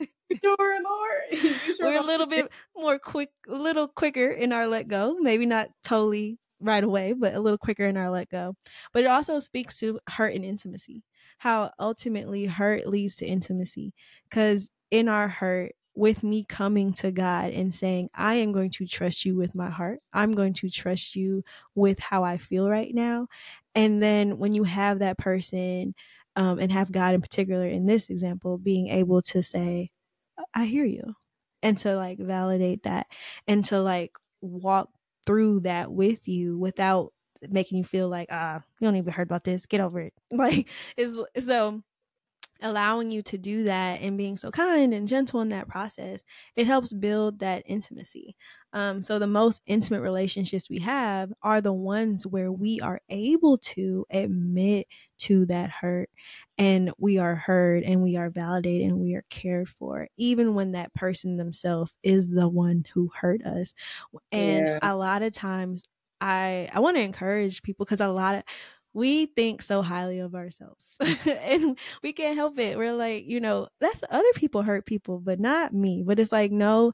sure, 0.42 0.82
Lord. 0.82 1.54
Sure 1.76 1.86
We're 1.86 2.00
a 2.00 2.04
little 2.04 2.26
bit 2.26 2.50
more 2.76 2.98
quick, 2.98 3.30
a 3.48 3.54
little 3.54 3.88
quicker 3.88 4.30
in 4.30 4.52
our 4.52 4.66
let 4.66 4.88
go. 4.88 5.16
Maybe 5.20 5.46
not 5.46 5.68
totally 5.82 6.38
right 6.60 6.84
away, 6.84 7.12
but 7.12 7.34
a 7.34 7.40
little 7.40 7.58
quicker 7.58 7.84
in 7.84 7.96
our 7.96 8.10
let 8.10 8.28
go. 8.28 8.54
But 8.92 9.04
it 9.04 9.08
also 9.08 9.38
speaks 9.38 9.78
to 9.80 9.98
hurt 10.08 10.34
and 10.34 10.44
intimacy, 10.44 11.02
how 11.38 11.70
ultimately 11.78 12.46
hurt 12.46 12.86
leads 12.86 13.16
to 13.16 13.26
intimacy. 13.26 13.94
Because 14.28 14.70
in 14.90 15.08
our 15.08 15.28
hurt, 15.28 15.72
with 15.96 16.22
me 16.22 16.44
coming 16.48 16.92
to 16.94 17.10
God 17.10 17.50
and 17.50 17.74
saying, 17.74 18.08
I 18.14 18.34
am 18.36 18.52
going 18.52 18.70
to 18.70 18.86
trust 18.86 19.24
you 19.24 19.36
with 19.36 19.56
my 19.56 19.68
heart. 19.68 19.98
I'm 20.12 20.32
going 20.32 20.54
to 20.54 20.70
trust 20.70 21.16
you 21.16 21.42
with 21.74 21.98
how 21.98 22.22
I 22.22 22.38
feel 22.38 22.70
right 22.70 22.94
now. 22.94 23.26
And 23.74 24.00
then 24.00 24.38
when 24.38 24.54
you 24.54 24.64
have 24.64 25.00
that 25.00 25.18
person, 25.18 25.94
um, 26.36 26.58
and 26.58 26.70
have 26.72 26.92
God 26.92 27.14
in 27.14 27.20
particular 27.20 27.66
in 27.66 27.86
this 27.86 28.08
example, 28.08 28.56
being 28.56 28.88
able 28.88 29.20
to 29.22 29.42
say, 29.42 29.90
I 30.54 30.64
hear 30.64 30.84
you, 30.84 31.14
and 31.62 31.76
to 31.78 31.96
like 31.96 32.18
validate 32.18 32.84
that 32.84 33.06
and 33.46 33.64
to 33.66 33.80
like 33.82 34.12
walk 34.40 34.88
through 35.30 35.60
that 35.60 35.92
with 35.92 36.28
you 36.28 36.58
without 36.58 37.12
making 37.48 37.78
you 37.78 37.84
feel 37.84 38.08
like 38.08 38.28
ah 38.32 38.62
you 38.80 38.86
don't 38.86 38.96
even 38.96 39.12
heard 39.12 39.28
about 39.28 39.44
this. 39.44 39.66
Get 39.66 39.80
over 39.80 40.00
it. 40.00 40.14
Like 40.32 40.68
is 40.96 41.20
so 41.40 41.82
allowing 42.62 43.10
you 43.10 43.22
to 43.22 43.38
do 43.38 43.64
that 43.64 44.00
and 44.02 44.18
being 44.18 44.36
so 44.36 44.50
kind 44.50 44.92
and 44.92 45.08
gentle 45.08 45.40
in 45.40 45.48
that 45.48 45.66
process 45.68 46.22
it 46.56 46.66
helps 46.66 46.92
build 46.92 47.38
that 47.38 47.62
intimacy. 47.66 48.36
Um, 48.74 49.02
so 49.02 49.18
the 49.18 49.26
most 49.26 49.62
intimate 49.66 50.02
relationships 50.02 50.68
we 50.68 50.78
have 50.80 51.32
are 51.42 51.60
the 51.62 51.72
ones 51.72 52.26
where 52.26 52.52
we 52.52 52.80
are 52.80 53.00
able 53.08 53.56
to 53.58 54.06
admit 54.10 54.86
to 55.20 55.46
that 55.46 55.70
hurt 55.70 56.10
and 56.58 56.92
we 56.98 57.18
are 57.18 57.34
heard 57.34 57.82
and 57.84 58.02
we 58.02 58.16
are 58.16 58.28
validated 58.28 58.88
and 58.88 58.98
we 58.98 59.14
are 59.14 59.24
cared 59.30 59.68
for 59.68 60.08
even 60.16 60.54
when 60.54 60.72
that 60.72 60.92
person 60.94 61.36
themselves 61.36 61.94
is 62.02 62.28
the 62.28 62.48
one 62.48 62.84
who 62.92 63.10
hurt 63.14 63.42
us. 63.44 63.72
And 64.30 64.66
yeah. 64.66 64.78
a 64.82 64.94
lot 64.94 65.22
of 65.22 65.32
times 65.32 65.84
i 66.22 66.68
i 66.74 66.80
want 66.80 66.98
to 66.98 67.02
encourage 67.02 67.62
people 67.62 67.86
because 67.86 68.00
a 68.00 68.08
lot 68.08 68.34
of 68.34 68.42
we 68.92 69.24
think 69.24 69.62
so 69.62 69.80
highly 69.80 70.18
of 70.18 70.34
ourselves 70.34 70.96
and 71.26 71.78
we 72.02 72.12
can't 72.12 72.36
help 72.36 72.58
it. 72.58 72.76
We're 72.76 72.92
like 72.92 73.24
you 73.26 73.40
know 73.40 73.68
that's 73.80 74.02
other 74.10 74.32
people 74.34 74.62
hurt 74.62 74.84
people 74.84 75.18
but 75.18 75.40
not 75.40 75.72
me. 75.72 76.02
But 76.06 76.18
it's 76.18 76.32
like 76.32 76.52
no 76.52 76.92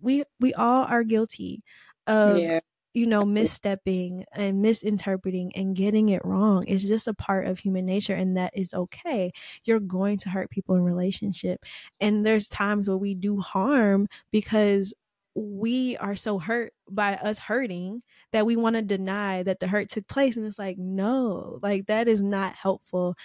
we 0.00 0.24
we 0.40 0.54
all 0.54 0.84
are 0.84 1.02
guilty 1.02 1.62
of 2.06 2.38
yeah 2.38 2.60
you 2.94 3.06
know, 3.06 3.22
misstepping 3.24 4.24
and 4.32 4.62
misinterpreting 4.62 5.52
and 5.54 5.76
getting 5.76 6.08
it 6.08 6.24
wrong 6.24 6.64
is 6.66 6.84
just 6.84 7.06
a 7.06 7.14
part 7.14 7.46
of 7.46 7.58
human 7.58 7.84
nature 7.84 8.14
and 8.14 8.36
that 8.36 8.56
is 8.56 8.72
okay. 8.72 9.32
You're 9.64 9.80
going 9.80 10.16
to 10.18 10.30
hurt 10.30 10.50
people 10.50 10.76
in 10.76 10.82
relationship. 10.82 11.62
And 12.00 12.24
there's 12.24 12.48
times 12.48 12.88
where 12.88 12.96
we 12.96 13.14
do 13.14 13.40
harm 13.40 14.08
because 14.30 14.94
we 15.34 15.96
are 15.96 16.14
so 16.14 16.38
hurt 16.38 16.72
by 16.88 17.14
us 17.14 17.38
hurting 17.38 18.02
that 18.32 18.46
we 18.46 18.54
want 18.54 18.76
to 18.76 18.82
deny 18.82 19.42
that 19.42 19.58
the 19.58 19.66
hurt 19.66 19.88
took 19.88 20.06
place 20.06 20.36
and 20.36 20.46
it's 20.46 20.60
like 20.60 20.78
no 20.78 21.58
like 21.60 21.86
that 21.86 22.06
is 22.06 22.22
not 22.22 22.54
helpful 22.54 23.16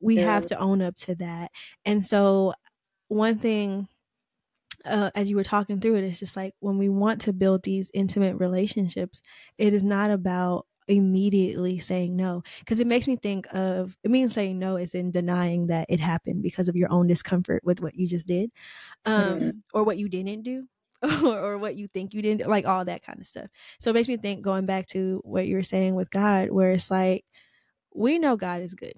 we 0.00 0.16
yeah. 0.16 0.26
have 0.26 0.46
to 0.46 0.56
own 0.58 0.80
up 0.80 0.94
to 0.94 1.16
that 1.16 1.50
and 1.84 2.04
so 2.04 2.54
one 3.08 3.36
thing 3.36 3.88
uh, 4.84 5.10
as 5.14 5.28
you 5.28 5.36
were 5.36 5.44
talking 5.44 5.80
through 5.80 5.96
it, 5.96 6.04
it's 6.04 6.20
just 6.20 6.36
like 6.36 6.54
when 6.60 6.78
we 6.78 6.88
want 6.88 7.22
to 7.22 7.32
build 7.32 7.62
these 7.62 7.90
intimate 7.94 8.36
relationships, 8.36 9.20
it 9.56 9.74
is 9.74 9.82
not 9.82 10.10
about 10.10 10.66
immediately 10.88 11.78
saying 11.78 12.16
no 12.16 12.42
because 12.60 12.80
it 12.80 12.86
makes 12.86 13.06
me 13.06 13.14
think 13.14 13.46
of 13.54 13.96
it 14.02 14.10
means 14.10 14.32
saying 14.32 14.58
no 14.58 14.76
is 14.76 14.94
in 14.94 15.10
denying 15.10 15.66
that 15.66 15.86
it 15.90 16.00
happened 16.00 16.42
because 16.42 16.66
of 16.66 16.76
your 16.76 16.90
own 16.90 17.06
discomfort 17.06 17.62
with 17.62 17.82
what 17.82 17.94
you 17.94 18.08
just 18.08 18.26
did 18.26 18.50
um 19.04 19.22
mm-hmm. 19.22 19.50
or 19.74 19.84
what 19.84 19.98
you 19.98 20.08
didn't 20.08 20.42
do 20.42 20.64
or, 21.24 21.38
or, 21.38 21.58
what 21.58 21.76
you 21.76 21.86
think 21.86 22.12
you 22.12 22.22
didn't 22.22 22.48
like 22.48 22.66
all 22.66 22.84
that 22.84 23.04
kind 23.04 23.20
of 23.20 23.26
stuff 23.26 23.48
so 23.78 23.90
it 23.90 23.94
makes 23.94 24.08
me 24.08 24.16
think 24.16 24.42
going 24.42 24.64
back 24.64 24.86
to 24.86 25.20
what 25.24 25.46
you're 25.46 25.62
saying 25.62 25.94
with 25.94 26.10
god 26.10 26.50
where 26.50 26.72
it's 26.72 26.90
like 26.90 27.24
we 27.94 28.18
know 28.18 28.34
god 28.36 28.62
is 28.62 28.74
good 28.74 28.94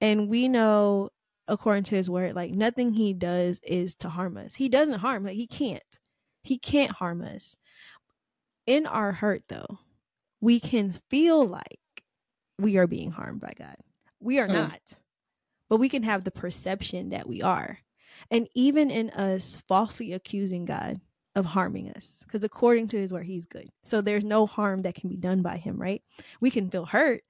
and 0.00 0.28
we 0.28 0.48
know 0.48 1.08
according 1.50 1.82
to 1.82 1.96
his 1.96 2.08
word 2.08 2.34
like 2.34 2.52
nothing 2.52 2.94
he 2.94 3.12
does 3.12 3.60
is 3.64 3.96
to 3.96 4.08
harm 4.08 4.36
us. 4.36 4.54
He 4.54 4.68
doesn't 4.68 5.00
harm 5.00 5.24
like 5.24 5.34
he 5.34 5.48
can't. 5.48 5.82
He 6.42 6.56
can't 6.58 6.92
harm 6.92 7.22
us. 7.22 7.56
In 8.66 8.86
our 8.86 9.12
hurt 9.12 9.42
though 9.48 9.80
we 10.40 10.60
can 10.60 10.98
feel 11.10 11.44
like 11.44 11.80
we 12.58 12.78
are 12.78 12.86
being 12.86 13.10
harmed 13.10 13.40
by 13.40 13.52
god. 13.58 13.76
We 14.20 14.38
are 14.38 14.46
mm. 14.46 14.54
not 14.54 14.80
but 15.68 15.78
we 15.78 15.88
can 15.88 16.04
have 16.04 16.24
the 16.24 16.30
perception 16.30 17.10
that 17.10 17.28
we 17.28 17.42
are. 17.42 17.78
And 18.30 18.48
even 18.54 18.90
in 18.90 19.10
us 19.10 19.58
falsely 19.66 20.12
accusing 20.12 20.64
god 20.64 21.00
of 21.34 21.46
harming 21.46 21.90
us 21.90 22.22
because 22.24 22.44
according 22.44 22.88
to 22.88 22.96
his 22.96 23.12
word 23.12 23.26
he's 23.26 23.46
good. 23.46 23.68
So 23.82 24.00
there's 24.00 24.24
no 24.24 24.46
harm 24.46 24.82
that 24.82 24.94
can 24.94 25.10
be 25.10 25.16
done 25.16 25.42
by 25.42 25.56
him 25.56 25.82
right? 25.82 26.02
We 26.40 26.50
can 26.50 26.70
feel 26.70 26.86
hurt 26.86 27.22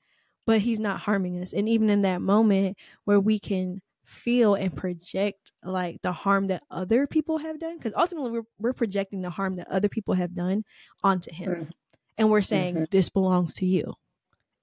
but 0.46 0.60
he's 0.60 0.80
not 0.80 1.00
harming 1.00 1.40
us. 1.40 1.54
And 1.54 1.68
even 1.70 1.88
in 1.88 2.02
that 2.02 2.20
moment 2.20 2.76
where 3.04 3.20
we 3.20 3.38
can 3.38 3.80
feel 4.10 4.54
and 4.54 4.76
project 4.76 5.52
like 5.62 6.02
the 6.02 6.10
harm 6.10 6.48
that 6.48 6.64
other 6.68 7.06
people 7.06 7.38
have 7.38 7.60
done 7.60 7.76
because 7.76 7.92
ultimately 7.96 8.32
we're, 8.32 8.42
we're 8.58 8.72
projecting 8.72 9.22
the 9.22 9.30
harm 9.30 9.54
that 9.54 9.70
other 9.70 9.88
people 9.88 10.14
have 10.14 10.34
done 10.34 10.64
onto 11.04 11.32
him. 11.32 11.48
Mm-hmm. 11.48 11.70
and 12.18 12.30
we're 12.30 12.42
saying 12.42 12.74
mm-hmm. 12.74 12.84
this 12.90 13.08
belongs 13.08 13.54
to 13.54 13.66
you. 13.66 13.94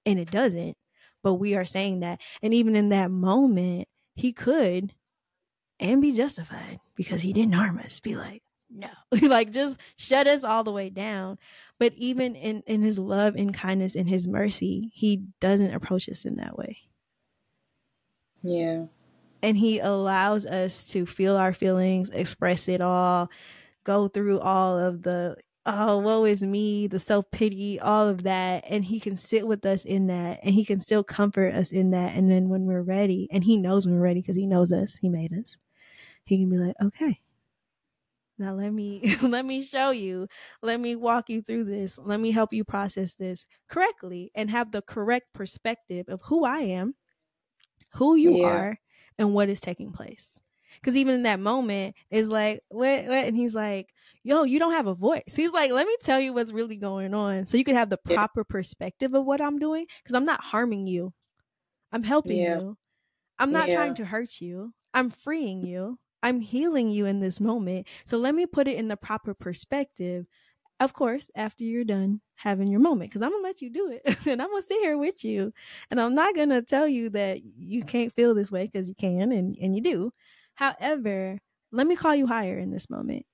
And 0.04 0.18
it 0.18 0.30
doesn't 0.30 0.76
but 1.24 1.34
we 1.34 1.56
are 1.56 1.64
saying 1.64 2.00
that. 2.00 2.20
And 2.42 2.52
even 2.52 2.76
in 2.76 2.90
that 2.90 3.10
moment 3.10 3.88
he 4.16 4.32
could 4.32 4.92
and 5.80 6.02
be 6.02 6.12
justified 6.12 6.78
because 6.94 7.22
he 7.22 7.32
didn't 7.32 7.54
harm 7.54 7.78
us 7.78 8.00
be 8.00 8.16
like 8.16 8.42
no. 8.70 8.90
Like 9.22 9.50
just 9.50 9.78
shut 9.96 10.26
us 10.26 10.44
all 10.44 10.62
the 10.62 10.72
way 10.72 10.90
down. 10.90 11.38
But 11.78 11.94
even 11.96 12.34
in 12.36 12.62
in 12.66 12.82
his 12.82 12.98
love 12.98 13.34
and 13.34 13.54
kindness 13.54 13.96
and 13.96 14.08
his 14.10 14.28
mercy 14.28 14.90
he 14.92 15.22
doesn't 15.40 15.72
approach 15.72 16.06
us 16.10 16.26
in 16.26 16.36
that 16.36 16.58
way. 16.58 16.76
Yeah 18.42 18.84
and 19.42 19.56
he 19.56 19.78
allows 19.78 20.46
us 20.46 20.84
to 20.86 21.06
feel 21.06 21.36
our 21.36 21.52
feelings, 21.52 22.10
express 22.10 22.68
it 22.68 22.80
all, 22.80 23.30
go 23.84 24.08
through 24.08 24.40
all 24.40 24.78
of 24.78 25.02
the 25.02 25.36
oh, 25.68 25.98
woe 25.98 26.24
is 26.24 26.42
me, 26.42 26.86
the 26.86 26.98
self 26.98 27.30
pity, 27.30 27.78
all 27.78 28.08
of 28.08 28.22
that. 28.24 28.64
And 28.68 28.84
he 28.84 28.98
can 28.98 29.16
sit 29.16 29.46
with 29.46 29.64
us 29.66 29.84
in 29.84 30.06
that 30.08 30.40
and 30.42 30.54
he 30.54 30.64
can 30.64 30.80
still 30.80 31.04
comfort 31.04 31.54
us 31.54 31.72
in 31.72 31.90
that. 31.90 32.16
And 32.16 32.30
then 32.30 32.48
when 32.48 32.64
we're 32.64 32.82
ready, 32.82 33.28
and 33.30 33.44
he 33.44 33.56
knows 33.56 33.86
when 33.86 33.96
we're 33.96 34.02
ready 34.02 34.20
because 34.20 34.36
he 34.36 34.46
knows 34.46 34.72
us, 34.72 34.96
he 34.96 35.08
made 35.08 35.32
us, 35.32 35.58
he 36.24 36.38
can 36.38 36.50
be 36.50 36.56
like, 36.56 36.76
okay. 36.82 37.20
Now 38.38 38.54
let 38.54 38.72
me 38.72 39.16
let 39.22 39.44
me 39.44 39.62
show 39.62 39.90
you. 39.90 40.28
Let 40.62 40.80
me 40.80 40.96
walk 40.96 41.28
you 41.28 41.42
through 41.42 41.64
this. 41.64 41.98
Let 41.98 42.20
me 42.20 42.30
help 42.30 42.52
you 42.52 42.64
process 42.64 43.14
this 43.14 43.44
correctly 43.68 44.30
and 44.34 44.50
have 44.50 44.72
the 44.72 44.82
correct 44.82 45.32
perspective 45.34 46.08
of 46.08 46.20
who 46.24 46.44
I 46.44 46.60
am, 46.60 46.94
who 47.94 48.14
you 48.14 48.38
yeah. 48.38 48.46
are, 48.46 48.80
and 49.18 49.34
what 49.34 49.48
is 49.48 49.60
taking 49.60 49.92
place. 49.92 50.38
Because 50.80 50.96
even 50.96 51.14
in 51.14 51.22
that 51.24 51.40
moment, 51.40 51.96
it's 52.10 52.28
like, 52.28 52.62
what, 52.68 53.06
what? 53.06 53.24
And 53.24 53.36
he's 53.36 53.54
like, 53.54 53.92
yo, 54.22 54.44
you 54.44 54.58
don't 54.58 54.72
have 54.72 54.86
a 54.86 54.94
voice. 54.94 55.34
He's 55.34 55.50
like, 55.50 55.72
let 55.72 55.86
me 55.86 55.96
tell 56.00 56.20
you 56.20 56.32
what's 56.32 56.52
really 56.52 56.76
going 56.76 57.14
on 57.14 57.46
so 57.46 57.56
you 57.56 57.64
can 57.64 57.74
have 57.74 57.90
the 57.90 57.96
proper 57.96 58.44
perspective 58.44 59.14
of 59.14 59.24
what 59.24 59.40
I'm 59.40 59.58
doing. 59.58 59.86
Because 60.02 60.14
I'm 60.14 60.24
not 60.24 60.42
harming 60.42 60.86
you, 60.86 61.12
I'm 61.90 62.04
helping 62.04 62.38
yeah. 62.38 62.60
you. 62.60 62.76
I'm 63.38 63.50
not 63.50 63.68
yeah. 63.68 63.76
trying 63.76 63.94
to 63.96 64.04
hurt 64.04 64.40
you, 64.40 64.72
I'm 64.94 65.10
freeing 65.10 65.64
you. 65.64 65.98
I'm 66.20 66.40
healing 66.40 66.90
you 66.90 67.06
in 67.06 67.20
this 67.20 67.38
moment. 67.38 67.86
So 68.04 68.18
let 68.18 68.34
me 68.34 68.44
put 68.44 68.66
it 68.66 68.76
in 68.76 68.88
the 68.88 68.96
proper 68.96 69.34
perspective 69.34 70.26
of 70.80 70.92
course, 70.92 71.30
after 71.34 71.64
you're 71.64 71.84
done 71.84 72.20
having 72.36 72.68
your 72.68 72.80
moment, 72.80 73.10
because 73.10 73.22
I'm 73.22 73.32
gonna 73.32 73.42
let 73.42 73.60
you 73.60 73.70
do 73.70 73.90
it 73.90 74.02
and 74.26 74.40
I'm 74.40 74.50
gonna 74.50 74.62
sit 74.62 74.80
here 74.80 74.96
with 74.96 75.24
you. 75.24 75.52
And 75.90 76.00
I'm 76.00 76.14
not 76.14 76.36
gonna 76.36 76.62
tell 76.62 76.86
you 76.86 77.10
that 77.10 77.40
you 77.44 77.82
can't 77.82 78.12
feel 78.14 78.34
this 78.34 78.52
way 78.52 78.66
because 78.66 78.88
you 78.88 78.94
can 78.94 79.32
and, 79.32 79.56
and 79.60 79.74
you 79.74 79.82
do. 79.82 80.12
However, 80.54 81.38
let 81.72 81.86
me 81.86 81.96
call 81.96 82.14
you 82.14 82.26
higher 82.26 82.58
in 82.58 82.70
this 82.70 82.88
moment. 82.88 83.26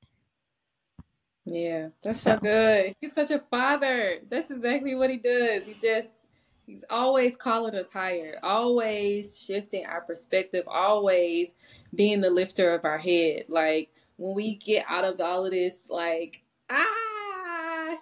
Yeah, 1.46 1.88
that's 2.02 2.20
so. 2.20 2.32
so 2.32 2.38
good. 2.38 2.94
He's 3.00 3.12
such 3.14 3.30
a 3.30 3.38
father. 3.38 4.18
That's 4.28 4.50
exactly 4.50 4.94
what 4.94 5.10
he 5.10 5.18
does. 5.18 5.66
He 5.66 5.74
just 5.74 6.24
he's 6.66 6.84
always 6.88 7.36
calling 7.36 7.74
us 7.74 7.92
higher, 7.92 8.38
always 8.42 9.38
shifting 9.38 9.84
our 9.84 10.00
perspective, 10.00 10.64
always 10.66 11.52
being 11.94 12.22
the 12.22 12.30
lifter 12.30 12.72
of 12.74 12.84
our 12.84 12.98
head. 12.98 13.44
Like 13.48 13.90
when 14.16 14.34
we 14.34 14.54
get 14.54 14.86
out 14.88 15.04
of 15.04 15.20
all 15.20 15.44
of 15.44 15.50
this, 15.50 15.90
like 15.90 16.42
ah, 16.70 17.03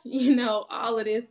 you 0.05 0.35
know, 0.35 0.67
all 0.71 0.99
of 0.99 1.05
this. 1.05 1.27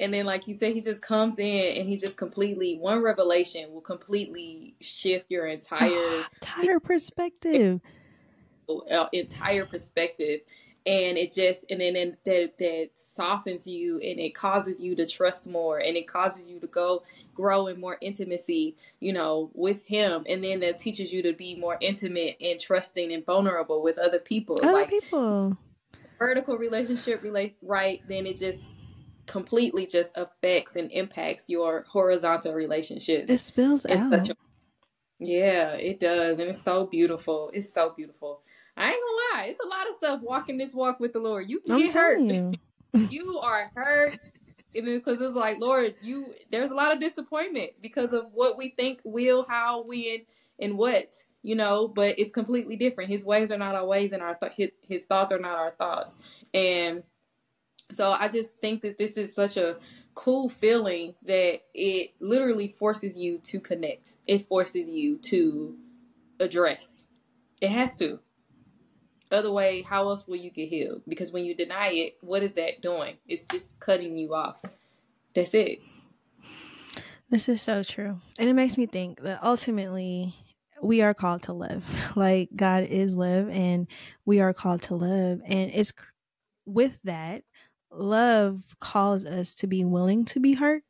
And 0.00 0.12
then, 0.12 0.26
like 0.26 0.48
you 0.48 0.54
said, 0.54 0.72
he 0.72 0.80
just 0.80 1.00
comes 1.00 1.38
in 1.38 1.76
and 1.76 1.88
he 1.88 1.96
just 1.96 2.16
completely 2.16 2.76
one 2.76 3.02
revelation 3.02 3.72
will 3.72 3.80
completely 3.80 4.74
shift 4.80 5.30
your 5.30 5.46
entire 5.46 6.24
entire 6.42 6.80
perspective, 6.80 7.80
uh, 8.68 9.06
entire 9.12 9.64
perspective, 9.64 10.40
and 10.86 11.16
it 11.16 11.32
just 11.32 11.70
and 11.70 11.80
then 11.80 11.94
and 11.94 12.16
that 12.24 12.58
that 12.58 12.90
softens 12.94 13.68
you 13.68 14.00
and 14.00 14.18
it 14.18 14.34
causes 14.34 14.80
you 14.80 14.96
to 14.96 15.06
trust 15.06 15.46
more 15.46 15.78
and 15.78 15.96
it 15.96 16.08
causes 16.08 16.46
you 16.46 16.58
to 16.58 16.66
go 16.66 17.04
grow 17.34 17.66
in 17.66 17.80
more 17.80 17.98
intimacy, 18.00 18.76
you 18.98 19.12
know, 19.12 19.50
with 19.54 19.86
him, 19.86 20.24
and 20.28 20.42
then 20.42 20.60
that 20.60 20.78
teaches 20.78 21.12
you 21.12 21.22
to 21.22 21.32
be 21.32 21.54
more 21.54 21.78
intimate 21.80 22.36
and 22.40 22.58
trusting 22.58 23.12
and 23.12 23.24
vulnerable 23.24 23.82
with 23.82 23.98
other 23.98 24.18
people, 24.18 24.58
other 24.62 24.72
like 24.72 24.90
people. 24.90 25.56
Vertical 26.18 26.56
relationship 26.56 27.22
relate 27.22 27.56
right, 27.62 28.00
then 28.08 28.26
it 28.26 28.36
just 28.36 28.74
completely 29.26 29.86
just 29.86 30.16
affects 30.16 30.76
and 30.76 30.90
impacts 30.92 31.48
your 31.48 31.84
horizontal 31.88 32.54
relationships. 32.54 33.30
It 33.30 33.38
spills 33.38 33.84
it's 33.84 34.02
out. 34.02 34.30
A, 34.30 34.36
yeah, 35.18 35.72
it 35.72 36.00
does. 36.00 36.38
And 36.38 36.48
it's 36.48 36.62
so 36.62 36.86
beautiful. 36.86 37.50
It's 37.54 37.72
so 37.72 37.92
beautiful. 37.96 38.42
I 38.76 38.90
ain't 38.90 39.00
gonna 39.00 39.42
lie, 39.42 39.46
it's 39.50 39.64
a 39.64 39.68
lot 39.68 39.88
of 39.88 39.94
stuff 39.94 40.20
walking 40.22 40.56
this 40.56 40.74
walk 40.74 40.98
with 40.98 41.12
the 41.12 41.20
Lord. 41.20 41.48
You 41.48 41.60
can 41.60 41.72
I'm 41.72 41.80
get 41.80 41.92
hurt. 41.92 42.20
You. 42.20 42.52
you 43.10 43.38
are 43.38 43.70
hurt. 43.74 44.18
Because 44.74 45.20
it's 45.20 45.34
like, 45.34 45.60
Lord, 45.60 45.96
you 46.00 46.32
there's 46.50 46.70
a 46.70 46.74
lot 46.74 46.94
of 46.94 47.00
disappointment 47.00 47.72
because 47.82 48.14
of 48.14 48.26
what 48.32 48.56
we 48.56 48.70
think 48.70 49.02
will, 49.04 49.44
how, 49.46 49.82
when, 49.82 50.22
and 50.58 50.78
what, 50.78 51.24
you 51.42 51.54
know, 51.54 51.88
but 51.88 52.18
it's 52.18 52.30
completely 52.30 52.76
different. 52.76 53.10
His 53.10 53.24
ways 53.24 53.50
are 53.50 53.58
not 53.58 53.74
our 53.74 53.86
ways, 53.86 54.12
and 54.12 54.22
our 54.22 54.34
th- 54.34 54.52
his, 54.56 54.70
his 54.80 55.04
thoughts 55.04 55.32
are 55.32 55.38
not 55.38 55.58
our 55.58 55.70
thoughts. 55.70 56.14
And 56.54 57.02
so 57.90 58.12
I 58.12 58.28
just 58.28 58.56
think 58.56 58.82
that 58.82 58.98
this 58.98 59.16
is 59.16 59.34
such 59.34 59.56
a 59.56 59.76
cool 60.14 60.48
feeling 60.48 61.14
that 61.24 61.62
it 61.74 62.12
literally 62.20 62.68
forces 62.68 63.18
you 63.18 63.38
to 63.44 63.60
connect. 63.60 64.16
It 64.26 64.46
forces 64.46 64.88
you 64.88 65.18
to 65.18 65.76
address. 66.38 67.08
It 67.60 67.70
has 67.70 67.94
to. 67.96 68.20
Other 69.30 69.50
way, 69.50 69.80
how 69.82 70.08
else 70.08 70.28
will 70.28 70.36
you 70.36 70.50
get 70.50 70.68
healed? 70.68 71.02
Because 71.08 71.32
when 71.32 71.44
you 71.44 71.54
deny 71.54 71.88
it, 71.88 72.18
what 72.20 72.42
is 72.42 72.52
that 72.54 72.82
doing? 72.82 73.16
It's 73.26 73.46
just 73.46 73.80
cutting 73.80 74.18
you 74.18 74.34
off. 74.34 74.62
That's 75.34 75.54
it. 75.54 75.80
This 77.30 77.48
is 77.48 77.62
so 77.62 77.82
true. 77.82 78.20
And 78.38 78.50
it 78.50 78.52
makes 78.52 78.76
me 78.76 78.84
think 78.84 79.22
that 79.22 79.42
ultimately 79.42 80.34
we 80.82 81.00
are 81.00 81.14
called 81.14 81.42
to 81.44 81.52
live. 81.52 81.84
Like 82.16 82.50
God 82.54 82.84
is 82.84 83.14
live 83.14 83.48
and 83.48 83.86
we 84.26 84.40
are 84.40 84.52
called 84.52 84.82
to 84.82 84.94
live. 84.94 85.40
And 85.46 85.70
it's 85.72 85.92
with 86.66 86.98
that, 87.04 87.42
love 87.90 88.76
calls 88.80 89.24
us 89.24 89.54
to 89.56 89.66
be 89.66 89.84
willing 89.84 90.24
to 90.26 90.40
be 90.40 90.54
hurt 90.54 90.82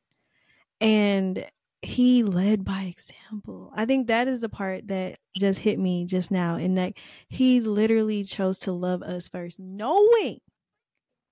and 0.80 1.46
he 1.82 2.22
led 2.22 2.64
by 2.64 2.82
example. 2.82 3.72
I 3.74 3.84
think 3.86 4.06
that 4.06 4.28
is 4.28 4.40
the 4.40 4.48
part 4.48 4.88
that 4.88 5.18
just 5.38 5.60
hit 5.60 5.78
me 5.78 6.06
just 6.06 6.30
now 6.30 6.56
in 6.56 6.74
that 6.74 6.94
he 7.28 7.60
literally 7.60 8.24
chose 8.24 8.58
to 8.60 8.72
love 8.72 9.02
us 9.02 9.28
first, 9.28 9.58
knowing 9.58 10.38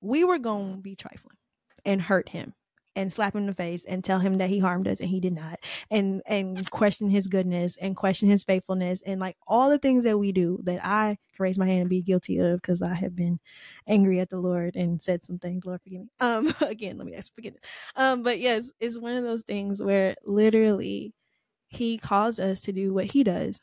we 0.00 0.24
were 0.24 0.38
going 0.38 0.76
to 0.76 0.80
be 0.80 0.96
trifling 0.96 1.36
and 1.84 2.02
hurt 2.02 2.28
him 2.28 2.54
and 3.01 3.11
slap 3.11 3.34
him 3.34 3.40
in 3.40 3.46
the 3.46 3.55
face 3.55 3.84
and 3.86 4.05
tell 4.05 4.18
him 4.18 4.38
that 4.38 4.51
he 4.51 4.59
harmed 4.59 4.86
us 4.86 5.01
and 5.01 5.09
he 5.09 5.20
did 5.20 5.32
not. 5.32 5.59
And 5.90 6.22
and 6.26 6.70
question 6.70 7.09
his 7.09 7.26
goodness 7.28 7.76
and 7.80 7.96
question 7.96 8.28
his 8.28 8.44
faithfulness 8.44 9.03
and 9.03 9.18
like 9.20 9.36
all 9.46 9.70
the 9.70 9.78
things 9.78 10.05
that 10.05 10.18
we 10.18 10.32
do 10.32 10.61
that 10.64 10.84
I 10.84 11.16
can 11.34 11.42
raise 11.42 11.59
my 11.59 11.66
hand 11.66 11.80
and 11.80 11.90
be 11.90 12.03
guilty 12.03 12.38
of 12.38 12.61
because 12.61 12.82
I 12.82 12.94
have 12.94 13.16
been 13.16 13.40
angry 13.86 14.20
at 14.20 14.28
the 14.28 14.38
Lord 14.38 14.76
and 14.76 15.03
said 15.03 15.24
some 15.24 15.38
things 15.38 15.64
Lord 15.64 15.80
forgive 15.82 16.03
me. 16.03 16.09
Um 16.20 16.53
again 16.61 16.98
let 16.98 17.07
me 17.07 17.14
ask 17.14 17.34
forgiveness. 17.34 17.62
Um 17.96 18.22
but 18.22 18.38
yes 18.38 18.70
it's 18.80 19.01
one 19.01 19.16
of 19.16 19.24
those 19.24 19.42
things 19.42 19.82
where 19.82 20.14
literally 20.24 21.14
he 21.68 21.96
calls 21.96 22.38
us 22.38 22.61
to 22.62 22.72
do 22.72 22.92
what 22.92 23.07
he 23.07 23.24
does 23.24 23.61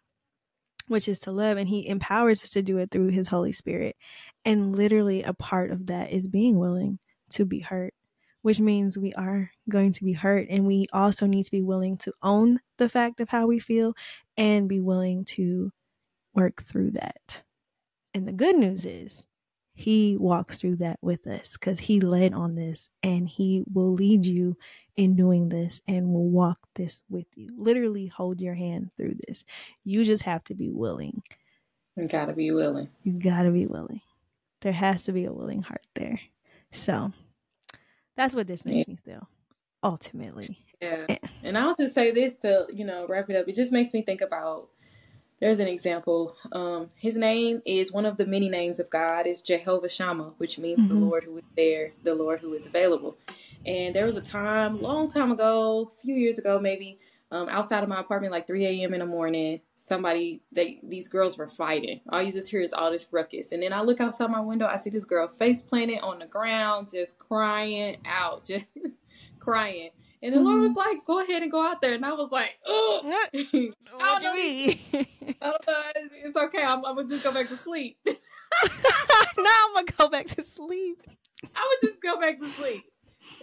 which 0.88 1.08
is 1.08 1.20
to 1.20 1.32
love 1.32 1.58
and 1.58 1.70
he 1.70 1.88
empowers 1.88 2.42
us 2.44 2.50
to 2.50 2.62
do 2.62 2.78
it 2.78 2.90
through 2.90 3.10
his 3.10 3.28
holy 3.28 3.52
spirit. 3.52 3.98
And 4.46 4.74
literally 4.74 5.22
a 5.22 5.34
part 5.34 5.70
of 5.70 5.88
that 5.88 6.12
is 6.12 6.30
being 6.30 6.58
willing 6.58 7.00
to 7.32 7.44
be 7.44 7.60
hurt 7.60 7.94
which 8.42 8.60
means 8.60 8.98
we 8.98 9.14
are 9.14 9.52
going 9.70 9.92
to 9.94 10.04
be 10.04 10.14
hurt. 10.14 10.48
And 10.50 10.66
we 10.66 10.86
also 10.94 11.26
need 11.26 11.44
to 11.44 11.52
be 11.52 11.62
willing 11.62 11.98
to 11.98 12.14
own 12.22 12.60
the 12.78 12.90
fact 12.90 13.20
of 13.20 13.30
how 13.30 13.48
we 13.48 13.60
feel 13.60 13.94
and 14.38 14.70
be 14.70 14.80
willing 14.80 15.26
to 15.26 15.72
work 16.34 16.64
through 16.64 16.92
that. 16.92 17.44
And 18.14 18.28
the 18.28 18.34
good 18.34 18.56
news 18.56 18.86
is, 18.86 19.24
he 19.74 20.18
walks 20.18 20.60
through 20.60 20.78
that 20.78 20.98
with 21.04 21.28
us 21.28 21.54
because 21.54 21.78
he 21.78 22.02
led 22.02 22.34
on 22.34 22.56
this 22.56 22.90
and 23.04 23.30
he 23.30 23.64
will 23.72 23.92
lead 23.92 24.26
you 24.26 24.58
in 24.96 25.16
doing 25.16 25.50
this 25.50 25.82
and 25.88 26.12
will 26.12 26.28
walk 26.28 26.58
this 26.74 27.04
with 27.10 27.28
you. 27.36 27.54
Literally 27.56 28.08
hold 28.08 28.42
your 28.42 28.56
hand 28.56 28.90
through 28.98 29.14
this. 29.28 29.46
You 29.84 30.04
just 30.04 30.24
have 30.24 30.44
to 30.46 30.56
be 30.56 30.72
willing. 30.72 31.22
You 31.96 32.08
gotta 32.08 32.34
be 32.34 32.52
willing. 32.52 32.90
You 33.04 33.14
gotta 33.14 33.52
be 33.52 33.68
willing. 33.68 34.02
There 34.62 34.74
has 34.74 35.04
to 35.04 35.12
be 35.12 35.26
a 35.26 35.32
willing 35.32 35.62
heart 35.62 35.86
there. 35.94 36.22
So 36.72 37.14
that's 38.18 38.36
what 38.36 38.48
this 38.48 38.66
makes 38.66 38.88
yeah. 38.88 38.94
me 38.94 38.98
feel, 38.98 39.30
ultimately. 39.82 40.58
Yeah. 40.82 41.06
And 41.44 41.58
I'll 41.58 41.76
just 41.76 41.94
say 41.94 42.12
this 42.12 42.36
to, 42.38 42.68
you 42.74 42.84
know, 42.84 43.08
wrap 43.08 43.30
it 43.30 43.36
up. 43.38 43.48
It 43.48 43.56
just 43.56 43.72
makes 43.72 43.94
me 43.94 44.02
think 44.02 44.20
about 44.22 44.68
there's 45.40 45.60
an 45.60 45.68
example. 45.68 46.36
Um, 46.52 46.90
his 46.96 47.16
name 47.16 47.62
is 47.66 47.92
one 47.92 48.06
of 48.06 48.18
the 48.18 48.26
many 48.26 48.50
names 48.50 48.80
of 48.80 48.90
God 48.90 49.28
is 49.28 49.42
Jehovah 49.42 49.90
Shammah, 49.90 50.34
which 50.38 50.58
means 50.58 50.80
mm-hmm. 50.80 50.90
the 51.00 51.06
Lord 51.06 51.24
who 51.24 51.38
is 51.38 51.44
there, 51.56 51.92
the 52.04 52.16
Lord 52.16 52.42
who 52.42 52.54
is 52.54 52.66
available. 52.66 53.18
And 53.66 53.96
there 53.96 54.06
was 54.06 54.16
a 54.16 54.22
time, 54.22 54.82
long 54.82 55.08
time 55.08 55.32
ago, 55.32 55.92
a 55.96 56.02
few 56.02 56.16
years 56.16 56.38
ago 56.38 56.60
maybe, 56.60 57.00
um, 57.30 57.50
outside 57.50 57.84
of 57.84 57.90
my 57.90 58.00
apartment, 58.00 58.32
like 58.32 58.48
3 58.48 58.66
a.m. 58.66 58.94
in 58.94 59.00
the 59.00 59.06
morning, 59.06 59.60
somebody, 59.76 60.42
they 60.52 60.80
these 60.84 61.08
girls 61.08 61.38
were 61.38 61.48
fighting. 61.48 62.00
All 62.10 62.22
you 62.22 62.32
just 62.32 62.50
hear 62.50 62.62
is 62.62 62.72
all 62.72 62.90
this 62.90 63.08
ruckus. 63.12 63.52
And 63.52 63.62
then 63.62 63.74
I 63.74 63.82
look 63.82 64.00
outside 64.00 64.32
my 64.32 64.40
window, 64.40 64.66
I 64.66 64.78
see 64.78 64.90
this 64.90 65.06
girl 65.06 65.28
face 65.28 65.62
planted 65.62 66.00
on 66.00 66.20
the 66.20 66.26
ground, 66.26 66.90
just 66.94 67.20
crying 67.20 67.98
out, 68.06 68.46
just 68.48 68.66
crying. 69.40 69.90
And 70.24 70.34
the 70.34 70.38
mm-hmm. 70.38 70.48
Lord 70.48 70.62
was 70.62 70.72
mm-hmm. 70.72 70.80
like, 70.80 71.06
"Go 71.06 71.22
ahead 71.22 71.44
and 71.44 71.52
go 71.52 71.64
out 71.64 71.80
there." 71.80 71.94
And 71.94 72.04
I 72.04 72.14
was 72.14 72.32
like, 72.32 72.58
"Oh, 72.66 73.02
what 73.04 73.30
you 73.34 73.50
mean? 73.54 73.76
Don't. 73.86 75.06
It's 76.24 76.36
okay. 76.36 76.64
I'm, 76.64 76.84
I'm, 76.84 76.96
gonna 76.96 77.08
just 77.08 77.24
go 77.24 77.32
back 77.32 77.50
to 77.50 77.58
sleep." 77.58 78.00
now 78.08 78.14
I'm 79.38 79.74
gonna 79.76 79.86
go 79.96 80.10
back 80.10 80.26
to 80.28 80.42
sleep. 80.42 81.04
I 81.56 81.68
would 81.70 81.88
just 81.88 82.02
go 82.02 82.20
back 82.20 82.40
to 82.40 82.50
sleep 82.50 82.84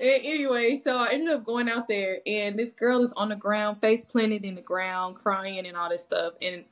anyway, 0.00 0.76
so 0.76 0.98
I 0.98 1.12
ended 1.12 1.34
up 1.34 1.44
going 1.44 1.68
out 1.68 1.88
there, 1.88 2.18
and 2.26 2.58
this 2.58 2.72
girl 2.72 3.02
is 3.02 3.12
on 3.16 3.28
the 3.28 3.36
ground, 3.36 3.80
face 3.80 4.04
planted 4.04 4.44
in 4.44 4.54
the 4.54 4.62
ground, 4.62 5.16
crying 5.16 5.66
and 5.66 5.76
all 5.76 5.88
this 5.88 6.02
stuff. 6.02 6.34
And 6.42 6.64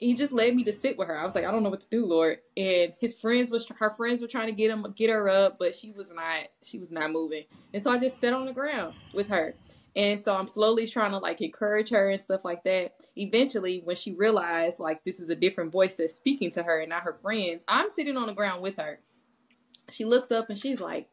he 0.00 0.14
just 0.14 0.32
led 0.32 0.56
me 0.56 0.64
to 0.64 0.72
sit 0.72 0.96
with 0.96 1.08
her. 1.08 1.18
I 1.18 1.24
was 1.24 1.34
like, 1.34 1.44
I 1.44 1.50
don't 1.50 1.62
know 1.62 1.68
what 1.68 1.82
to 1.82 1.90
do, 1.90 2.06
Lord. 2.06 2.38
And 2.56 2.94
his 2.98 3.16
friends 3.16 3.50
was 3.50 3.68
her 3.78 3.90
friends 3.90 4.22
were 4.22 4.28
trying 4.28 4.46
to 4.46 4.52
get 4.52 4.70
him 4.70 4.84
get 4.96 5.10
her 5.10 5.28
up, 5.28 5.56
but 5.58 5.74
she 5.74 5.92
was 5.92 6.10
not 6.10 6.44
she 6.64 6.78
was 6.78 6.90
not 6.90 7.10
moving. 7.10 7.44
And 7.74 7.82
so 7.82 7.90
I 7.90 7.98
just 7.98 8.18
sat 8.18 8.32
on 8.32 8.46
the 8.46 8.52
ground 8.52 8.94
with 9.12 9.28
her. 9.28 9.54
And 9.94 10.18
so 10.18 10.34
I'm 10.34 10.46
slowly 10.46 10.86
trying 10.86 11.10
to 11.10 11.18
like 11.18 11.42
encourage 11.42 11.90
her 11.90 12.08
and 12.08 12.20
stuff 12.20 12.44
like 12.44 12.64
that. 12.64 12.94
Eventually, 13.14 13.82
when 13.84 13.96
she 13.96 14.12
realized 14.12 14.80
like 14.80 15.04
this 15.04 15.20
is 15.20 15.28
a 15.28 15.36
different 15.36 15.70
voice 15.70 15.96
that's 15.96 16.14
speaking 16.14 16.50
to 16.52 16.62
her 16.62 16.80
and 16.80 16.88
not 16.88 17.02
her 17.02 17.12
friends, 17.12 17.62
I'm 17.68 17.90
sitting 17.90 18.16
on 18.16 18.26
the 18.26 18.32
ground 18.32 18.62
with 18.62 18.76
her. 18.76 19.00
She 19.90 20.04
looks 20.06 20.30
up 20.30 20.48
and 20.48 20.56
she's 20.56 20.80
like, 20.80 21.08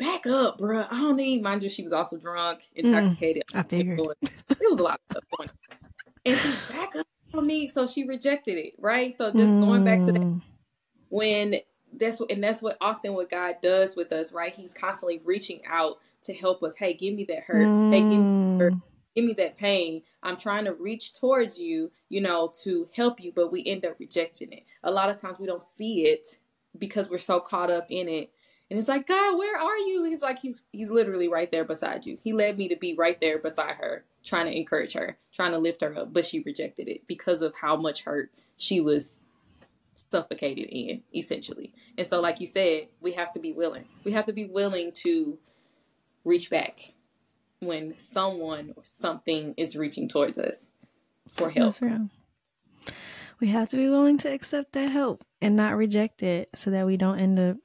back 0.00 0.26
up, 0.26 0.58
bruh. 0.58 0.86
I 0.90 0.96
don't 0.96 1.16
need. 1.16 1.42
Mind 1.42 1.62
you, 1.62 1.68
she 1.68 1.82
was 1.82 1.92
also 1.92 2.16
drunk, 2.16 2.60
mm, 2.60 2.84
intoxicated. 2.84 3.44
Mm, 3.52 3.58
I 3.58 3.62
figured 3.62 4.00
it 4.00 4.70
was 4.70 4.78
a 4.78 4.82
lot 4.82 5.00
of 5.10 5.16
stuff 5.16 5.24
going. 5.36 5.50
on. 5.50 5.76
And 6.26 6.38
she's 6.38 6.60
back 6.62 6.96
up. 6.96 7.06
I 7.28 7.36
don't 7.36 7.46
need. 7.46 7.72
So 7.72 7.86
she 7.86 8.04
rejected 8.04 8.58
it, 8.58 8.74
right? 8.78 9.16
So 9.16 9.30
just 9.30 9.50
mm. 9.50 9.64
going 9.64 9.84
back 9.84 10.00
to 10.00 10.12
that, 10.12 10.20
mm. 10.20 10.42
when 11.08 11.56
that's 11.92 12.18
what, 12.18 12.30
and 12.30 12.42
that's 12.42 12.62
what 12.62 12.76
often 12.80 13.14
what 13.14 13.30
God 13.30 13.56
does 13.62 13.94
with 13.94 14.10
us, 14.12 14.32
right? 14.32 14.52
He's 14.52 14.74
constantly 14.74 15.20
reaching 15.24 15.60
out 15.66 15.98
to 16.22 16.34
help 16.34 16.62
us. 16.62 16.76
Hey, 16.76 16.94
give 16.94 17.14
me 17.14 17.24
that 17.24 17.44
hurt. 17.44 17.66
Mm. 17.66 17.92
Hey, 17.92 18.00
give 18.00 18.20
me 18.20 18.58
hurt. 18.58 18.74
Give 19.14 19.24
me 19.24 19.32
that 19.34 19.58
pain. 19.58 20.02
I'm 20.22 20.36
trying 20.36 20.64
to 20.64 20.72
reach 20.72 21.14
towards 21.14 21.58
you, 21.58 21.90
you 22.08 22.20
know, 22.20 22.52
to 22.62 22.88
help 22.94 23.20
you, 23.20 23.32
but 23.34 23.50
we 23.50 23.64
end 23.66 23.84
up 23.84 23.96
rejecting 23.98 24.52
it. 24.52 24.64
A 24.82 24.90
lot 24.90 25.10
of 25.10 25.20
times 25.20 25.38
we 25.38 25.46
don't 25.46 25.62
see 25.62 26.02
it 26.02 26.38
because 26.78 27.10
we're 27.10 27.18
so 27.18 27.40
caught 27.40 27.70
up 27.70 27.86
in 27.90 28.08
it 28.08 28.30
and 28.70 28.78
it's 28.78 28.88
like, 28.88 29.08
God, 29.08 29.36
where 29.36 29.58
are 29.58 29.78
you? 29.78 30.04
He's 30.04 30.22
like, 30.22 30.38
he's 30.38 30.64
he's 30.72 30.90
literally 30.90 31.28
right 31.28 31.50
there 31.50 31.64
beside 31.64 32.06
you. 32.06 32.18
He 32.22 32.32
led 32.32 32.56
me 32.56 32.68
to 32.68 32.76
be 32.76 32.94
right 32.94 33.20
there 33.20 33.38
beside 33.38 33.74
her, 33.74 34.04
trying 34.24 34.46
to 34.46 34.56
encourage 34.56 34.92
her, 34.92 35.18
trying 35.32 35.50
to 35.50 35.58
lift 35.58 35.80
her 35.80 35.96
up, 35.98 36.12
but 36.12 36.24
she 36.24 36.40
rejected 36.40 36.88
it 36.88 37.06
because 37.08 37.42
of 37.42 37.56
how 37.56 37.76
much 37.76 38.04
hurt 38.04 38.30
she 38.56 38.80
was 38.80 39.18
suffocated 39.94 40.68
in, 40.70 41.02
essentially. 41.14 41.72
And 41.98 42.06
so, 42.06 42.20
like 42.20 42.40
you 42.40 42.46
said, 42.46 42.88
we 43.00 43.12
have 43.12 43.32
to 43.32 43.40
be 43.40 43.52
willing. 43.52 43.86
We 44.04 44.12
have 44.12 44.26
to 44.26 44.32
be 44.32 44.44
willing 44.44 44.92
to 45.02 45.38
reach 46.24 46.48
back 46.48 46.94
when 47.58 47.98
someone 47.98 48.72
or 48.76 48.84
something 48.84 49.54
is 49.56 49.76
reaching 49.76 50.06
towards 50.06 50.38
us 50.38 50.70
for 51.28 51.50
help. 51.50 51.74
We 53.40 53.48
have 53.48 53.68
to 53.70 53.76
be 53.76 53.88
willing 53.88 54.18
to 54.18 54.32
accept 54.32 54.72
that 54.72 54.92
help 54.92 55.24
and 55.42 55.56
not 55.56 55.76
reject 55.76 56.22
it 56.22 56.50
so 56.54 56.70
that 56.70 56.86
we 56.86 56.96
don't 56.96 57.18
end 57.18 57.38
up 57.38 57.56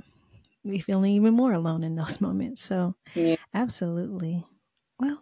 we 0.66 0.80
feeling 0.80 1.14
even 1.14 1.34
more 1.34 1.54
alone 1.54 1.84
in 1.84 1.96
those 1.96 2.20
moments. 2.22 2.62
So, 2.62 2.96
yeah. 3.14 3.36
absolutely. 3.54 4.44
Well, 5.00 5.22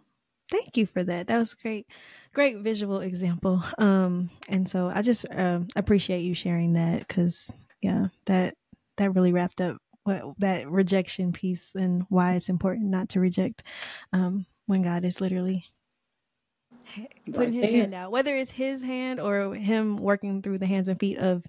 thank 0.50 0.76
you 0.76 0.86
for 0.86 1.04
that. 1.04 1.26
That 1.26 1.38
was 1.38 1.52
a 1.52 1.62
great, 1.62 1.86
great 2.32 2.58
visual 2.58 3.00
example. 3.00 3.62
Um, 3.78 4.30
and 4.48 4.68
so 4.68 4.90
I 4.92 5.02
just 5.02 5.26
um, 5.30 5.68
appreciate 5.76 6.20
you 6.20 6.34
sharing 6.34 6.74
that 6.74 7.00
because 7.00 7.52
yeah, 7.82 8.06
that 8.26 8.54
that 8.96 9.14
really 9.14 9.32
wrapped 9.32 9.60
up 9.60 9.76
what 10.04 10.22
that 10.38 10.70
rejection 10.70 11.32
piece 11.32 11.74
and 11.74 12.04
why 12.08 12.34
it's 12.34 12.48
important 12.48 12.90
not 12.90 13.10
to 13.10 13.20
reject 13.20 13.62
um, 14.12 14.46
when 14.66 14.82
God 14.82 15.04
is 15.04 15.20
literally 15.20 15.64
putting 17.32 17.54
his 17.54 17.70
hand 17.70 17.94
out, 17.94 18.12
whether 18.12 18.34
it's 18.36 18.50
his 18.50 18.82
hand 18.82 19.20
or 19.20 19.54
him 19.54 19.96
working 19.96 20.42
through 20.42 20.58
the 20.58 20.66
hands 20.66 20.88
and 20.88 21.00
feet 21.00 21.18
of 21.18 21.44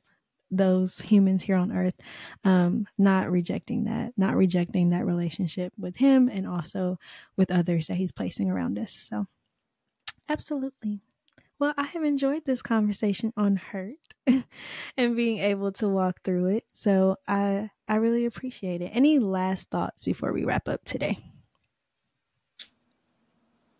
those 0.51 0.99
humans 0.99 1.43
here 1.43 1.55
on 1.55 1.71
earth 1.71 1.95
um 2.43 2.87
not 2.97 3.31
rejecting 3.31 3.85
that 3.85 4.13
not 4.15 4.35
rejecting 4.35 4.89
that 4.91 5.05
relationship 5.05 5.73
with 5.77 5.97
him 5.97 6.29
and 6.29 6.47
also 6.47 6.97
with 7.35 7.51
others 7.51 7.87
that 7.87 7.95
he's 7.95 8.11
placing 8.11 8.49
around 8.49 8.77
us. 8.77 8.93
So 8.93 9.25
absolutely. 10.29 11.01
Well 11.57 11.73
i 11.77 11.83
have 11.83 12.03
enjoyed 12.03 12.45
this 12.45 12.61
conversation 12.61 13.33
on 13.37 13.55
hurt 13.55 14.13
and 14.97 15.15
being 15.15 15.37
able 15.39 15.71
to 15.73 15.87
walk 15.87 16.21
through 16.23 16.47
it. 16.47 16.65
So 16.73 17.17
i 17.27 17.69
i 17.87 17.95
really 17.95 18.25
appreciate 18.25 18.81
it. 18.81 18.91
Any 18.93 19.19
last 19.19 19.69
thoughts 19.69 20.05
before 20.05 20.33
we 20.33 20.45
wrap 20.45 20.67
up 20.67 20.83
today? 20.85 21.19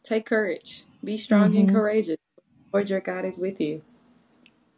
Take 0.03 0.25
courage. 0.25 0.83
Be 1.03 1.17
strong 1.17 1.49
mm-hmm. 1.49 1.59
and 1.59 1.71
courageous 1.71 2.17
lord 2.75 2.89
your 2.89 2.99
god 2.99 3.23
is 3.23 3.39
with 3.39 3.61
you 3.61 3.81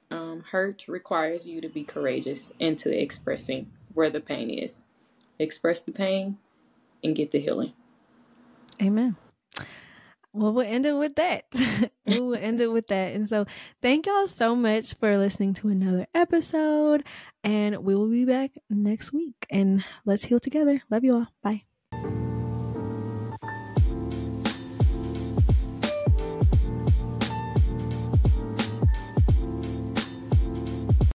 um, 0.10 0.44
hurt 0.52 0.88
requires 0.88 1.48
you 1.48 1.62
to 1.62 1.70
be 1.70 1.84
courageous 1.84 2.52
into 2.60 2.90
expressing 2.90 3.72
where 3.94 4.10
the 4.10 4.22
pain 4.22 4.50
is. 4.50 4.86
Express 5.40 5.80
the 5.80 5.92
pain 5.92 6.38
and 7.04 7.16
get 7.16 7.32
the 7.32 7.40
healing. 7.40 7.74
Amen. 8.82 9.16
Well, 10.34 10.54
we'll 10.54 10.68
end 10.68 10.86
it 10.86 10.94
with 10.94 11.16
that. 11.16 11.46
we 12.06 12.20
will 12.20 12.36
end 12.36 12.62
it 12.62 12.72
with 12.72 12.88
that. 12.88 13.16
And 13.16 13.28
so, 13.28 13.46
thank 13.82 14.06
y'all 14.06 14.28
so 14.28 14.56
much 14.56 14.94
for 14.94 15.18
listening 15.18 15.54
to 15.56 15.70
another 15.70 16.06
episode. 16.14 17.04
And 17.44 17.78
we 17.80 17.96
will 17.96 18.10
be 18.10 18.26
back 18.26 18.52
next 18.70 19.12
week. 19.14 19.48
And 19.50 19.84
let's 20.06 20.26
heal 20.26 20.40
together. 20.40 20.82
Love 20.90 21.04
you 21.04 21.16
all. 21.16 21.28
Bye. 21.42 21.67